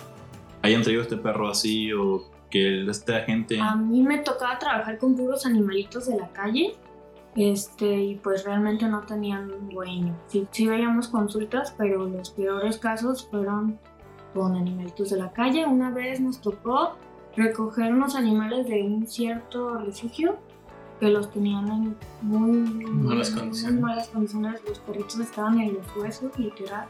hayan 0.60 0.82
traído 0.82 1.00
este 1.00 1.16
perro 1.16 1.48
así 1.48 1.90
o 1.94 2.30
que 2.50 2.86
esta 2.86 3.20
gente... 3.22 3.58
A 3.58 3.74
mí 3.74 4.02
me 4.02 4.18
tocaba 4.18 4.58
trabajar 4.58 4.98
con 4.98 5.16
puros 5.16 5.46
animalitos 5.46 6.08
de 6.08 6.18
la 6.18 6.28
calle. 6.28 6.76
Este, 7.34 7.86
y 7.86 8.14
pues 8.16 8.44
realmente 8.44 8.86
no 8.86 9.00
tenían 9.00 9.68
dueño. 9.70 10.14
Sí, 10.26 10.46
sí 10.50 10.66
veíamos 10.66 11.08
consultas, 11.08 11.74
pero 11.76 12.06
los 12.06 12.30
peores 12.30 12.76
casos 12.76 13.26
fueron 13.30 13.78
con 14.34 14.56
animalitos 14.56 15.08
de 15.08 15.16
la 15.16 15.32
calle. 15.32 15.64
Una 15.64 15.90
vez 15.90 16.20
nos 16.20 16.42
tocó 16.42 16.96
recoger 17.34 17.94
unos 17.94 18.14
animales 18.14 18.66
de 18.66 18.82
un 18.82 19.06
cierto 19.06 19.78
refugio 19.78 20.38
que 21.00 21.08
los 21.08 21.30
tenían 21.30 21.66
en 21.68 21.96
muy, 22.22 22.50
Malas 22.84 23.30
muy 23.32 23.40
condiciones. 23.40 23.80
malas 23.80 24.08
condiciones. 24.08 24.60
Los 24.68 24.78
perritos 24.80 25.18
estaban 25.20 25.60
en 25.60 25.74
los 25.74 25.96
huesos, 25.96 26.38
literal, 26.38 26.86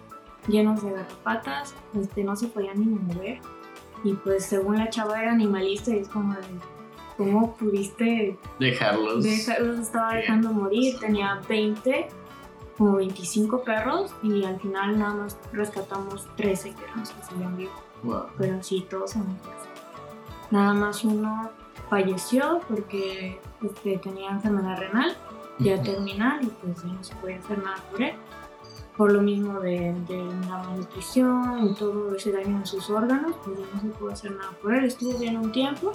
llenos 0.48 0.82
de 0.82 0.92
garrapatas, 0.92 1.74
este, 1.94 2.22
no 2.24 2.36
se 2.36 2.46
podían 2.48 2.78
ni 2.78 2.86
mover. 2.86 3.40
Y 4.04 4.12
pues 4.14 4.44
según 4.46 4.76
la 4.78 4.88
chava 4.90 5.20
era 5.20 5.32
animalista 5.32 5.90
y 5.90 5.98
es 5.98 6.08
como 6.08 6.34
de, 6.34 6.40
¿cómo 7.16 7.56
pudiste 7.56 8.38
Dejarlos. 8.60 9.24
dejar- 9.24 9.60
los 9.62 9.78
estaba 9.80 10.14
dejando 10.14 10.52
morir? 10.52 10.98
Tenía 11.00 11.40
20, 11.48 12.08
como 12.78 12.96
25 12.96 13.62
perros 13.64 14.14
y 14.22 14.44
al 14.44 14.60
final 14.60 14.98
nada 14.98 15.14
más 15.14 15.38
rescatamos 15.52 16.28
13 16.36 16.74
que 16.74 16.84
eran 16.84 17.00
los 17.00 17.10
que 17.10 17.22
seguían 17.24 17.56
vivos. 17.56 17.74
Wow. 18.04 18.26
Pero 18.38 18.62
sí, 18.62 18.86
todos 18.88 19.12
son 19.12 19.22
hijos. 19.22 19.54
Nada 20.50 20.74
más 20.74 21.02
uno 21.04 21.50
falleció 21.90 22.60
porque 22.68 23.40
este, 23.62 23.98
tenía 23.98 24.30
enfermedad 24.30 24.78
renal 24.78 25.16
ya 25.58 25.80
terminal 25.82 26.40
y 26.42 26.46
pues 26.46 26.82
ya 26.82 26.92
no 26.92 27.02
se 27.02 27.14
podía 27.16 27.38
hacer 27.38 27.58
nada 27.58 27.82
por 27.90 28.02
él. 28.02 28.14
Por 28.96 29.12
lo 29.12 29.20
mismo 29.20 29.60
de, 29.60 29.94
de 30.08 30.24
la 30.48 30.62
malnutrición 30.62 31.66
y 31.66 31.74
todo 31.74 32.14
ese 32.14 32.32
daño 32.32 32.56
en 32.56 32.66
sus 32.66 32.88
órganos, 32.88 33.36
pues 33.44 33.58
ya 33.58 33.66
no 33.74 33.80
se 33.80 33.98
pudo 33.98 34.10
hacer 34.10 34.32
nada 34.32 34.50
por 34.62 34.74
él. 34.74 34.84
Estuvo 34.84 35.18
bien 35.18 35.36
un 35.36 35.52
tiempo. 35.52 35.92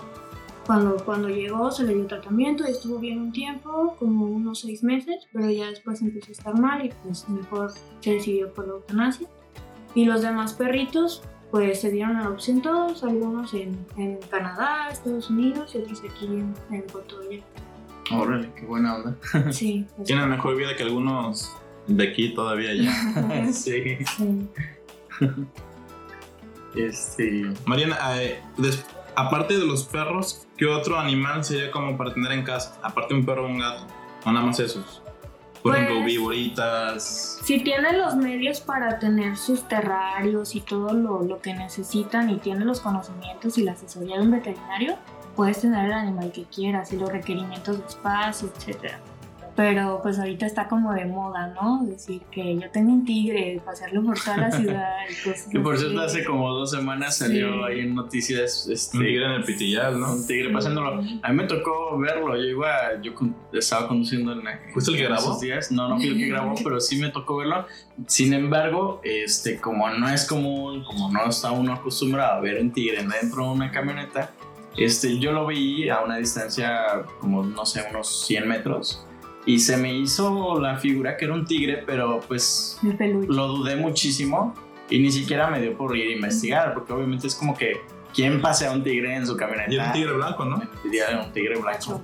Cuando, 0.68 0.96
cuando 1.04 1.28
llegó 1.28 1.72
se 1.72 1.84
le 1.84 1.96
dio 1.96 2.06
tratamiento 2.06 2.64
y 2.68 2.72
estuvo 2.72 3.00
bien 3.00 3.20
un 3.20 3.32
tiempo, 3.32 3.96
como 3.98 4.26
unos 4.26 4.60
seis 4.60 4.84
meses, 4.84 5.28
pero 5.34 5.50
ya 5.50 5.68
después 5.68 6.02
empezó 6.02 6.30
a 6.30 6.32
estar 6.32 6.60
mal 6.60 6.86
y 6.86 6.94
pues 7.04 7.28
mejor 7.30 7.72
se 8.00 8.14
decidió 8.14 8.54
por 8.54 8.68
la 8.68 8.74
eutanasia. 8.74 9.28
Y 9.96 10.06
los 10.06 10.22
demás 10.22 10.54
perritos 10.54 11.24
pues 11.52 11.82
se 11.82 11.92
dieron 11.92 12.16
a 12.16 12.22
adopción 12.22 12.62
todos, 12.62 13.04
algunos 13.04 13.54
en, 13.54 13.86
en 13.98 14.18
Canadá, 14.30 14.90
Estados 14.90 15.30
Unidos 15.30 15.76
y 15.76 15.80
otros 15.80 16.02
aquí 16.10 16.26
en, 16.26 16.54
en 16.72 16.86
Vallarta. 16.94 17.46
Órale, 18.14 18.50
qué 18.56 18.66
buena 18.66 18.96
onda. 18.96 19.16
Sí, 19.52 19.86
pues, 19.96 20.08
Tienen 20.08 20.30
mejor 20.30 20.56
vida 20.56 20.76
que 20.76 20.84
algunos 20.84 21.56
de 21.88 22.08
aquí 22.08 22.34
todavía 22.34 22.74
ya. 22.74 23.52
sí. 23.54 23.98
sí. 24.06 24.48
Este. 26.76 27.44
Mariana, 27.66 27.98
eh, 28.22 28.42
aparte 29.16 29.58
de 29.58 29.66
los 29.66 29.84
perros, 29.84 30.48
¿qué 30.58 30.66
otro 30.66 30.98
animal 30.98 31.44
sería 31.44 31.70
como 31.70 31.98
para 31.98 32.14
tener 32.14 32.32
en 32.32 32.44
casa? 32.44 32.80
Aparte 32.82 33.14
de 33.14 33.20
un 33.20 33.26
perro 33.26 33.46
o 33.46 33.48
un 33.48 33.60
gato. 33.60 33.86
O 34.26 34.32
nada 34.32 34.46
más 34.46 34.60
esos. 34.60 35.02
Por 35.62 35.74
Pues- 35.74 35.84
ejemplo, 35.84 36.06
víboritas. 36.06 37.40
Si 37.44 37.60
tienen 37.64 37.98
los 38.00 38.16
medios 38.16 38.62
para 38.62 38.98
tener 39.00 39.38
sus 39.38 39.68
terrarios 39.68 40.56
y 40.56 40.62
todo 40.62 40.94
lo, 40.94 41.22
lo 41.24 41.40
que 41.40 41.54
necesitan 41.54 42.30
y 42.30 42.38
tienen 42.38 42.68
los 42.68 42.80
conocimientos 42.80 43.58
y 43.58 43.64
la 43.64 43.74
asesoría 43.74 44.18
de 44.18 44.24
un 44.24 44.32
veterinario, 44.32 44.96
puedes 45.36 45.62
tener 45.62 45.86
el 45.86 45.94
animal 45.94 46.32
que 46.32 46.44
quieras 46.46 46.92
y 46.94 46.98
los 46.98 47.12
requerimientos 47.12 47.78
de 47.80 47.86
espacio, 47.86 48.50
etc. 48.50 48.94
Pero 49.56 50.00
pues 50.02 50.18
ahorita 50.18 50.46
está 50.46 50.70
como 50.70 50.94
de 50.94 51.06
moda, 51.06 51.48
¿no? 51.48 51.84
Decir 51.86 52.22
que 52.32 52.58
yo 52.58 52.70
tengo 52.72 52.92
un 52.94 53.04
tigre, 53.06 53.62
pasearlo 53.66 54.02
por 54.02 54.18
toda 54.18 54.38
la 54.38 54.52
ciudad 54.52 54.90
y 55.10 55.24
cosas 55.30 55.48
Que 55.52 55.60
por 55.60 55.78
cierto, 55.78 56.00
hace 56.00 56.24
como 56.24 56.50
dos 56.54 56.72
semanas 56.72 57.18
salió 57.18 57.52
Sí. 57.52 57.60
ahí 57.68 57.80
en 57.82 57.94
noticias. 57.94 58.68
Este, 58.70 58.98
Un 58.98 59.04
tigre 59.04 59.26
en 59.26 59.32
el 59.32 59.44
pitillal, 59.44 60.00
¿no? 60.00 60.14
Un 60.14 60.26
tigre 60.26 60.50
pasándolo. 60.52 61.02
A 61.22 61.30
mí 61.30 61.36
me 61.36 61.44
tocó 61.44 61.98
verlo. 62.00 62.36
Yo 62.38 62.44
iba, 62.44 63.02
yo 63.02 63.12
estaba 63.52 63.90
conduciendo 63.90 64.32
en, 64.32 64.42
¿Fuiste 64.74 64.92
el 64.92 64.98
que 64.98 65.04
grabó? 65.04 65.38
días. 65.40 65.72
No, 65.72 65.90
no 65.90 65.98
fui 65.98 66.08
el 66.08 66.18
que 66.18 66.28
grabó, 66.30 66.56
pero 66.64 66.80
sí 66.80 66.96
me 66.98 67.10
tocó 67.10 67.38
verlo. 67.38 67.66
Sin 68.08 68.34
embargo, 68.34 69.02
este, 69.04 69.60
como 69.60 69.90
no 69.90 70.08
es 70.10 70.26
común, 70.26 70.84
como 70.86 71.12
no 71.12 71.26
está 71.28 71.52
uno 71.52 71.74
acostumbrado 71.74 72.36
a 72.36 72.40
ver 72.40 72.62
un 72.62 72.72
tigre 72.72 73.04
dentro 73.22 73.44
de 73.46 73.50
una 73.52 73.70
camioneta, 73.72 74.32
este, 74.78 75.20
yo 75.20 75.34
lo 75.34 75.46
vi 75.48 75.90
a 75.90 76.00
una 76.00 76.16
distancia 76.18 77.04
como, 77.20 77.44
no 77.44 77.66
sé, 77.66 77.84
unos 77.90 78.26
100 78.26 78.48
metros. 78.48 79.06
Y 79.46 79.60
se 79.60 79.78
me 79.78 79.94
hizo 79.98 80.60
la 80.60 80.78
figura 80.78 81.18
que 81.18 81.26
era 81.26 81.34
un 81.34 81.46
tigre, 81.46 81.84
pero 81.86 82.20
pues 82.28 82.80
lo 83.28 83.48
dudé 83.48 83.76
muchísimo 83.76 84.54
y 84.90 85.00
ni 85.00 85.12
siquiera 85.12 85.50
me 85.50 85.62
dio 85.62 85.76
por 85.76 85.96
ir 85.96 86.10
a 86.10 86.16
investigar, 86.16 86.74
porque 86.74 86.94
obviamente 86.94 87.28
es 87.28 87.36
como 87.36 87.58
que, 87.58 87.82
¿quién 88.14 88.42
pasea 88.42 88.72
un 88.72 88.84
tigre 88.84 89.16
en 89.16 89.26
su 89.26 89.36
camioneta? 89.36 89.72
Y 89.72 89.76
era 89.76 89.88
un 89.88 89.94
tigre 89.94 90.14
blanco, 90.14 90.46
¿no? 90.46 90.62
Era 90.94 91.22
un 91.22 91.32
tigre 91.32 91.58
blanco. 91.60 92.02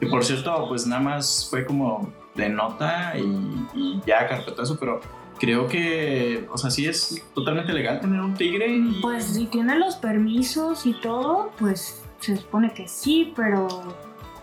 Y 0.00 0.06
por 0.06 0.24
cierto, 0.24 0.66
pues 0.68 0.86
nada 0.86 1.02
más 1.02 1.48
fue 1.50 1.66
como 1.66 2.12
de 2.34 2.48
nota 2.48 3.14
y, 3.16 3.78
y 3.78 4.00
ya 4.06 4.26
carpetazo, 4.28 4.78
pero 4.78 5.00
creo 5.38 5.66
que, 5.66 6.46
o 6.50 6.58
sea, 6.58 6.70
sí 6.70 6.86
es 6.86 7.24
totalmente 7.34 7.72
legal 7.72 8.00
tener 8.00 8.20
un 8.20 8.34
tigre. 8.34 8.68
Y, 8.68 9.00
Pues 9.00 9.24
si 9.24 9.46
tiene 9.46 9.78
los 9.78 9.96
permisos 9.96 10.86
y 10.86 10.94
todo, 10.94 11.50
pues 11.58 12.02
se 12.20 12.36
supone 12.36 12.72
que 12.72 12.88
sí, 12.88 13.32
pero 13.36 13.68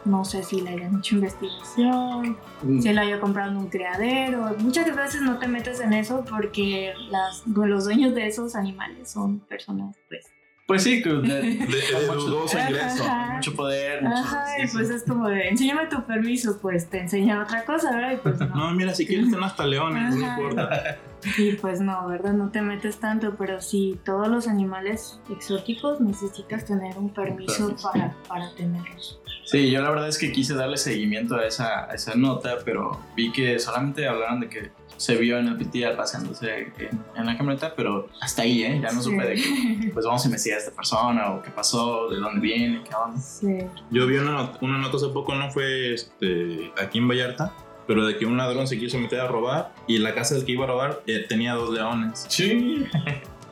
no 0.05 0.23
sé 0.23 0.43
si 0.43 0.61
le 0.61 0.69
hayan 0.71 0.97
hecho 0.99 1.15
investigación, 1.15 2.37
Mm, 2.63 2.81
si 2.81 2.93
lo 2.93 3.01
haya 3.01 3.19
comprado 3.19 3.51
en 3.51 3.57
un 3.57 3.67
criadero. 3.67 4.55
Muchas 4.59 4.95
veces 4.95 5.21
no 5.21 5.37
te 5.37 5.47
metes 5.47 5.79
en 5.79 5.93
eso 5.93 6.23
porque 6.27 6.93
las, 7.09 7.45
los 7.47 7.85
dueños 7.85 8.15
de 8.15 8.27
esos 8.27 8.55
animales 8.55 9.11
son 9.11 9.39
personas 9.39 9.95
pues 10.07 10.25
Pues 10.67 10.81
sí, 10.83 11.01
de, 11.03 11.11
De, 11.21 11.41
de 11.41 12.05
dudoso 12.07 12.57
ingreso. 12.59 13.03
Ajá. 13.03 13.33
mucho 13.35 13.55
poder. 13.55 14.01
mucho- 14.01 14.15
Ajá, 14.15 14.45
sí, 14.55 14.63
y 14.63 14.67
sí. 14.67 14.77
pues 14.77 14.89
es 14.89 15.03
como 15.03 15.27
de, 15.29 15.49
enséñame 15.49 15.87
tu 15.87 16.03
permiso, 16.05 16.57
pues 16.61 16.89
te 16.89 16.99
enseñan 17.01 17.39
otra 17.41 17.63
cosa, 17.65 17.91
¿verdad? 17.95 18.13
Y 18.13 18.17
pues 18.17 18.39
no. 18.39 18.47
No, 18.55 18.71
mira, 18.71 18.93
si 18.95 19.05
quieres 19.05 19.29
ten 19.31 19.43
hasta 19.43 19.65
leones, 19.65 20.15
no 20.15 20.25
importa. 20.27 20.97
Y 21.37 21.53
pues 21.53 21.81
no, 21.81 22.07
¿verdad? 22.07 22.33
No 22.33 22.49
te 22.51 22.61
metes 22.61 22.97
tanto, 22.99 23.35
pero 23.35 23.59
sí, 23.61 23.99
todos 24.05 24.27
los 24.27 24.47
animales 24.47 25.19
exóticos 25.29 25.99
necesitas 26.01 26.65
tener 26.65 26.97
un 26.97 27.09
permiso 27.13 27.67
Permiso. 27.67 27.91
para, 27.91 28.13
para 28.27 28.53
tenerlos. 28.55 29.19
Sí, 29.45 29.69
yo 29.71 29.81
la 29.81 29.89
verdad 29.91 30.07
es 30.07 30.17
que 30.17 30.31
quise 30.31 30.55
darle 30.55 30.77
seguimiento 30.77 31.35
a 31.35 31.45
esa, 31.45 31.85
a 31.89 31.93
esa 31.93 32.15
nota, 32.15 32.57
pero 32.65 32.99
vi 33.15 33.31
que 33.31 33.59
solamente 33.59 34.07
hablaron 34.07 34.39
de 34.39 34.49
que 34.49 34.71
se 34.97 35.15
vio 35.17 35.37
en 35.39 35.47
el 35.47 35.57
PTR 35.57 35.95
paseándose 35.95 36.71
en, 36.77 37.01
en 37.15 37.25
la 37.25 37.37
camioneta, 37.37 37.73
pero 37.75 38.07
hasta 38.21 38.43
ahí, 38.43 38.63
¿eh? 38.63 38.79
Ya 38.81 38.91
no 38.91 39.01
Sí. 39.01 39.09
supe 39.11 39.25
de 39.25 39.35
que, 39.35 39.89
pues 39.93 40.05
vamos 40.05 40.23
a 40.23 40.27
investigar 40.27 40.57
a 40.59 40.61
esta 40.63 40.75
persona 40.75 41.31
o 41.33 41.41
qué 41.41 41.51
pasó, 41.51 42.09
de 42.09 42.17
dónde 42.17 42.39
viene, 42.41 42.81
qué 42.87 42.95
onda. 42.95 43.19
Sí. 43.19 43.57
Yo 43.91 44.07
vi 44.07 44.17
una, 44.17 44.51
una 44.61 44.77
nota 44.77 44.97
hace 44.97 45.07
poco, 45.09 45.35
no 45.35 45.51
fue 45.51 45.93
este, 45.93 46.71
aquí 46.81 46.97
en 46.99 47.07
Vallarta, 47.07 47.53
pero 47.87 48.05
de 48.05 48.17
que 48.17 48.25
un 48.25 48.37
ladrón 48.37 48.67
se 48.67 48.79
quiso 48.79 48.97
meter 48.97 49.19
a 49.19 49.27
robar 49.27 49.73
y 49.87 49.99
la 49.99 50.15
casa 50.15 50.35
del 50.35 50.45
que 50.45 50.53
iba 50.53 50.63
a 50.63 50.67
robar 50.67 51.03
eh, 51.07 51.25
tenía 51.29 51.53
dos 51.53 51.73
leones. 51.73 52.25
Sí. 52.29 52.85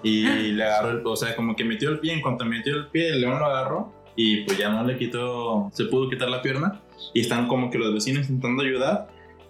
Y 0.05 0.25
le 0.51 0.65
agarró, 0.65 0.89
el, 0.91 1.01
o 1.07 1.15
sea, 1.15 1.33
como 1.33 1.55
que 1.55 1.63
metió 1.63 1.89
el 1.89 1.99
pie. 1.99 2.11
En 2.11 2.19
cuanto 2.21 2.43
metió 2.43 2.75
el 2.75 2.87
pie, 2.87 3.07
el 3.11 3.21
león 3.21 3.39
lo 3.39 3.45
agarró 3.45 3.93
y 4.17 4.43
pues 4.43 4.57
ya 4.57 4.67
no 4.67 4.83
le 4.83 4.97
quitó, 4.97 5.69
se 5.71 5.85
pudo 5.85 6.09
quitar 6.09 6.27
la 6.27 6.41
pierna. 6.41 6.81
Y 7.13 7.21
están 7.21 7.47
como 7.47 7.69
que 7.71 7.77
los 7.77 7.93
vecinos 7.93 8.27
intentando 8.27 8.63
ayudar 8.63 9.07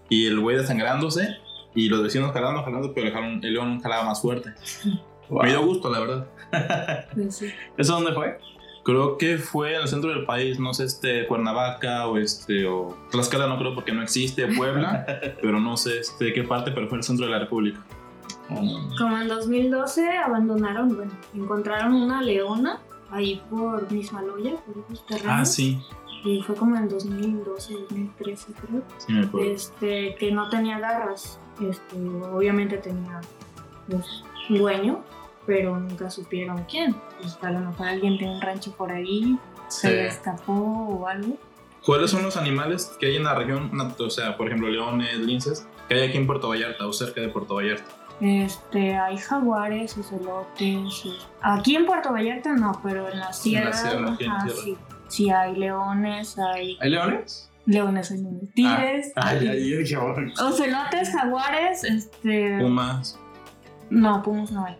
y 0.10 0.28
el 0.28 0.40
güey 0.40 0.56
desangrándose 0.56 1.38
y 1.76 1.90
los 1.90 2.04
vecinos 2.04 2.32
jalando, 2.32 2.64
jalando, 2.64 2.94
pero 2.94 3.08
el, 3.08 3.40
león 3.42 3.80
jalaba 3.82 4.06
más 4.06 4.22
fuerte. 4.22 4.54
Me 5.30 5.50
dio 5.50 5.66
gusto, 5.66 5.90
la 5.90 6.00
verdad. 6.00 6.28
Sí. 7.30 7.52
¿Eso 7.78 7.94
dónde 7.94 8.14
fue? 8.14 8.38
Creo 8.84 9.18
que 9.18 9.38
fue 9.38 9.76
en 9.76 9.82
el 9.82 9.88
centro 9.88 10.10
del 10.10 10.26
país, 10.26 10.60
no 10.60 10.74
sé, 10.74 10.84
este, 10.84 11.26
Cuernavaca 11.26 12.08
o 12.08 12.18
este, 12.18 12.68
o 12.68 12.96
Tlaxcala 13.12 13.48
no 13.48 13.58
creo 13.58 13.74
porque 13.74 13.94
no 13.94 14.04
existe, 14.04 14.46
Puebla, 14.48 15.06
pero 15.42 15.60
no 15.60 15.78
sé 15.78 16.00
este, 16.00 16.34
qué 16.34 16.44
parte, 16.44 16.72
pero 16.72 16.88
fue 16.88 16.98
en 16.98 17.00
el 17.00 17.04
centro 17.04 17.26
de 17.26 17.32
la 17.32 17.40
República. 17.40 17.80
Mm, 18.50 18.96
Como 18.98 19.18
en 19.18 19.28
2012 19.30 20.18
abandonaron, 20.18 20.96
bueno, 20.96 21.12
encontraron 21.34 21.94
una 21.94 22.22
leona 22.22 22.80
ahí 23.10 23.42
por 23.50 23.90
Mismaloya, 23.92 24.56
por 24.58 24.84
esos 24.86 25.06
terrenos. 25.06 25.34
Ah, 25.34 25.46
sí, 25.46 25.80
Y 26.26 26.42
fue 26.42 26.54
como 26.56 26.76
en 26.76 26.90
2012, 26.90 27.74
2013 27.90 28.54
creo. 28.54 28.84
sí 28.98 29.14
me 29.14 29.26
acuerdo. 29.26 29.50
Este, 29.50 30.16
que 30.16 30.32
no 30.32 30.50
tenía 30.50 30.78
garras. 30.80 31.40
Este, 31.62 31.96
obviamente 32.32 32.78
tenía 32.78 33.22
pues, 33.90 34.24
dueño, 34.50 35.04
pero 35.46 35.78
nunca 35.78 36.10
supieron 36.10 36.64
quién. 36.70 36.96
Pues 37.20 37.38
a 37.42 37.52
lo 37.52 37.60
mejor 37.60 37.88
alguien 37.88 38.18
tiene 38.18 38.36
un 38.36 38.42
rancho 38.42 38.72
por 38.72 38.92
ahí, 38.92 39.38
se 39.68 39.92
le 39.92 40.10
sí. 40.10 40.18
escapó 40.18 40.54
o 40.54 41.08
algo. 41.08 41.38
¿Cuáles 41.86 42.12
son 42.12 42.24
los 42.24 42.38
animales 42.38 42.96
que 43.00 43.08
hay 43.08 43.18
en 43.18 43.26
la 43.26 43.36
región? 43.36 43.72
O 44.00 44.10
sea, 44.10 44.38
por 44.38 44.48
ejemplo, 44.48 44.70
leones, 44.70 45.18
linces, 45.18 45.68
que 45.88 45.96
hay 45.96 46.08
aquí 46.08 46.18
en 46.18 46.26
Puerto 46.26 46.48
Vallarta 46.50 46.88
o 46.88 46.94
cerca 46.94 47.20
de 47.20 47.28
Puerto 47.30 47.56
Vallarta. 47.56 47.84
Este, 48.22 48.96
hay 48.96 49.18
jaguares, 49.18 49.98
ocelotes. 49.98 51.04
Aquí 51.42 51.76
en 51.76 51.86
Puerto 51.86 52.14
Vallarta 52.14 52.54
no, 52.54 52.80
pero 52.82 53.10
en 53.10 53.20
la 53.20 53.34
sierra, 53.34 53.74
sierra, 53.74 54.14
aquí 54.14 54.24
en 54.24 54.32
ajá, 54.32 54.42
sierra. 54.50 54.62
sí. 54.64 54.78
Sí 55.10 55.30
hay 55.30 55.56
leones, 55.56 56.40
hay 56.40 56.78
¿Hay 56.82 56.90
leones? 56.90 57.52
Leones, 57.66 58.12
hay 58.12 58.18
leones, 58.22 58.54
tigres, 58.54 59.12
Ah, 59.16 59.34
oh, 60.42 60.48
ocelotes, 60.48 61.10
jaguares, 61.12 61.84
este, 61.84 62.58
Pumas. 62.60 63.20
no, 63.90 64.22
pumas 64.22 64.52
no 64.52 64.66
hay. 64.66 64.76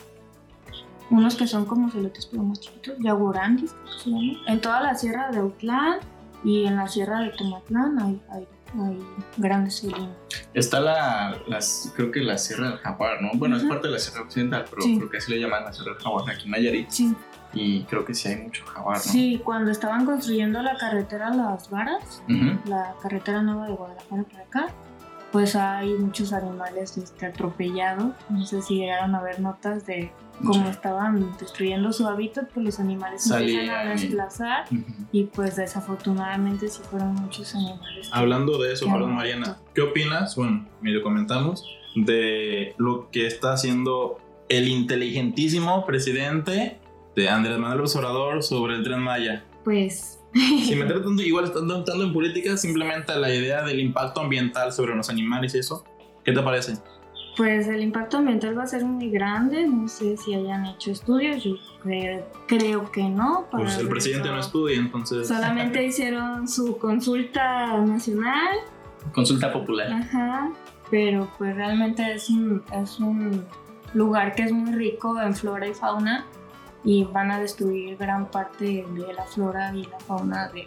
Unos 1.10 1.36
que 1.36 1.46
son 1.48 1.66
como 1.66 1.88
ocelotes 1.88 2.26
pero 2.26 2.44
más 2.44 2.60
chiquitos, 2.60 2.96
yaguaranguis, 3.00 3.72
creo 3.74 3.86
que 3.94 4.00
se 4.04 4.10
llaman. 4.10 4.38
En 4.48 4.62
toda 4.62 4.82
la 4.82 4.96
sierra 4.96 5.30
de 5.32 5.40
Autlán 5.40 6.00
y 6.44 6.66
en 6.66 6.76
la 6.78 6.88
sierra 6.88 7.20
de 7.20 7.30
Tomatlán 7.32 8.00
hay, 8.02 8.22
hay, 8.32 8.48
hay 8.82 9.00
grandes 9.38 9.82
felinos. 9.82 10.10
Está 10.54 10.80
la, 10.80 11.38
las, 11.48 11.92
creo 11.96 12.12
que 12.12 12.22
la 12.22 12.38
Sierra 12.38 12.70
del 12.70 12.78
Jaguar, 12.80 13.22
¿no? 13.22 13.30
Bueno, 13.36 13.58
es 13.58 13.64
parte 13.64 13.88
de 13.88 13.94
la 13.94 14.00
Sierra 14.00 14.22
Occidental, 14.22 14.66
pero 14.70 14.82
Sí. 14.84 14.98
creo 14.98 15.10
que 15.10 15.18
así 15.18 15.32
le 15.32 15.40
llaman 15.40 15.64
la 15.64 15.74
Sierra 15.74 15.94
del 15.94 16.02
Jaguar 16.04 16.30
aquí 16.30 16.46
en 16.46 16.52
Nayarit. 16.52 16.90
Sí, 16.90 17.16
Y 17.54 17.84
creo 17.84 18.04
que 18.04 18.14
sí 18.14 18.30
hay 18.30 18.38
mucho 18.38 18.66
jaguar, 18.66 18.98
¿no? 18.98 19.04
sí, 19.04 19.42
cuando 19.44 19.70
estaban 19.72 20.06
construyendo 20.06 20.62
la 20.62 20.76
carretera 20.78 21.30
Las 21.30 21.70
Varas, 21.70 22.24
Ujú. 22.30 22.60
la 22.70 22.96
carretera 23.02 23.42
nueva 23.44 23.68
de 23.68 23.74
Guadalajara 23.74 24.24
para 24.24 24.44
acá, 24.44 24.68
pues 25.32 25.56
hay 25.56 25.94
muchos 25.94 26.32
animales 26.34 26.96
este, 26.98 27.26
atropellados. 27.28 28.14
No 28.30 28.46
sé 28.46 28.62
si 28.62 28.76
llegaron 28.78 29.16
a 29.16 29.22
ver 29.22 29.40
notas 29.40 29.86
de 29.86 30.12
cómo 30.44 30.64
Sí. 30.66 30.70
estaban 30.72 31.36
destruyendo 31.40 31.92
su 31.94 32.08
hábitat, 32.08 32.50
pues 32.52 32.66
los 32.66 32.80
animales 32.80 33.24
se 33.24 33.36
empiezan 33.38 33.70
a 33.70 33.84
desplazar 33.92 34.66
Ujú. 34.72 34.84
y 35.12 35.24
pues 35.26 35.56
desafortunadamente 35.56 36.68
sí 36.68 36.82
fueron 36.90 37.16
muchos 37.16 37.54
animales. 37.56 38.10
Hablando 38.12 38.62
de 38.62 38.74
eso, 38.74 38.86
perdón. 38.92 39.14
Mariana, 39.16 39.58
¿qué 39.74 39.82
opinas? 39.82 40.36
Bueno, 40.36 40.68
medio 40.82 41.02
comentamos 41.04 41.66
de 41.96 42.74
lo 42.78 43.10
que 43.12 43.26
está 43.28 43.54
haciendo 43.54 44.20
el 44.50 44.68
inteligentísimo 44.68 45.86
presidente 45.86 46.80
de 47.16 47.30
Andrés 47.30 47.58
Manuel 47.58 47.80
López 47.80 47.96
Obrador 47.96 48.44
sobre 48.44 48.76
el 48.76 48.84
tren 48.84 49.00
Maya. 49.00 49.46
Pues 49.64 50.20
Sin 50.34 50.80
meter 50.80 51.04
tanto, 51.04 51.22
igual 51.22 51.46
estando 51.46 51.84
tanto 51.84 52.04
en 52.04 52.14
política, 52.14 52.58
simplemente 52.58 53.16
la 53.16 53.34
idea 53.34 53.64
del 53.64 53.80
impacto 53.80 54.22
ambiental 54.22 54.72
sobre 54.72 54.96
los 54.96 55.10
animales 55.10 55.54
y 55.56 55.60
eso, 55.60 55.84
¿qué 56.24 56.32
te 56.32 56.42
parece? 56.42 56.78
Pues 57.36 57.68
el 57.68 57.82
impacto 57.82 58.18
ambiental 58.18 58.58
va 58.58 58.64
a 58.64 58.68
ser 58.68 58.86
muy 58.86 59.10
grande, 59.10 59.68
no 59.68 59.88
sé 59.88 60.18
si 60.18 60.36
hayan 60.36 60.68
hecho 60.68 60.92
estudios, 60.92 61.44
yo 61.44 61.56
creo, 61.82 62.28
creo 62.48 62.92
que 62.92 63.04
no. 63.04 63.48
para 63.50 63.64
Pues 63.64 63.78
el 63.78 63.90
presidente 63.90 64.28
eso. 64.28 64.36
no 64.36 64.40
estudia, 64.42 64.78
entonces... 64.78 65.28
Solamente 65.28 65.84
hicieron 65.88 66.48
su 66.48 66.78
consulta 66.78 67.80
nacional, 67.80 68.58
Consulta 69.14 69.52
popular. 69.52 69.92
ajá, 69.92 70.52
pero 70.90 71.28
pues 71.38 71.56
realmente 71.56 72.14
es 72.14 72.30
un, 72.30 72.64
es 72.72 73.00
un 73.00 73.44
lugar 73.94 74.36
que 74.36 74.44
es 74.44 74.52
muy 74.52 74.72
rico 74.72 75.20
en 75.20 75.36
flora 75.36 75.68
y 75.68 75.74
fauna 75.74 76.26
y 76.84 77.04
van 77.06 77.32
a 77.32 77.40
destruir 77.40 77.98
gran 77.98 78.28
parte 78.28 78.86
de 78.88 79.14
la 79.14 79.24
flora 79.24 79.74
y 79.74 79.86
la 79.86 80.00
fauna 80.00 80.50
de, 80.50 80.66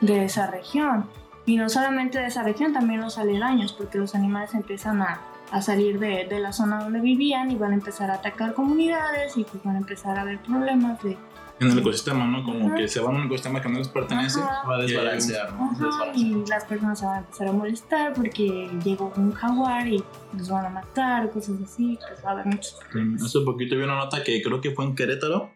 de 0.00 0.24
esa 0.24 0.46
región. 0.46 1.08
Y 1.46 1.56
no 1.56 1.68
solamente 1.68 2.18
de 2.18 2.26
esa 2.26 2.42
región, 2.42 2.72
también 2.72 3.00
los 3.00 3.18
aledaños, 3.18 3.72
porque 3.72 3.98
los 3.98 4.14
animales 4.14 4.54
empiezan 4.54 5.02
a, 5.02 5.20
a 5.50 5.62
salir 5.62 5.98
de, 5.98 6.26
de 6.28 6.40
la 6.40 6.52
zona 6.52 6.82
donde 6.82 7.00
vivían 7.00 7.50
y 7.50 7.56
van 7.56 7.72
a 7.72 7.74
empezar 7.74 8.10
a 8.10 8.14
atacar 8.14 8.54
comunidades 8.54 9.36
y 9.36 9.44
pues 9.44 9.62
van 9.62 9.76
a 9.76 9.78
empezar 9.78 10.18
a 10.18 10.22
haber 10.22 10.40
problemas 10.42 11.02
de... 11.02 11.16
En 11.60 11.70
el 11.70 11.78
ecosistema, 11.78 12.26
¿no? 12.26 12.42
Como 12.42 12.66
Ajá. 12.66 12.74
que 12.76 12.88
se 12.88 12.98
van 12.98 13.14
a 13.14 13.18
un 13.20 13.26
ecosistema 13.26 13.62
que 13.62 13.68
no 13.68 13.78
les 13.78 13.86
pertenece. 13.86 14.40
Ajá. 14.40 14.68
Va 14.68 14.74
a 14.76 14.78
desbalancear, 14.80 15.52
¿no? 15.52 15.70
Ajá, 15.70 15.84
Desbalancear. 15.84 16.16
y 16.16 16.46
las 16.48 16.64
personas 16.64 16.98
se 16.98 17.06
van 17.06 17.14
a 17.14 17.18
empezar 17.18 17.46
a 17.48 17.52
molestar 17.52 18.12
porque 18.14 18.68
llegó 18.84 19.12
un 19.16 19.32
jaguar 19.32 19.86
y 19.86 20.02
los 20.36 20.48
van 20.48 20.66
a 20.66 20.70
matar, 20.70 21.30
cosas 21.30 21.54
así, 21.62 21.96
pues 22.08 22.24
va 22.24 22.30
a 22.30 22.32
haber 22.32 22.46
muchos 22.46 22.74
problemas. 22.90 23.22
Hace 23.22 23.40
poquito 23.44 23.76
vi 23.76 23.82
una 23.84 23.94
nota 23.96 24.24
que 24.24 24.42
creo 24.42 24.60
que 24.60 24.72
fue 24.72 24.84
en 24.84 24.96
Querétaro. 24.96 25.50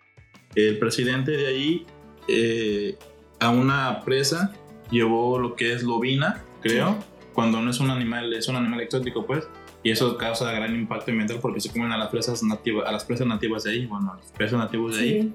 El 0.54 0.78
presidente 0.78 1.32
de 1.32 1.46
ahí 1.48 1.86
eh, 2.28 2.96
a 3.40 3.50
una 3.50 4.02
presa 4.04 4.52
llevó 4.90 5.38
lo 5.40 5.56
que 5.56 5.72
es 5.72 5.82
lobina, 5.82 6.42
creo, 6.62 6.96
cuando 7.34 7.60
no 7.60 7.70
es 7.72 7.80
un 7.80 7.90
animal, 7.90 8.32
es 8.34 8.46
un 8.48 8.54
animal 8.54 8.80
exótico, 8.80 9.26
pues. 9.26 9.48
Y 9.82 9.90
eso 9.90 10.16
causa 10.16 10.50
gran 10.52 10.74
impacto 10.74 11.10
ambiental 11.10 11.38
porque 11.40 11.60
se 11.60 11.70
comen 11.70 11.92
a 11.92 11.98
las 11.98 12.08
presas 12.08 12.42
nativas, 12.42 12.86
a 12.88 12.92
las 12.92 13.04
presas 13.04 13.26
nativas 13.26 13.64
de 13.64 13.72
ahí, 13.72 13.86
bueno, 13.86 14.12
a 14.12 14.16
los 14.16 14.26
presas 14.32 14.58
nativos 14.58 14.96
de 14.96 15.02
ahí. 15.02 15.22
Sí, 15.22 15.32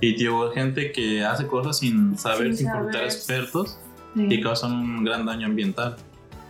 Y 0.00 0.16
tío, 0.16 0.50
gente 0.52 0.92
que 0.92 1.24
hace 1.24 1.46
cosas 1.46 1.78
sin 1.78 2.16
saber, 2.16 2.54
sin, 2.56 2.70
consultar 2.70 3.04
expertos 3.04 3.78
sí. 4.14 4.26
y 4.30 4.40
causan 4.40 4.72
un 4.72 5.04
gran 5.04 5.26
daño 5.26 5.46
ambiental. 5.46 5.96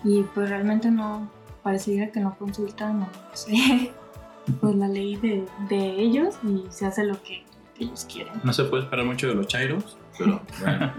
Y 0.05 0.23
pues 0.35 0.51
realmente 0.51 0.91
no, 0.91 1.31
parecería 1.63 2.13
que 2.13 2.21
no 2.21 2.37
consultan, 2.37 3.01
no 3.01 3.09
sé, 3.33 3.91
pues 4.61 4.75
la 4.75 4.89
ley 4.89 5.17
de, 5.17 5.45
de 5.71 6.01
ellos 6.01 6.37
y 6.43 6.65
se 6.71 6.87
hace 6.87 7.05
lo 7.05 7.21
que, 7.23 7.43
ellos 7.79 8.07
quieren. 8.11 8.35
No 8.43 8.53
se 8.53 8.65
puede 8.65 8.85
esperar 8.85 9.05
mucho 9.05 9.29
de 9.29 9.35
los 9.35 9.47
chairos, 9.47 9.97
pero 10.19 10.41
bueno. 10.61 10.93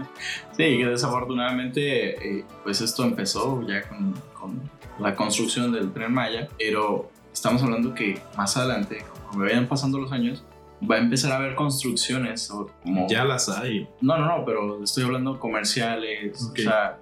Sí, 0.52 0.78
que 0.78 0.86
desafortunadamente, 0.86 2.38
eh, 2.38 2.44
pues 2.62 2.80
esto 2.80 3.04
empezó 3.04 3.66
ya 3.66 3.88
con, 3.88 4.14
con 4.34 4.70
la 4.98 5.14
construcción 5.14 5.72
del 5.72 5.92
tren 5.92 6.12
Maya, 6.12 6.48
pero 6.58 7.10
estamos 7.32 7.62
hablando 7.62 7.94
que 7.94 8.20
más 8.36 8.56
adelante, 8.56 9.04
conforme 9.22 9.46
vayan 9.46 9.66
pasando 9.66 9.98
los 9.98 10.12
años, 10.12 10.44
va 10.88 10.96
a 10.96 10.98
empezar 10.98 11.32
a 11.32 11.36
haber 11.36 11.54
construcciones 11.54 12.50
o 12.50 12.70
como... 12.82 13.06
ya 13.08 13.24
las 13.24 13.48
hay. 13.48 13.88
No, 14.00 14.16
no, 14.18 14.26
no, 14.38 14.44
pero 14.44 14.82
estoy 14.82 15.04
hablando 15.04 15.38
comerciales, 15.38 16.42
Ok. 16.50 16.58
o 16.58 16.62
sea, 16.62 16.98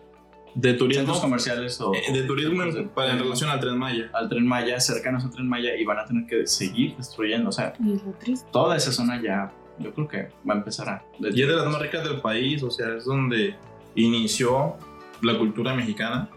De 0.55 0.70
centros 0.70 0.78
turismo, 0.78 1.20
comerciales 1.20 1.80
o... 1.80 1.92
eh, 1.95 2.12
de 2.12 2.22
turismo 2.22 2.62
en, 2.62 2.88
para, 2.90 3.12
en 3.12 3.18
relación 3.18 3.51
al 3.51 3.59
Tren 3.61 3.76
Maya. 3.78 4.11
al 4.12 4.28
tren 4.28 4.47
Maya, 4.47 4.78
cercanos 4.80 5.24
al 5.24 5.30
tren 5.30 5.49
Maya, 5.49 5.76
y 5.76 5.84
van 5.84 5.99
a 5.99 6.05
tener 6.05 6.26
que 6.26 6.47
seguir 6.47 6.97
destruyendo, 6.97 7.49
o 7.49 7.53
sea, 7.53 7.72
Y 7.84 7.95
es 7.95 8.03
lo 8.05 8.12
triste. 8.12 8.49
toda 8.53 8.76
esa 8.76 8.92
zona 8.92 9.20
ya, 9.20 9.53
yo 9.80 9.92
creo 9.92 10.07
que 10.09 10.28
va 10.49 10.55
a 10.55 10.59
empezar 10.59 10.88
a... 10.88 11.05
Y 11.20 11.42
es 11.42 11.49
de 11.49 11.55
las 11.57 11.66
más 11.66 11.80
ricas 11.82 12.05
del 12.05 12.20
país, 12.20 12.62
o 12.62 12.70
sea, 12.70 12.95
es 12.97 13.05
donde 13.05 13.57
inició 13.97 14.76
la 15.22 15.36
cultura 15.38 15.74
mexicana, 15.74 16.28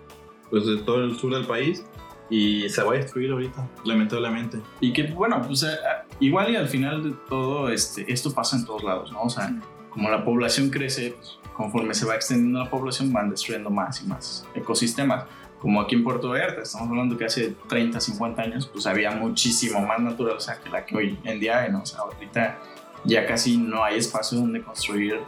pues 0.50 0.66
de 0.66 0.78
todo 0.78 1.04
el 1.04 1.18
sur 1.18 1.34
del 1.34 1.46
país, 1.46 1.84
y 2.30 2.68
se 2.70 2.84
va 2.84 2.94
a 2.94 2.96
destruir 2.98 3.32
ahorita, 3.32 3.68
lamentablemente. 3.86 4.60
Y 4.80 4.94
que, 4.94 5.04
bueno, 5.04 5.42
pues 5.46 5.64
eh, 5.64 5.78
igual 6.20 6.52
y 6.52 6.56
al 6.56 6.68
final 6.68 7.04
de 7.04 7.12
todo, 7.30 7.70
este, 7.70 8.12
esto 8.12 8.34
pasa 8.34 8.58
en 8.58 8.66
todos 8.66 8.84
lados, 8.84 9.12
¿no? 9.12 9.22
O 9.22 9.30
sea, 9.30 9.54
como 9.90 10.10
la 10.10 10.24
población 10.24 10.70
crece, 10.70 11.12
pues, 11.12 11.40
conforme 11.54 11.94
se 11.94 12.06
va 12.06 12.16
extendiendo 12.16 12.60
la 12.60 12.70
población, 12.70 13.12
van 13.14 13.30
destruyendo 13.30 13.70
más 13.70 14.02
y 14.04 14.08
más 14.08 14.46
ecosistemas. 14.54 15.26
Como 15.60 15.82
aquí 15.82 15.96
en 15.96 16.04
Puerto 16.04 16.30
Vallarta, 16.30 16.62
estamos 16.62 16.90
hablando 16.90 17.18
que 17.18 17.26
hace 17.26 17.56
30, 17.68 18.00
50 18.00 18.42
años, 18.42 18.68
pues 18.68 18.86
había 18.86 19.10
muchísimo 19.12 19.82
más 19.82 20.00
naturaleza 20.00 20.62
que 20.62 20.70
la 20.70 20.86
que 20.86 20.96
hoy 20.96 21.20
en 21.24 21.40
día 21.40 21.62
hay, 21.62 21.72
¿no? 21.72 21.82
O 21.82 21.86
sea, 21.86 22.02
ahorita 22.02 22.60
ya 23.06 23.26
casi 23.26 23.58
no 23.58 23.84
hay 23.84 23.98
espacio 23.98 24.38
donde 24.38 24.62
construir 24.62 25.20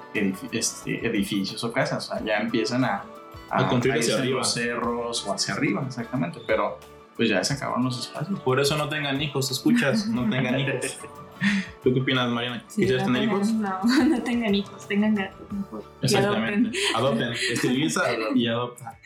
este, 0.52 1.08
edificios 1.08 1.64
o 1.64 1.72
casas, 1.72 2.10
o 2.10 2.14
sea, 2.14 2.24
ya 2.24 2.38
empiezan 2.38 2.84
a, 2.84 3.06
a, 3.50 3.68
construir 3.68 4.00
hacia 4.00 4.16
arriba. 4.18 4.38
los 4.40 4.54
cerros 4.54 5.28
o 5.28 5.34
hacia 5.34 5.54
arriba, 5.54 5.84
exactamente, 5.86 6.40
pero 6.46 6.80
pues 7.16 7.30
ya 7.30 7.44
se 7.44 7.54
acaban 7.54 7.84
los 7.84 8.00
espacios. 8.00 8.40
Por 8.40 8.60
eso 8.60 8.78
no 8.78 8.88
tengan 8.88 9.22
hijos, 9.22 9.52
escuchas, 9.52 10.08
no 10.08 10.30
tengan 10.30 10.60
hijos. 10.60 10.98
¿Tú 11.84 11.94
qué 11.94 12.02
opinas, 12.02 12.30
Mariana? 12.30 12.64
Sí, 12.68 12.82
¿Quisieras 12.82 13.08
no 13.08 13.14
tener 13.14 13.30
tengan- 13.30 13.42
hijos? 13.42 13.54
No, 13.54 14.06
no 14.06 14.24
tengan 14.24 14.56
hijos, 14.56 14.88
tengan 14.88 15.16
gatos 15.16 15.52
mejor. 15.52 15.84
Y 16.02 16.06
Exactamente. 16.06 16.80
adopten. 16.96 17.30
Adopten. 17.30 17.54
Estiliza 17.54 18.02
y 18.36 18.48
adopta. 18.48 18.98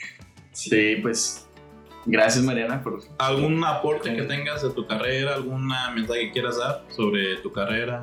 Sí, 0.52 0.98
pues 1.02 1.48
gracias 2.06 2.44
Mariana 2.44 2.82
por... 2.84 3.02
¿Algún 3.18 3.64
aporte 3.64 4.16
que 4.16 4.24
tengas 4.24 4.62
de 4.62 4.70
tu 4.72 4.86
carrera? 4.86 5.36
¿Alguna 5.36 5.92
mensaje 5.92 6.22
que 6.28 6.32
quieras 6.32 6.58
dar 6.58 6.86
sobre 6.90 7.38
tu 7.38 7.52
carrera? 7.52 8.02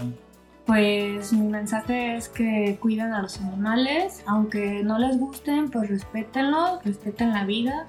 Pues 0.66 1.32
mi 1.32 1.48
mensaje 1.48 2.16
es 2.16 2.28
que 2.28 2.78
cuiden 2.80 3.12
a 3.12 3.22
los 3.22 3.40
animales, 3.40 4.22
aunque 4.26 4.82
no 4.84 4.98
les 4.98 5.18
gusten, 5.18 5.70
pues 5.70 5.88
respétenlos, 5.88 6.84
respeten 6.84 7.32
la 7.32 7.44
vida 7.44 7.88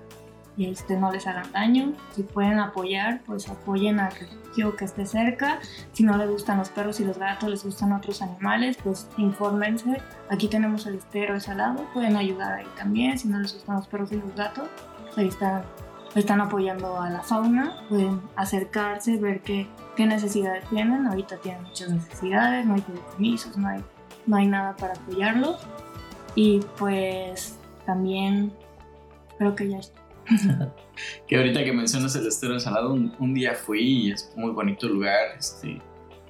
y 0.58 0.70
este, 0.70 0.98
no 0.98 1.12
les 1.12 1.28
hagan 1.28 1.52
daño. 1.52 1.94
Si 2.16 2.24
pueden 2.24 2.60
apoyar, 2.60 3.22
pues 3.26 3.48
apoyen 3.50 4.00
al 4.00 4.12
refugio 4.12 4.76
que 4.76 4.86
esté 4.86 5.06
cerca. 5.06 5.60
Si 5.94 6.04
no 6.04 6.18
les 6.18 6.30
gustan 6.30 6.58
los 6.58 6.70
perros 6.70 7.00
y 7.00 7.06
los 7.06 7.18
gatos, 7.18 7.50
les 7.50 7.64
gustan 7.64 7.94
otros 7.94 8.22
animales, 8.22 8.78
pues 8.84 9.08
infórmense. 9.18 10.02
Aquí 10.30 10.48
tenemos 10.48 10.86
el 10.88 10.96
estero 10.96 11.36
ese 11.36 11.52
al 11.52 11.58
lado, 11.58 11.86
pueden 11.94 12.16
ayudar 12.16 12.54
ahí 12.54 12.68
también. 12.78 13.18
Si 13.18 13.28
no 13.28 13.40
les 13.40 13.54
gustan 13.54 13.78
los 13.78 13.88
perros 13.88 14.12
y 14.12 14.18
los 14.18 14.36
gatos, 14.36 14.68
pues 15.04 15.18
ahí 15.18 15.28
están, 15.28 15.64
están 16.16 16.42
apoyando 16.42 17.00
a 17.00 17.10
la 17.10 17.22
fauna. 17.22 17.78
Pueden 17.90 18.22
acercarse, 18.36 19.18
ver 19.18 19.42
qué, 19.42 19.68
qué 19.96 20.06
necesidades 20.06 20.68
tienen. 20.70 21.08
Ahorita 21.08 21.38
tienen 21.38 21.64
muchas 21.64 21.89
necesidades, 21.89 22.66
no 22.66 22.76
hay 22.76 22.82
permisos, 22.82 23.58
no 23.58 23.68
hay, 23.68 23.82
no 24.26 24.38
hay 24.38 24.48
nada 24.48 24.76
para 24.76 24.94
apoyarlos. 24.94 25.62
Y 26.36 26.62
pues 26.78 27.58
también 27.86 28.54
creo 29.38 29.56
que 29.56 29.70
ya 29.70 29.80
está. 29.80 30.02
Que 31.26 31.38
ahorita 31.38 31.64
que 31.64 31.74
mencionas 31.74 32.16
el 32.16 32.28
estero 32.28 32.52
del 32.52 32.62
salado, 32.62 32.94
un, 32.94 33.16
un 33.18 33.34
día 33.34 33.56
fui 33.56 33.82
y 33.82 34.12
es 34.12 34.32
muy 34.36 34.52
bonito 34.52 34.88
lugar, 34.88 35.36
este, 35.39 35.82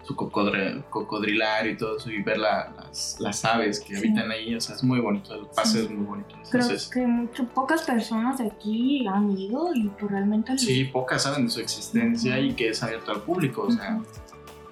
su 0.04 0.16
cocodre- 0.16 0.84
cocodrilario 0.89 1.74
y 1.74 1.78
todo 1.78 1.97
eso, 1.97 2.10
y 2.10 2.22
ver 2.24 2.38
la- 2.39 2.74
las, 2.76 3.18
las 3.20 3.45
aves 3.45 3.80
que 3.80 3.95
Sí. 3.95 4.08
habitan 4.08 4.32
ahí, 4.32 4.56
o 4.56 4.60
sea, 4.62 4.76
es 4.76 4.84
muy 4.84 4.99
bonito, 4.99 5.34
el 5.36 5.45
pase 5.47 5.80
Sí. 5.80 5.86
es 5.86 5.91
muy 5.91 6.06
bonito. 6.06 6.30
Creo 6.49 6.64
Entonces, 6.64 6.89
que 6.89 7.06
mucho, 7.06 7.45
pocas 7.47 7.84
personas 7.84 8.38
de 8.39 8.47
aquí 8.47 9.06
han 9.08 9.32
ido 9.38 9.74
y 9.76 9.88
pues 9.89 10.12
realmente 10.12 10.58
sí, 10.58 10.86
pocas 10.86 11.24
saben 11.24 11.45
de 11.45 11.52
su 11.52 11.60
existencia 11.62 12.39
y 12.39 12.54
que 12.54 12.70
es 12.70 12.82
abierto 12.84 13.12
al 13.12 13.22
público, 13.22 13.64
o 13.64 13.72
sea, 13.72 13.99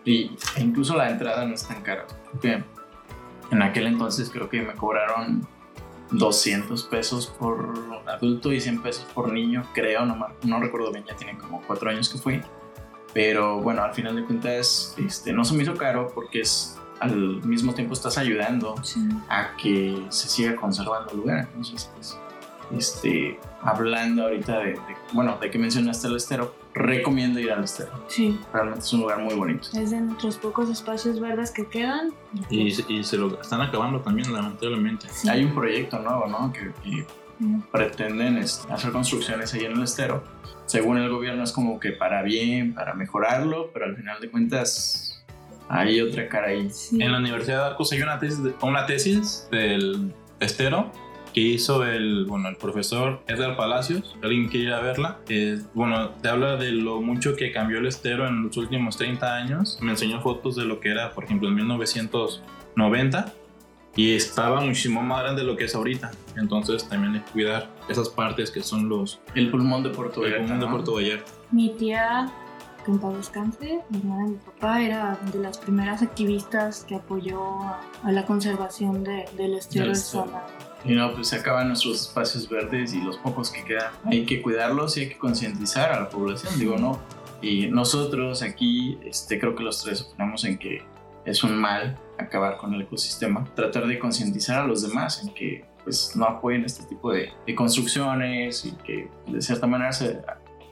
y 0.05 0.31
e 0.57 0.61
incluso 0.61 0.95
la 0.95 1.09
entrada 1.09 1.45
no 1.45 1.53
es 1.53 1.67
tan 1.67 1.81
cara. 1.83 2.05
Porque 2.31 2.63
en 3.51 3.61
aquel 3.61 3.87
entonces 3.87 4.29
creo 4.31 4.49
que 4.49 4.61
me 4.61 4.73
cobraron 4.73 5.47
200 6.11 6.83
pesos 6.85 7.27
por 7.27 7.73
adulto 8.07 8.51
y 8.51 8.59
100 8.59 8.81
pesos 8.81 9.05
por 9.13 9.31
niño, 9.31 9.63
creo, 9.73 10.05
no, 10.05 10.17
no 10.43 10.59
recuerdo 10.59 10.91
bien, 10.91 11.05
ya 11.07 11.15
tiene 11.15 11.37
como 11.37 11.61
4 11.67 11.91
años 11.91 12.09
que 12.09 12.17
fui. 12.17 12.41
Pero 13.13 13.59
bueno, 13.61 13.83
al 13.83 13.93
final 13.93 14.15
de 14.15 14.23
cuentas 14.23 14.93
este, 14.97 15.33
no 15.33 15.43
se 15.45 15.55
me 15.55 15.63
hizo 15.63 15.75
caro 15.75 16.11
porque 16.13 16.41
es, 16.41 16.77
al 16.99 17.15
mismo 17.43 17.73
tiempo 17.73 17.93
estás 17.93 18.17
ayudando 18.17 18.75
Sí. 18.83 19.01
a 19.29 19.55
que 19.57 20.05
se 20.09 20.27
siga 20.29 20.55
conservando 20.55 21.11
el 21.11 21.17
lugar. 21.17 21.47
Entonces, 21.55 21.89
pues, 21.95 22.17
este, 22.77 23.39
hablando 23.63 24.23
ahorita 24.23 24.59
de, 24.59 24.65
de- 24.73 24.79
bueno, 25.13 25.37
de 25.41 25.49
que 25.49 25.57
mencionaste 25.57 26.07
el 26.07 26.17
estero, 26.17 26.53
recomiendo 26.75 27.39
ir 27.39 27.51
al 27.51 27.63
estero. 27.63 27.91
Sí, 28.07 28.39
Realmente 28.53 28.81
es 28.81 28.93
un 28.93 29.01
lugar 29.01 29.17
muy 29.19 29.33
bonito. 29.33 29.67
es 29.73 29.89
de 29.89 30.01
nuestros 30.01 30.37
pocos 30.37 30.69
espacios 30.69 31.19
verdes 31.19 31.49
que 31.49 31.65
quedan. 31.65 32.13
Y, 32.49 32.67
y 32.93 33.03
se 33.03 33.17
lo 33.17 33.41
están 33.41 33.61
acabando 33.61 34.01
también, 34.01 34.31
lamentablemente. 34.31 35.07
sí. 35.11 35.27
Hay 35.29 35.43
un 35.45 35.55
proyecto 35.55 35.97
nuevo, 35.99 36.27
¿no? 36.27 36.53
Que, 36.53 36.71
que. 36.83 37.07
Pretenden 37.71 38.37
hacer 38.37 38.91
construcciones 38.91 39.53
ahí 39.53 39.65
en 39.65 39.73
el 39.73 39.83
estero. 39.83 40.23
Según 40.65 40.97
el 40.97 41.09
gobierno 41.09 41.43
es 41.43 41.51
como 41.51 41.79
que 41.79 41.91
para 41.91 42.21
bien, 42.21 42.73
para 42.73 42.93
mejorarlo, 42.93 43.71
pero 43.73 43.85
al 43.85 43.95
final 43.95 44.19
de 44.21 44.29
cuentas 44.29 45.23
hay 45.67 46.01
otra 46.01 46.27
cara 46.29 46.47
ahí. 46.49 46.69
Sí. 46.69 47.01
En 47.01 47.11
la 47.11 47.17
Universidad 47.19 47.57
de 47.63 47.69
Arcos 47.71 47.91
hay 47.91 48.01
una 48.01 48.19
tesis, 48.19 48.43
de- 48.43 48.53
una 48.61 48.85
tesis 48.85 49.47
del 49.51 50.13
estero 50.39 50.91
que 51.33 51.41
hizo 51.41 51.85
el, 51.85 52.25
bueno, 52.25 52.49
el 52.49 52.55
profesor 52.55 53.21
Edgar 53.27 53.55
Palacios. 53.55 54.15
Alguien 54.23 54.47
quiere 54.49 54.67
ir 54.67 54.73
a 54.73 54.79
verla. 54.81 55.19
Eh, 55.29 55.59
bueno, 55.75 56.09
te 56.21 56.27
habla 56.29 56.55
de 56.55 56.71
lo 56.71 57.01
mucho 57.01 57.35
que 57.35 57.51
cambió 57.51 57.77
el 57.77 57.85
estero 57.85 58.27
en 58.27 58.43
los 58.43 58.57
últimos 58.57 58.97
30 58.97 59.35
años. 59.35 59.77
Me 59.81 59.91
enseñó 59.91 60.21
fotos 60.21 60.55
de 60.55 60.65
lo 60.65 60.79
que 60.79 60.89
era, 60.89 61.11
por 61.11 61.23
ejemplo, 61.25 61.47
en 61.49 61.55
1990. 61.55 63.33
Y 63.99 64.15
estaba 64.15 64.61
muchísimo 64.61 65.01
más 65.01 65.23
grande 65.23 65.41
de 65.41 65.47
lo 65.47 65.57
que 65.57 65.65
es 65.65 65.75
ahorita. 65.75 66.11
Entonces 66.37 66.87
también 66.87 67.15
hay 67.15 67.19
que 67.21 67.31
cuidar 67.31 67.69
esas 67.89 68.07
partes 68.07 68.49
que 68.49 68.61
son 68.63 68.87
los 68.87 69.19
El 69.35 69.51
pulmón 69.51 69.83
de 69.83 69.89
Puerto 69.89 70.23
el 70.25 70.31
Vallarta. 70.31 70.45
común 70.47 70.59
de 70.61 70.65
¿no? 70.65 70.71
Puerto 70.71 70.93
Vallarta. 70.95 71.31
Mi 71.51 71.69
tía, 71.71 72.31
que 72.85 72.91
en 72.91 72.99
paz 72.99 73.13
descanse, 73.17 73.79
mi 73.89 73.97
hermana 73.99 74.27
y 74.27 74.31
mi 74.31 74.37
papá, 74.37 74.81
era 74.81 75.19
de 75.33 75.39
las 75.39 75.57
primeras 75.57 76.01
activistas 76.01 76.85
que 76.87 76.95
apoyó 76.95 77.43
a, 77.61 77.81
a 78.03 78.11
la 78.13 78.25
conservación 78.25 79.03
de- 79.03 79.25
del 79.35 79.55
estero 79.55 79.91
estero. 79.91 80.25
Salado. 80.27 80.47
Y 80.85 80.93
no, 80.95 81.11
pues 81.13 81.27
se 81.27 81.35
acaban 81.35 81.67
nuestros 81.67 81.99
espacios 82.03 82.47
verdes 82.47 82.93
y 82.93 83.01
los 83.01 83.17
pocos 83.17 83.51
que 83.51 83.65
quedan. 83.65 83.91
Hay 84.05 84.25
que 84.25 84.41
cuidarlos 84.41 84.95
y 84.95 85.01
hay 85.01 85.09
que 85.09 85.17
concientizar 85.17 85.91
a 85.91 85.99
la 85.99 86.09
población, 86.09 86.57
digo, 86.57 86.77
¿no? 86.77 86.99
Y 87.41 87.67
nosotros 87.67 88.41
aquí, 88.43 88.97
este, 89.03 89.37
creo 89.41 89.55
que 89.55 89.63
los 89.63 89.83
tres 89.83 90.03
opinamos 90.03 90.45
en 90.45 90.57
que 90.57 90.83
es 91.25 91.43
un 91.43 91.57
mal 91.57 91.97
acabar 92.19 92.57
con 92.57 92.73
el 92.73 92.81
ecosistema. 92.81 93.45
Tratar 93.55 93.87
de 93.87 93.97
concientizar 93.99 94.59
a 94.59 94.67
los 94.67 94.81
demás 94.81 95.23
en 95.23 95.33
que 95.33 95.65
pues 95.83 96.15
no 96.15 96.25
apoyen 96.25 96.65
este 96.65 96.83
tipo 96.85 97.11
de, 97.11 97.29
de 97.47 97.55
construcciones 97.55 98.65
y 98.65 98.71
que 98.83 99.09
de 99.27 99.41
cierta 99.41 99.65
manera 99.67 99.91
se, 99.93 100.21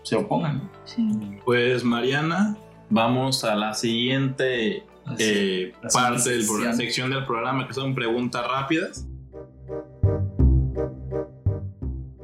se 0.03 0.15
opongan. 0.15 0.69
Sí. 0.85 1.07
Pues 1.45 1.83
Mariana, 1.83 2.57
vamos 2.89 3.43
a 3.43 3.55
la 3.55 3.73
siguiente 3.73 4.83
eh, 5.17 5.73
La 5.81 5.89
parte 5.89 6.11
del 6.29 6.41
sección. 6.41 6.47
programa, 6.55 6.75
sección 6.75 7.09
del 7.09 7.25
programa 7.25 7.67
que 7.67 7.73
son 7.73 7.95
preguntas 7.95 8.45
rápidas. 8.47 9.07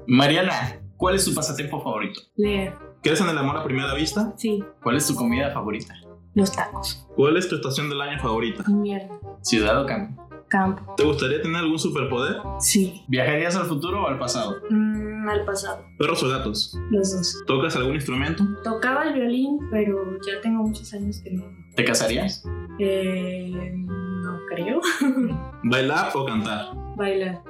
Mariana, 0.07 0.79
¿cuál 0.97 1.15
es 1.15 1.25
tu 1.25 1.33
pasatiempo 1.33 1.81
favorito? 1.81 2.19
Leer, 2.35 2.73
¿Crees 3.01 3.19
en 3.21 3.29
el 3.29 3.37
amor 3.37 3.57
a 3.57 3.63
primera 3.63 3.93
vista? 3.93 4.33
sí, 4.37 4.63
¿Cuál 4.81 4.97
es 4.97 5.07
tu 5.07 5.15
comida 5.15 5.51
favorita? 5.51 5.93
Los 6.35 6.51
tacos, 6.51 7.07
¿Cuál 7.15 7.37
es 7.37 7.47
tu 7.47 7.55
estación 7.55 7.89
del 7.89 8.01
año 8.01 8.19
favorita? 8.19 8.63
invierno, 8.67 9.19
¿Ciudad 9.41 9.81
o 9.83 9.85
campo? 9.85 10.21
campo, 10.47 10.93
¿Te 10.95 11.03
gustaría 11.03 11.41
tener 11.41 11.57
algún 11.57 11.79
superpoder? 11.79 12.37
sí, 12.59 13.03
¿Viajarías 13.07 13.55
al 13.55 13.65
futuro 13.65 14.03
o 14.03 14.07
al 14.07 14.17
pasado? 14.19 14.57
Mm, 14.69 15.27
al 15.29 15.45
pasado, 15.45 15.83
¿Perros 15.97 16.21
o 16.23 16.29
gatos? 16.29 16.77
los 16.91 17.11
dos. 17.15 17.43
¿Tocas 17.47 17.75
algún 17.75 17.95
instrumento? 17.95 18.43
Tocaba 18.63 19.03
el 19.03 19.13
violín, 19.13 19.59
pero 19.71 20.03
ya 20.25 20.39
tengo 20.41 20.63
muchos 20.63 20.93
años 20.93 21.21
que 21.23 21.31
no. 21.31 21.43
¿Te 21.75 21.83
casarías? 21.83 22.43
Eh, 22.79 23.71
no 23.75 24.37
creo. 24.49 24.79
¿Bailar 25.63 26.11
o 26.13 26.25
cantar? 26.25 26.67
Bailar, 26.95 27.41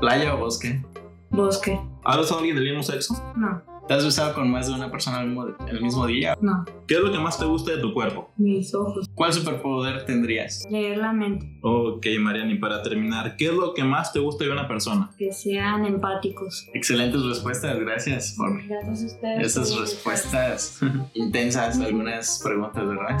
¿Playa 0.00 0.34
o 0.34 0.38
bosque? 0.38 0.84
bosque, 1.30 1.80
¿Has 2.04 2.18
besado 2.18 2.36
a 2.36 2.38
alguien 2.40 2.56
del 2.56 2.64
mismo 2.66 2.82
sexo? 2.82 3.14
no, 3.36 3.62
¿Te 3.88 3.94
has 3.94 4.04
besado 4.04 4.32
con 4.34 4.50
más 4.50 4.68
de 4.68 4.74
una 4.74 4.90
persona 4.90 5.18
al 5.18 5.26
mismo, 5.26 5.46
el 5.68 5.82
mismo 5.82 6.06
día? 6.06 6.36
no, 6.40 6.64
¿Qué 6.86 6.94
es 6.94 7.00
lo 7.00 7.10
que 7.12 7.18
más 7.18 7.38
te 7.38 7.44
gusta 7.44 7.72
de 7.72 7.78
tu 7.78 7.92
cuerpo? 7.92 8.30
mis 8.36 8.74
ojos, 8.74 9.08
¿Cuál 9.14 9.32
superpoder 9.32 10.04
tendrías? 10.06 10.64
leer 10.70 10.98
la 10.98 11.12
mente, 11.12 11.58
Ok, 11.62 12.06
Mariana, 12.20 12.52
y 12.52 12.58
para 12.58 12.82
terminar, 12.82 13.36
¿qué 13.36 13.46
es 13.46 13.52
lo 13.54 13.74
que 13.74 13.82
más 13.84 14.12
te 14.12 14.20
gusta 14.20 14.44
de 14.44 14.50
una 14.52 14.66
persona? 14.68 15.10
que 15.18 15.32
sean 15.32 15.84
empáticos. 15.84 16.68
Excelentes 16.74 17.22
respuestas, 17.22 17.78
gracias 17.78 18.34
por 18.36 18.64
Gracias 18.66 19.02
a 19.02 19.06
ustedes. 19.06 19.46
esas 19.46 19.78
respuestas 19.78 20.80
intensas, 21.14 21.78
algunas 21.80 22.40
preguntas, 22.42 22.86
¿verdad? 22.86 23.18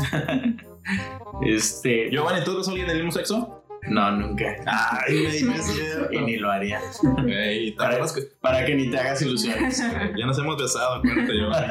este, 1.42 2.06
yo, 2.10 2.22
Giovanni, 2.22 2.44
¿tú 2.44 2.52
eres 2.52 2.68
alguien 2.68 2.86
del 2.86 2.96
mismo 2.98 3.12
sexo? 3.12 3.61
No, 3.88 4.12
nunca. 4.12 4.56
Ay, 4.66 5.42
no 5.44 5.54
es 5.54 5.66
cierto. 5.66 6.12
Y 6.12 6.20
ni 6.20 6.36
lo 6.36 6.50
haría. 6.50 6.80
¿te 6.80 7.74
Para, 7.76 7.96
que 7.96 8.22
para 8.40 8.64
que 8.64 8.74
ni 8.76 8.90
te 8.90 8.98
hagas 8.98 9.22
ilusiones. 9.22 9.78
ya 10.16 10.26
nos 10.26 10.38
hemos 10.38 10.56
besado, 10.56 10.94
acuérdate, 10.94 11.32
Giovanni. 11.32 11.68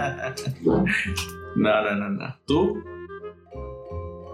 No, 1.55 1.81
no, 1.81 1.95
no, 1.95 2.09
no. 2.09 2.37
¿Tú? 2.45 2.83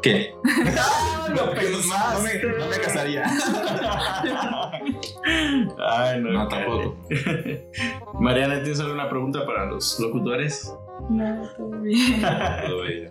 ¿Qué? 0.01 0.33
lo 1.29 1.45
No 1.45 2.19
me, 2.23 2.57
no 2.57 2.67
me 2.67 2.77
casaría. 2.81 3.23
Ay, 5.79 6.21
no. 6.21 6.31
No, 6.31 6.47
tampoco. 6.47 6.97
Mariana, 8.19 8.61
¿tienes 8.61 8.79
alguna 8.79 9.09
pregunta 9.09 9.45
para 9.45 9.65
los 9.65 9.99
locutores? 9.99 10.73
No, 11.09 11.47
todo 11.57 11.69
bien. 11.81 12.21
Todo 12.67 12.81
bello. 12.81 13.09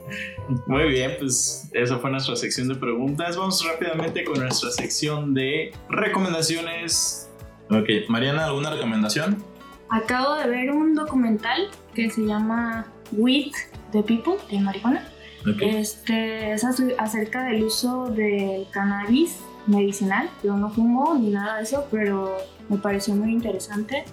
Muy 0.67 0.89
bien, 0.91 1.13
pues 1.19 1.71
esa 1.73 1.99
fue 1.99 2.11
nuestra 2.11 2.37
sección 2.37 2.69
de 2.69 2.75
preguntas. 2.75 3.37
Vamos 3.37 3.65
rápidamente 3.67 4.23
con 4.25 4.39
nuestra 4.41 4.71
sección 4.71 5.33
de 5.35 5.73
recomendaciones. 5.89 7.31
Ok, 7.71 7.89
Mariana, 8.09 8.45
¿alguna 8.47 8.71
recomendación? 8.71 9.43
Acabo 9.89 10.35
de 10.35 10.49
ver 10.49 10.71
un 10.71 10.95
documental 10.95 11.69
que 11.95 12.11
se 12.11 12.23
llama 12.27 12.87
Weed 13.13 13.53
the 13.93 14.03
People 14.03 14.35
de 14.51 14.61
marihuana. 14.61 15.09
Ok. 15.43 15.63
Este 15.63 16.53
es 16.53 16.65
ace- 16.65 16.97
acerca 16.99 17.45
del 17.45 17.63
uso 17.65 18.07
del 18.09 18.67
cannabis 18.73 19.39
medicinal. 19.67 20.29
Yo 20.43 20.57
no 20.57 20.71
fumo 20.71 21.17
ni 21.19 21.31
nada 21.31 21.57
de 21.59 21.63
eso, 21.63 21.87
pero 21.91 22.37
me 22.69 22.77
pareció 22.79 23.15
muy 23.15 23.33
interesante. 23.33 24.05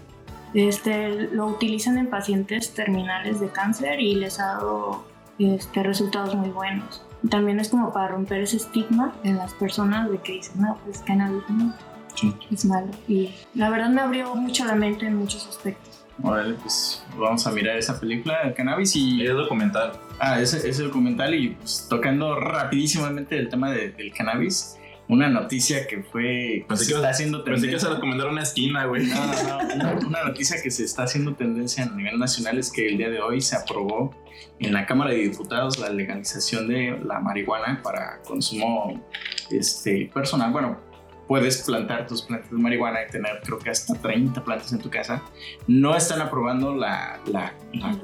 Este, 0.54 1.10
lo 1.32 1.48
utilizan 1.48 1.98
en 1.98 2.08
pacientes 2.10 2.74
terminales 2.74 3.40
de 3.40 3.50
cáncer 3.50 4.00
y 4.00 4.16
les 4.16 4.40
ha 4.40 4.46
dado 4.54 5.06
este, 5.40 5.82
resultados 5.84 6.36
muy 6.36 6.50
buenos. 6.50 7.04
También 7.30 7.60
es 7.60 7.70
como 7.70 7.92
para 7.94 8.10
romper 8.10 8.42
ese 8.42 8.58
estigma 8.58 9.14
en 9.24 9.38
las 9.38 9.54
personas 9.54 10.12
de 10.12 10.18
que 10.20 10.34
dicen, 10.34 10.62
no, 10.62 10.78
pues 10.86 11.00
cannabis 11.00 11.44
no, 11.50 11.74
Sí. 12.16 12.34
es 12.52 12.66
malo. 12.66 12.88
Y 13.08 13.34
la 13.56 13.70
verdad 13.72 13.90
me 13.90 14.02
abrió 14.02 14.36
mucho 14.36 14.66
la 14.66 14.76
mente 14.76 15.08
en 15.08 15.16
muchos 15.16 15.48
aspectos. 15.48 16.06
Órale, 16.22 16.54
pues 16.56 17.04
vamos 17.18 17.48
a 17.48 17.52
mirar 17.52 17.76
esa 17.78 18.00
película 18.00 18.44
de 18.46 18.54
cannabis 18.54 18.96
y... 18.96 19.26
Es 19.26 19.34
documental. 19.34 19.94
Ah, 20.20 20.40
ese 20.40 20.70
es 20.70 20.78
el 20.78 20.88
documental 20.88 21.34
y 21.34 21.50
pues, 21.56 21.88
tocando 21.90 22.40
rapidísimamente 22.40 23.36
el 23.40 23.50
tema 23.50 23.72
de- 23.72 23.90
del 23.94 24.14
cannabis. 24.14 24.78
Una 25.10 25.28
noticia 25.30 25.86
que 25.86 26.02
fue... 26.02 26.66
Pensé 26.68 26.86
se 26.86 26.92
que 26.92 26.96
está 26.98 27.10
haciendo 27.10 27.44
Pensé 27.44 27.62
que 27.62 27.68
tendencia. 27.68 27.90
se 27.90 27.96
recomendar 27.96 28.28
una 28.28 28.42
esquina, 28.42 28.86
güey. 28.86 29.06
No, 29.08 29.16
no, 29.26 29.76
no. 30.00 30.08
Una, 30.08 30.24
noticia 30.24 30.62
que 30.64 30.72
se 30.72 30.86
está 30.86 31.04
haciendo 31.04 31.36
tendencia 31.36 31.84
a 31.84 31.90
nivel 31.90 32.18
nacional 32.18 32.58
es 32.58 32.72
que 32.72 32.88
el 32.88 32.98
día 32.98 33.10
de 33.10 33.22
hoy 33.22 33.42
se 33.42 33.56
aprobó 33.58 34.16
en 34.60 34.74
la 34.74 34.86
Cámara 34.86 35.12
de 35.12 35.18
Diputados 35.18 35.78
la 35.78 35.90
legalización 35.90 36.68
de 36.70 36.98
la 37.06 37.20
marihuana 37.20 37.82
para 37.84 38.22
consumo 38.22 39.06
este, 39.52 40.10
personal. 40.14 40.52
Bueno, 40.54 40.80
puedes 41.28 41.64
plantar 41.64 42.08
tus 42.08 42.22
plantas 42.22 42.50
de 42.52 42.58
marihuana 42.58 43.00
y 43.08 43.12
tener 43.12 43.42
creo 43.44 43.60
que 43.60 43.70
hasta 43.72 43.96
30 43.96 44.42
plantas 44.44 44.72
en 44.72 44.80
tu 44.80 44.90
casa. 44.90 45.22
No 45.68 45.96
están 45.98 46.22
aprobando 46.22 46.74
la, 46.76 47.20
la, 47.26 47.54
la, 47.74 47.98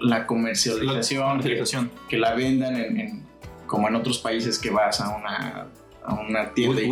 la 0.00 0.26
comercialización, 0.26 1.22
que, 1.40 1.56
Comercialización. 1.56 1.90
que 2.10 2.18
la 2.18 2.34
vendan 2.34 2.76
en, 2.76 3.00
en- 3.00 3.26
como 3.66 3.88
en 3.88 3.94
otros 3.94 4.18
países 4.18 4.58
que 4.58 4.68
vas 4.70 5.00
a 5.00 5.16
una, 5.16 5.66
a 6.04 6.14
una 6.14 6.52
tienda 6.52 6.80
y- 6.82 6.88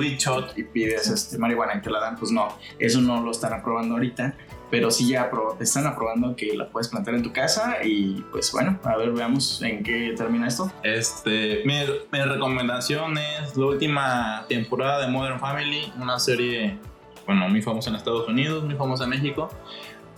y 0.56 0.62
pides 0.64 1.08
este, 1.08 1.36
marihuana 1.38 1.74
y 1.76 1.80
te 1.82 1.90
la 1.90 2.00
dan, 2.00 2.16
pues 2.16 2.30
no, 2.30 2.56
eso 2.78 3.00
no 3.00 3.20
lo 3.22 3.30
están 3.30 3.52
aprobando 3.52 3.94
ahorita, 3.94 4.34
pero 4.70 4.90
sí 4.90 5.08
ya 5.08 5.28
apro- 5.30 5.56
están 5.60 5.86
aprobando 5.86 6.36
que 6.36 6.54
la 6.56 6.68
puedes 6.68 6.88
plantar 6.88 7.14
en 7.14 7.22
tu 7.24 7.32
casa 7.32 7.78
y 7.82 8.24
pues 8.30 8.52
bueno, 8.52 8.78
a 8.84 8.96
ver, 8.96 9.10
veamos 9.10 9.60
en 9.62 9.82
qué 9.82 10.14
termina 10.16 10.46
esto. 10.46 10.70
Este, 10.84 11.62
mi, 11.64 11.74
mi 12.12 12.20
recomendación 12.22 13.18
es 13.18 13.56
la 13.56 13.66
última 13.66 14.44
temporada 14.48 15.04
de 15.04 15.10
Modern 15.10 15.40
Family, 15.40 15.92
una 16.00 16.18
serie, 16.20 16.78
bueno, 17.26 17.48
muy 17.48 17.62
famosa 17.62 17.90
en 17.90 17.96
Estados 17.96 18.28
Unidos, 18.28 18.62
muy 18.64 18.74
famosa 18.76 19.04
en 19.04 19.10
México. 19.10 19.50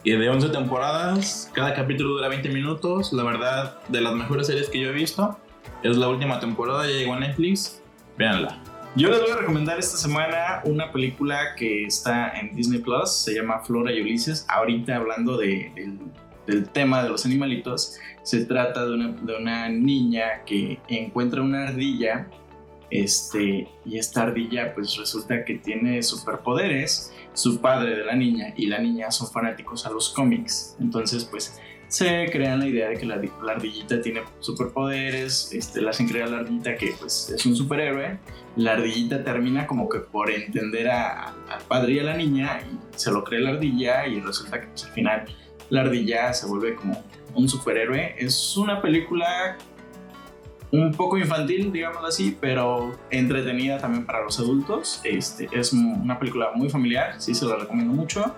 Y 0.05 0.11
de 0.13 0.29
11 0.29 0.49
temporadas, 0.49 1.49
cada 1.55 1.75
capítulo 1.75 2.15
dura 2.15 2.27
20 2.29 2.49
minutos. 2.49 3.13
La 3.13 3.23
verdad, 3.23 3.81
de 3.89 4.01
las 4.01 4.13
mejores 4.15 4.49
series 4.49 4.69
que 4.69 4.81
yo 4.81 4.89
he 4.89 4.93
visto, 4.93 5.39
es 5.85 5.97
la 5.97 6.09
última 6.09 6.41
temporada, 6.41 6.85
ya 6.87 6.93
llegó 6.97 7.15
a 7.15 7.21
Netflix. 7.21 7.81
Véanla. 8.19 8.61
Yo 8.95 9.09
les 9.09 9.21
voy 9.23 9.31
a 9.31 9.37
recomendar 9.37 9.79
esta 9.79 9.97
semana 9.97 10.61
una 10.65 10.93
película 10.93 11.55
que 11.57 11.85
está 11.87 12.29
en 12.39 12.55
Disney 12.55 12.81
Plus, 12.81 13.11
se 13.11 13.35
llama 13.35 13.61
Flora 13.61 13.91
y 13.91 14.03
Ulises. 14.03 14.45
Ahorita 14.49 14.97
hablando 14.97 15.39
de- 15.39 15.73
del, 15.75 15.99
del 16.47 16.69
tema 16.69 17.03
de 17.03 17.09
los 17.09 17.25
animalitos, 17.25 17.97
se 18.23 18.45
trata 18.45 18.85
de 18.85 18.93
una, 18.95 19.09
de 19.13 19.37
una 19.37 19.69
niña 19.71 20.45
que 20.45 20.79
encuentra 20.89 21.41
una 21.41 21.69
ardilla, 21.69 22.29
este, 22.91 23.67
y 23.87 23.97
esta 23.97 24.25
ardilla 24.25 24.75
pues 24.75 24.95
resulta 24.99 25.43
que 25.47 25.55
tiene 25.55 26.03
superpoderes. 26.03 27.15
Su 27.33 27.63
padre 27.63 27.97
de 27.97 28.05
la 28.05 28.15
niña 28.15 28.53
y 28.59 28.67
la 28.67 28.79
niña 28.79 29.11
son 29.11 29.31
fanáticos 29.33 29.87
a 29.87 29.91
los 29.91 30.11
cómics, 30.11 30.77
entonces 30.79 31.25
pues 31.25 31.59
se 31.93 32.29
crean 32.33 32.59
la 32.61 32.67
idea 32.67 32.89
de 32.89 32.97
que 32.97 33.05
la, 33.05 33.17
la 33.43 33.53
ardillita 33.53 34.01
tiene 34.01 34.23
superpoderes, 34.41 35.53
este, 35.53 35.83
le 35.83 35.91
hacen 35.91 36.09
creer 36.09 36.25
a 36.25 36.29
la 36.31 36.39
ardillita 36.39 36.75
que 36.77 36.95
pues 36.99 37.29
es 37.29 37.45
un 37.45 37.55
superhéroe 37.55 38.19
la 38.57 38.73
ardillita 38.73 39.23
termina 39.25 39.67
como 39.67 39.89
que 39.89 39.99
por 39.99 40.31
entender 40.31 40.89
a- 40.89 41.35
al 41.51 41.63
padre 41.69 41.93
y 41.95 41.99
a 41.99 42.03
la 42.05 42.17
niña 42.17 42.61
y 42.63 42.79
se 42.99 43.11
lo 43.11 43.23
cree 43.25 43.41
la 43.41 43.51
ardilla 43.51 44.07
y 44.07 44.21
resulta 44.21 44.61
que 44.61 44.67
pues, 44.69 44.85
al 44.85 44.91
final 44.93 45.25
la 45.71 45.81
ardilla 45.83 46.33
se 46.35 46.47
vuelve 46.47 46.75
como 46.75 47.03
un 47.35 47.49
superhéroe. 47.49 48.15
Es 48.19 48.57
una 48.59 48.81
película 48.83 49.57
un 50.71 50.93
poco 50.93 51.19
infantil, 51.19 51.73
digámoslo 51.73 52.09
así, 52.09 52.37
pero 52.41 52.99
entretenida 53.11 53.79
también 53.79 54.05
para 54.07 54.23
los 54.23 54.39
adultos. 54.39 55.01
Este, 55.05 55.49
es 55.53 55.73
una 55.73 56.19
película 56.19 56.51
muy 56.55 56.69
familiar, 56.71 57.15
sí 57.21 57.35
se 57.35 57.45
la 57.47 57.57
recomiendo 57.57 57.93
mucho. 57.95 58.35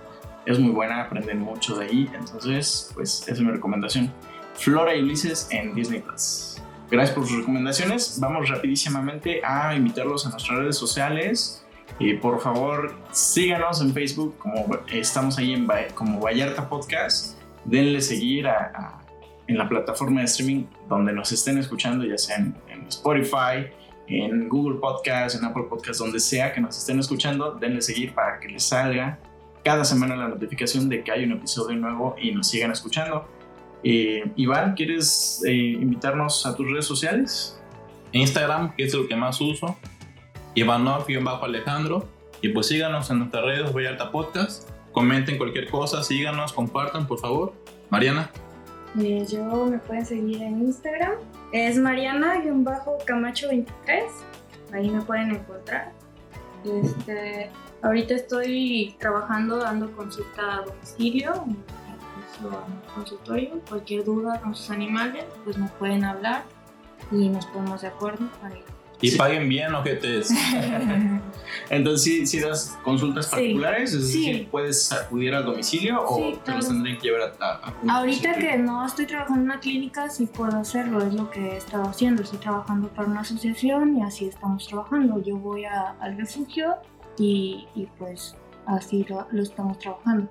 Es 0.46 0.58
muy 0.58 0.72
buena, 0.72 1.02
aprenden 1.02 1.40
mucho 1.40 1.76
de 1.76 1.86
ahí. 1.86 2.10
Entonces, 2.14 2.90
pues 2.94 3.22
esa 3.22 3.32
es 3.32 3.40
mi 3.40 3.50
recomendación. 3.50 4.12
Flora 4.54 4.94
y 4.94 5.02
Ulises 5.02 5.48
en 5.50 5.74
Disney 5.74 6.00
Plus. 6.00 6.56
Gracias 6.90 7.14
por 7.16 7.26
sus 7.26 7.38
recomendaciones. 7.38 8.18
Vamos 8.20 8.48
rapidísimamente 8.48 9.40
a 9.44 9.74
invitarlos 9.74 10.26
a 10.26 10.30
nuestras 10.30 10.58
redes 10.58 10.76
sociales. 10.76 11.64
Y 11.98 12.14
por 12.14 12.40
favor, 12.40 12.94
síganos 13.12 13.80
en 13.80 13.92
Facebook, 13.92 14.36
como 14.38 14.66
estamos 14.92 15.38
ahí 15.38 15.52
en 15.54 15.66
como 15.94 16.20
Vallarta 16.20 16.68
Podcast. 16.68 17.38
Denle 17.64 18.00
seguir 18.00 18.46
a- 18.46 18.72
a- 18.74 19.00
en 19.46 19.58
la 19.58 19.68
plataforma 19.68 20.20
de 20.20 20.26
streaming 20.26 20.64
donde 20.88 21.12
nos 21.12 21.30
estén 21.32 21.58
escuchando, 21.58 22.04
ya 22.04 22.16
sea 22.16 22.36
en, 22.36 22.54
en 22.68 22.86
Spotify, 22.88 23.66
en 24.06 24.48
Google 24.48 24.78
Podcast, 24.78 25.36
en 25.36 25.44
Apple 25.44 25.64
Podcast, 25.68 26.00
donde 26.00 26.18
sea 26.20 26.52
que 26.52 26.60
nos 26.60 26.76
estén 26.78 26.98
escuchando. 26.98 27.52
Denle 27.52 27.80
seguir 27.82 28.14
para 28.14 28.38
que 28.40 28.48
les 28.48 28.62
salga 28.64 29.18
cada 29.64 29.84
semana 29.84 30.14
la 30.14 30.28
notificación 30.28 30.88
de 30.88 31.02
que 31.02 31.10
hay 31.10 31.24
un 31.24 31.32
episodio 31.32 31.76
nuevo 31.76 32.14
y 32.20 32.30
nos 32.32 32.48
sigan 32.48 32.70
escuchando. 32.70 33.26
Eh, 33.82 34.30
Iván, 34.36 34.74
¿quieres 34.74 35.42
eh, 35.46 35.52
invitarnos 35.52 36.46
a 36.46 36.54
tus 36.54 36.70
redes 36.70 36.86
sociales? 36.86 37.60
Instagram, 38.12 38.76
que 38.76 38.84
es 38.84 38.94
lo 38.94 39.08
que 39.08 39.16
más 39.16 39.40
uso. 39.40 39.76
Ivanov-Alejandro. 40.54 42.08
Y 42.42 42.50
pues 42.50 42.68
síganos 42.68 43.10
en 43.10 43.18
nuestras 43.20 43.44
redes, 43.44 43.72
Vallarta 43.72 44.12
Podcast. 44.12 44.70
Comenten 44.92 45.38
cualquier 45.38 45.68
cosa, 45.68 46.02
síganos, 46.02 46.52
compartan, 46.52 47.06
por 47.06 47.18
favor. 47.18 47.54
Mariana. 47.90 48.30
Eh, 49.00 49.26
yo 49.28 49.66
me 49.66 49.78
pueden 49.78 50.06
seguir 50.06 50.42
en 50.42 50.60
Instagram. 50.60 51.14
Es 51.52 51.78
Mariana-Camacho23. 51.78 53.66
Ahí 54.72 54.90
me 54.90 55.00
pueden 55.02 55.32
encontrar. 55.32 55.92
Este, 56.64 57.50
ahorita 57.84 58.14
estoy 58.14 58.96
trabajando 58.98 59.58
dando 59.58 59.90
consulta 59.92 60.56
a 60.56 60.62
domicilio, 60.62 61.44
en 61.46 61.56
consultorio. 62.94 63.60
Cualquier 63.68 64.04
duda 64.04 64.40
con 64.40 64.54
sus 64.54 64.70
animales, 64.70 65.24
pues 65.44 65.56
nos 65.56 65.70
pueden 65.72 66.04
hablar 66.04 66.42
y 67.12 67.28
nos 67.28 67.46
ponemos 67.46 67.82
de 67.82 67.88
acuerdo 67.88 68.26
para 68.40 68.56
ir. 68.56 68.64
Y 69.00 69.10
Sí. 69.10 69.18
paguen 69.18 69.48
bien, 69.48 69.74
ojetes. 69.74 70.30
Entonces, 71.70 72.02
¿sí, 72.02 72.26
sí 72.26 72.40
das 72.40 72.78
consultas 72.84 73.26
particulares? 73.26 73.92
Es 73.92 74.06
decir, 74.06 74.48
¿puedes 74.50 74.90
acudir 74.92 75.34
al 75.34 75.44
domicilio 75.44 76.00
o 76.06 76.32
te 76.38 76.52
los 76.52 76.68
tendrían 76.68 76.98
que 76.98 77.08
llevar 77.08 77.34
a, 77.40 77.44
a- 77.88 77.98
Ahorita 77.98 78.34
que 78.34 78.56
no 78.56 78.86
estoy 78.86 79.06
trabajando 79.06 79.40
en 79.40 79.50
una 79.50 79.60
clínica, 79.60 80.08
sí 80.08 80.26
puedo 80.26 80.56
hacerlo, 80.56 81.02
es 81.04 81.12
lo 81.12 81.28
que 81.30 81.40
he 81.40 81.56
estado 81.56 81.84
haciendo. 81.84 82.22
Estoy 82.22 82.38
trabajando 82.38 82.88
para 82.88 83.08
una 83.08 83.20
asociación 83.20 83.96
y 83.98 84.02
así 84.02 84.26
estamos 84.26 84.66
trabajando. 84.68 85.20
Yo 85.22 85.36
voy 85.36 85.64
a- 85.64 85.96
al 86.00 86.16
refugio 86.16 86.76
y, 87.18 87.66
y 87.74 87.86
pues 87.98 88.36
así 88.66 89.04
lo, 89.08 89.26
lo 89.30 89.42
estamos 89.42 89.78
trabajando. 89.78 90.30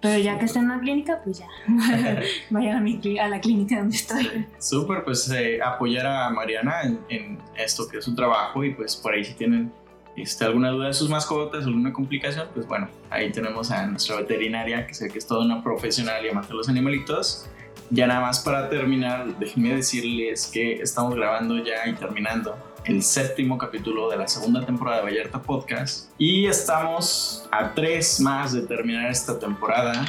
Pero 0.00 0.18
ya 0.18 0.38
que 0.38 0.44
está 0.44 0.60
en 0.60 0.68
la 0.68 0.78
clínica, 0.80 1.20
pues 1.24 1.38
ya. 1.38 1.48
Vayan 2.50 2.76
a, 2.76 2.80
mi 2.80 2.98
cli- 3.00 3.18
a 3.18 3.26
la 3.28 3.40
clínica 3.40 3.78
donde 3.78 3.96
estoy. 3.96 4.46
Súper, 4.58 5.02
pues 5.02 5.30
eh, 5.30 5.60
apoyar 5.62 6.06
a 6.06 6.28
Mariana 6.30 6.82
en, 6.82 7.00
en 7.08 7.38
esto 7.56 7.88
que 7.88 7.98
es 7.98 8.04
su 8.04 8.14
trabajo 8.14 8.62
y 8.64 8.74
pues 8.74 8.96
por 8.96 9.14
ahí 9.14 9.24
si 9.24 9.32
tienen 9.32 9.72
este, 10.14 10.44
alguna 10.44 10.70
duda 10.70 10.88
de 10.88 10.92
sus 10.92 11.08
mascotas, 11.08 11.64
alguna 11.64 11.90
complicación, 11.92 12.48
pues 12.52 12.66
bueno, 12.68 12.88
ahí 13.08 13.32
tenemos 13.32 13.70
a 13.70 13.86
nuestra 13.86 14.16
veterinaria 14.16 14.86
que 14.86 14.92
sé 14.92 15.08
que 15.08 15.16
es 15.18 15.26
toda 15.26 15.42
una 15.44 15.62
profesional 15.62 16.24
y 16.24 16.28
amante 16.28 16.48
de 16.48 16.54
los 16.54 16.68
animalitos. 16.68 17.48
Ya 17.90 18.06
nada 18.06 18.20
más 18.20 18.40
para 18.40 18.68
terminar, 18.68 19.38
déjenme 19.38 19.74
decirles 19.74 20.50
que 20.52 20.74
estamos 20.82 21.14
grabando 21.14 21.56
ya 21.64 21.86
y 21.88 21.94
terminando 21.94 22.56
el 22.86 23.02
séptimo 23.02 23.56
capítulo 23.56 24.10
de 24.10 24.16
la 24.18 24.28
segunda 24.28 24.64
temporada 24.64 24.98
de 24.98 25.04
Vallarta 25.04 25.40
Podcast 25.40 26.10
y 26.18 26.46
estamos 26.46 27.48
a 27.50 27.72
tres 27.72 28.20
más 28.20 28.52
de 28.52 28.62
terminar 28.62 29.10
esta 29.10 29.38
temporada. 29.38 30.04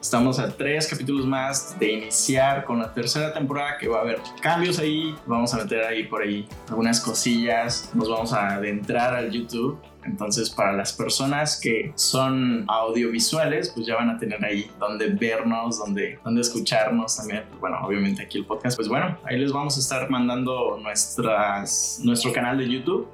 Estamos 0.00 0.38
a 0.38 0.54
tres 0.54 0.86
capítulos 0.86 1.26
más 1.26 1.78
de 1.78 1.92
iniciar 1.92 2.64
con 2.64 2.78
la 2.78 2.92
tercera 2.92 3.32
temporada 3.32 3.78
que 3.78 3.88
va 3.88 3.98
a 3.98 4.00
haber 4.02 4.20
cambios 4.40 4.78
ahí. 4.78 5.14
Vamos 5.26 5.54
a 5.54 5.58
meter 5.58 5.82
ahí 5.84 6.04
por 6.04 6.22
ahí 6.22 6.46
algunas 6.68 7.00
cosillas. 7.00 7.90
Nos 7.94 8.08
vamos 8.08 8.32
a 8.32 8.54
adentrar 8.54 9.14
al 9.14 9.30
YouTube. 9.30 9.78
Entonces, 10.06 10.50
para 10.50 10.72
las 10.72 10.92
personas 10.92 11.60
que 11.60 11.92
son 11.94 12.64
audiovisuales, 12.68 13.70
pues 13.70 13.86
ya 13.86 13.96
van 13.96 14.10
a 14.10 14.18
tener 14.18 14.44
ahí 14.44 14.70
donde 14.78 15.08
vernos, 15.08 15.78
donde, 15.78 16.18
donde 16.24 16.40
escucharnos 16.40 17.16
también. 17.16 17.44
Bueno, 17.60 17.78
obviamente 17.82 18.22
aquí 18.22 18.38
el 18.38 18.46
podcast. 18.46 18.76
Pues 18.76 18.88
bueno, 18.88 19.18
ahí 19.24 19.38
les 19.38 19.52
vamos 19.52 19.76
a 19.76 19.80
estar 19.80 20.08
mandando 20.10 20.78
nuestras, 20.82 22.00
nuestro 22.02 22.32
canal 22.32 22.58
de 22.58 22.68
YouTube 22.68 23.08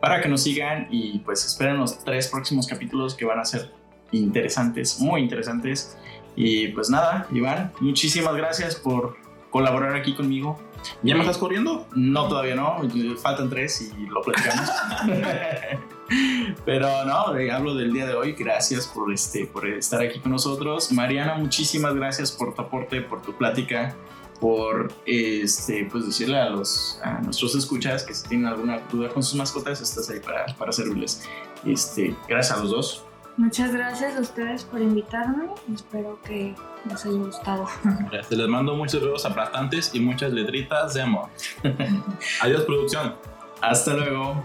para 0.00 0.20
que 0.20 0.28
nos 0.28 0.42
sigan 0.42 0.86
y 0.90 1.20
pues 1.20 1.44
esperen 1.46 1.78
los 1.78 1.98
tres 2.04 2.28
próximos 2.28 2.66
capítulos 2.66 3.14
que 3.14 3.24
van 3.24 3.38
a 3.38 3.44
ser 3.44 3.70
interesantes, 4.12 5.00
muy 5.00 5.22
interesantes. 5.22 5.96
Y 6.36 6.68
pues 6.68 6.90
nada, 6.90 7.26
Iván, 7.32 7.72
muchísimas 7.80 8.34
gracias 8.34 8.74
por 8.74 9.16
colaborar 9.50 9.94
aquí 9.94 10.14
conmigo. 10.14 10.58
¿Ya 11.02 11.14
me 11.14 11.20
estás 11.20 11.38
corriendo? 11.38 11.86
No, 11.94 12.28
todavía 12.28 12.54
no. 12.54 12.82
Faltan 13.22 13.48
tres 13.48 13.92
y 13.96 14.06
lo 14.06 14.20
platicamos. 14.20 14.68
Pero 16.64 17.04
no, 17.04 17.34
hablo 17.52 17.74
del 17.74 17.92
día 17.92 18.06
de 18.06 18.14
hoy. 18.14 18.32
Gracias 18.32 18.86
por, 18.86 19.12
este, 19.12 19.46
por 19.46 19.66
estar 19.66 20.02
aquí 20.02 20.20
con 20.20 20.32
nosotros. 20.32 20.92
Mariana, 20.92 21.34
muchísimas 21.34 21.94
gracias 21.94 22.32
por 22.32 22.54
tu 22.54 22.62
aporte, 22.62 23.00
por 23.00 23.22
tu 23.22 23.34
plática, 23.36 23.94
por 24.40 24.92
este, 25.06 25.88
pues 25.90 26.06
decirle 26.06 26.38
a, 26.38 26.50
los, 26.50 27.00
a 27.02 27.20
nuestros 27.20 27.54
escuchas 27.54 28.02
que 28.04 28.14
si 28.14 28.28
tienen 28.28 28.46
alguna 28.46 28.80
duda 28.90 29.08
con 29.08 29.22
sus 29.22 29.34
mascotas, 29.34 29.80
estás 29.80 30.10
ahí 30.10 30.20
para, 30.20 30.46
para 30.56 30.72
servirles. 30.72 31.22
Este, 31.64 32.14
gracias 32.28 32.58
a 32.58 32.60
los 32.62 32.70
dos. 32.70 33.04
Muchas 33.36 33.72
gracias 33.72 34.16
a 34.16 34.20
ustedes 34.20 34.62
por 34.62 34.80
invitarme. 34.80 35.46
Espero 35.74 36.20
que 36.22 36.54
les 36.88 37.04
haya 37.04 37.16
gustado. 37.16 37.66
Gracias. 38.10 38.30
Les 38.30 38.48
mando 38.48 38.76
muchos 38.76 39.02
besos 39.02 39.24
aplastantes 39.26 39.92
y 39.92 40.00
muchas 40.00 40.32
letritas 40.32 40.94
de 40.94 41.02
amor. 41.02 41.30
Adiós, 42.40 42.62
producción. 42.62 43.14
Hasta 43.60 43.94
luego. 43.94 44.44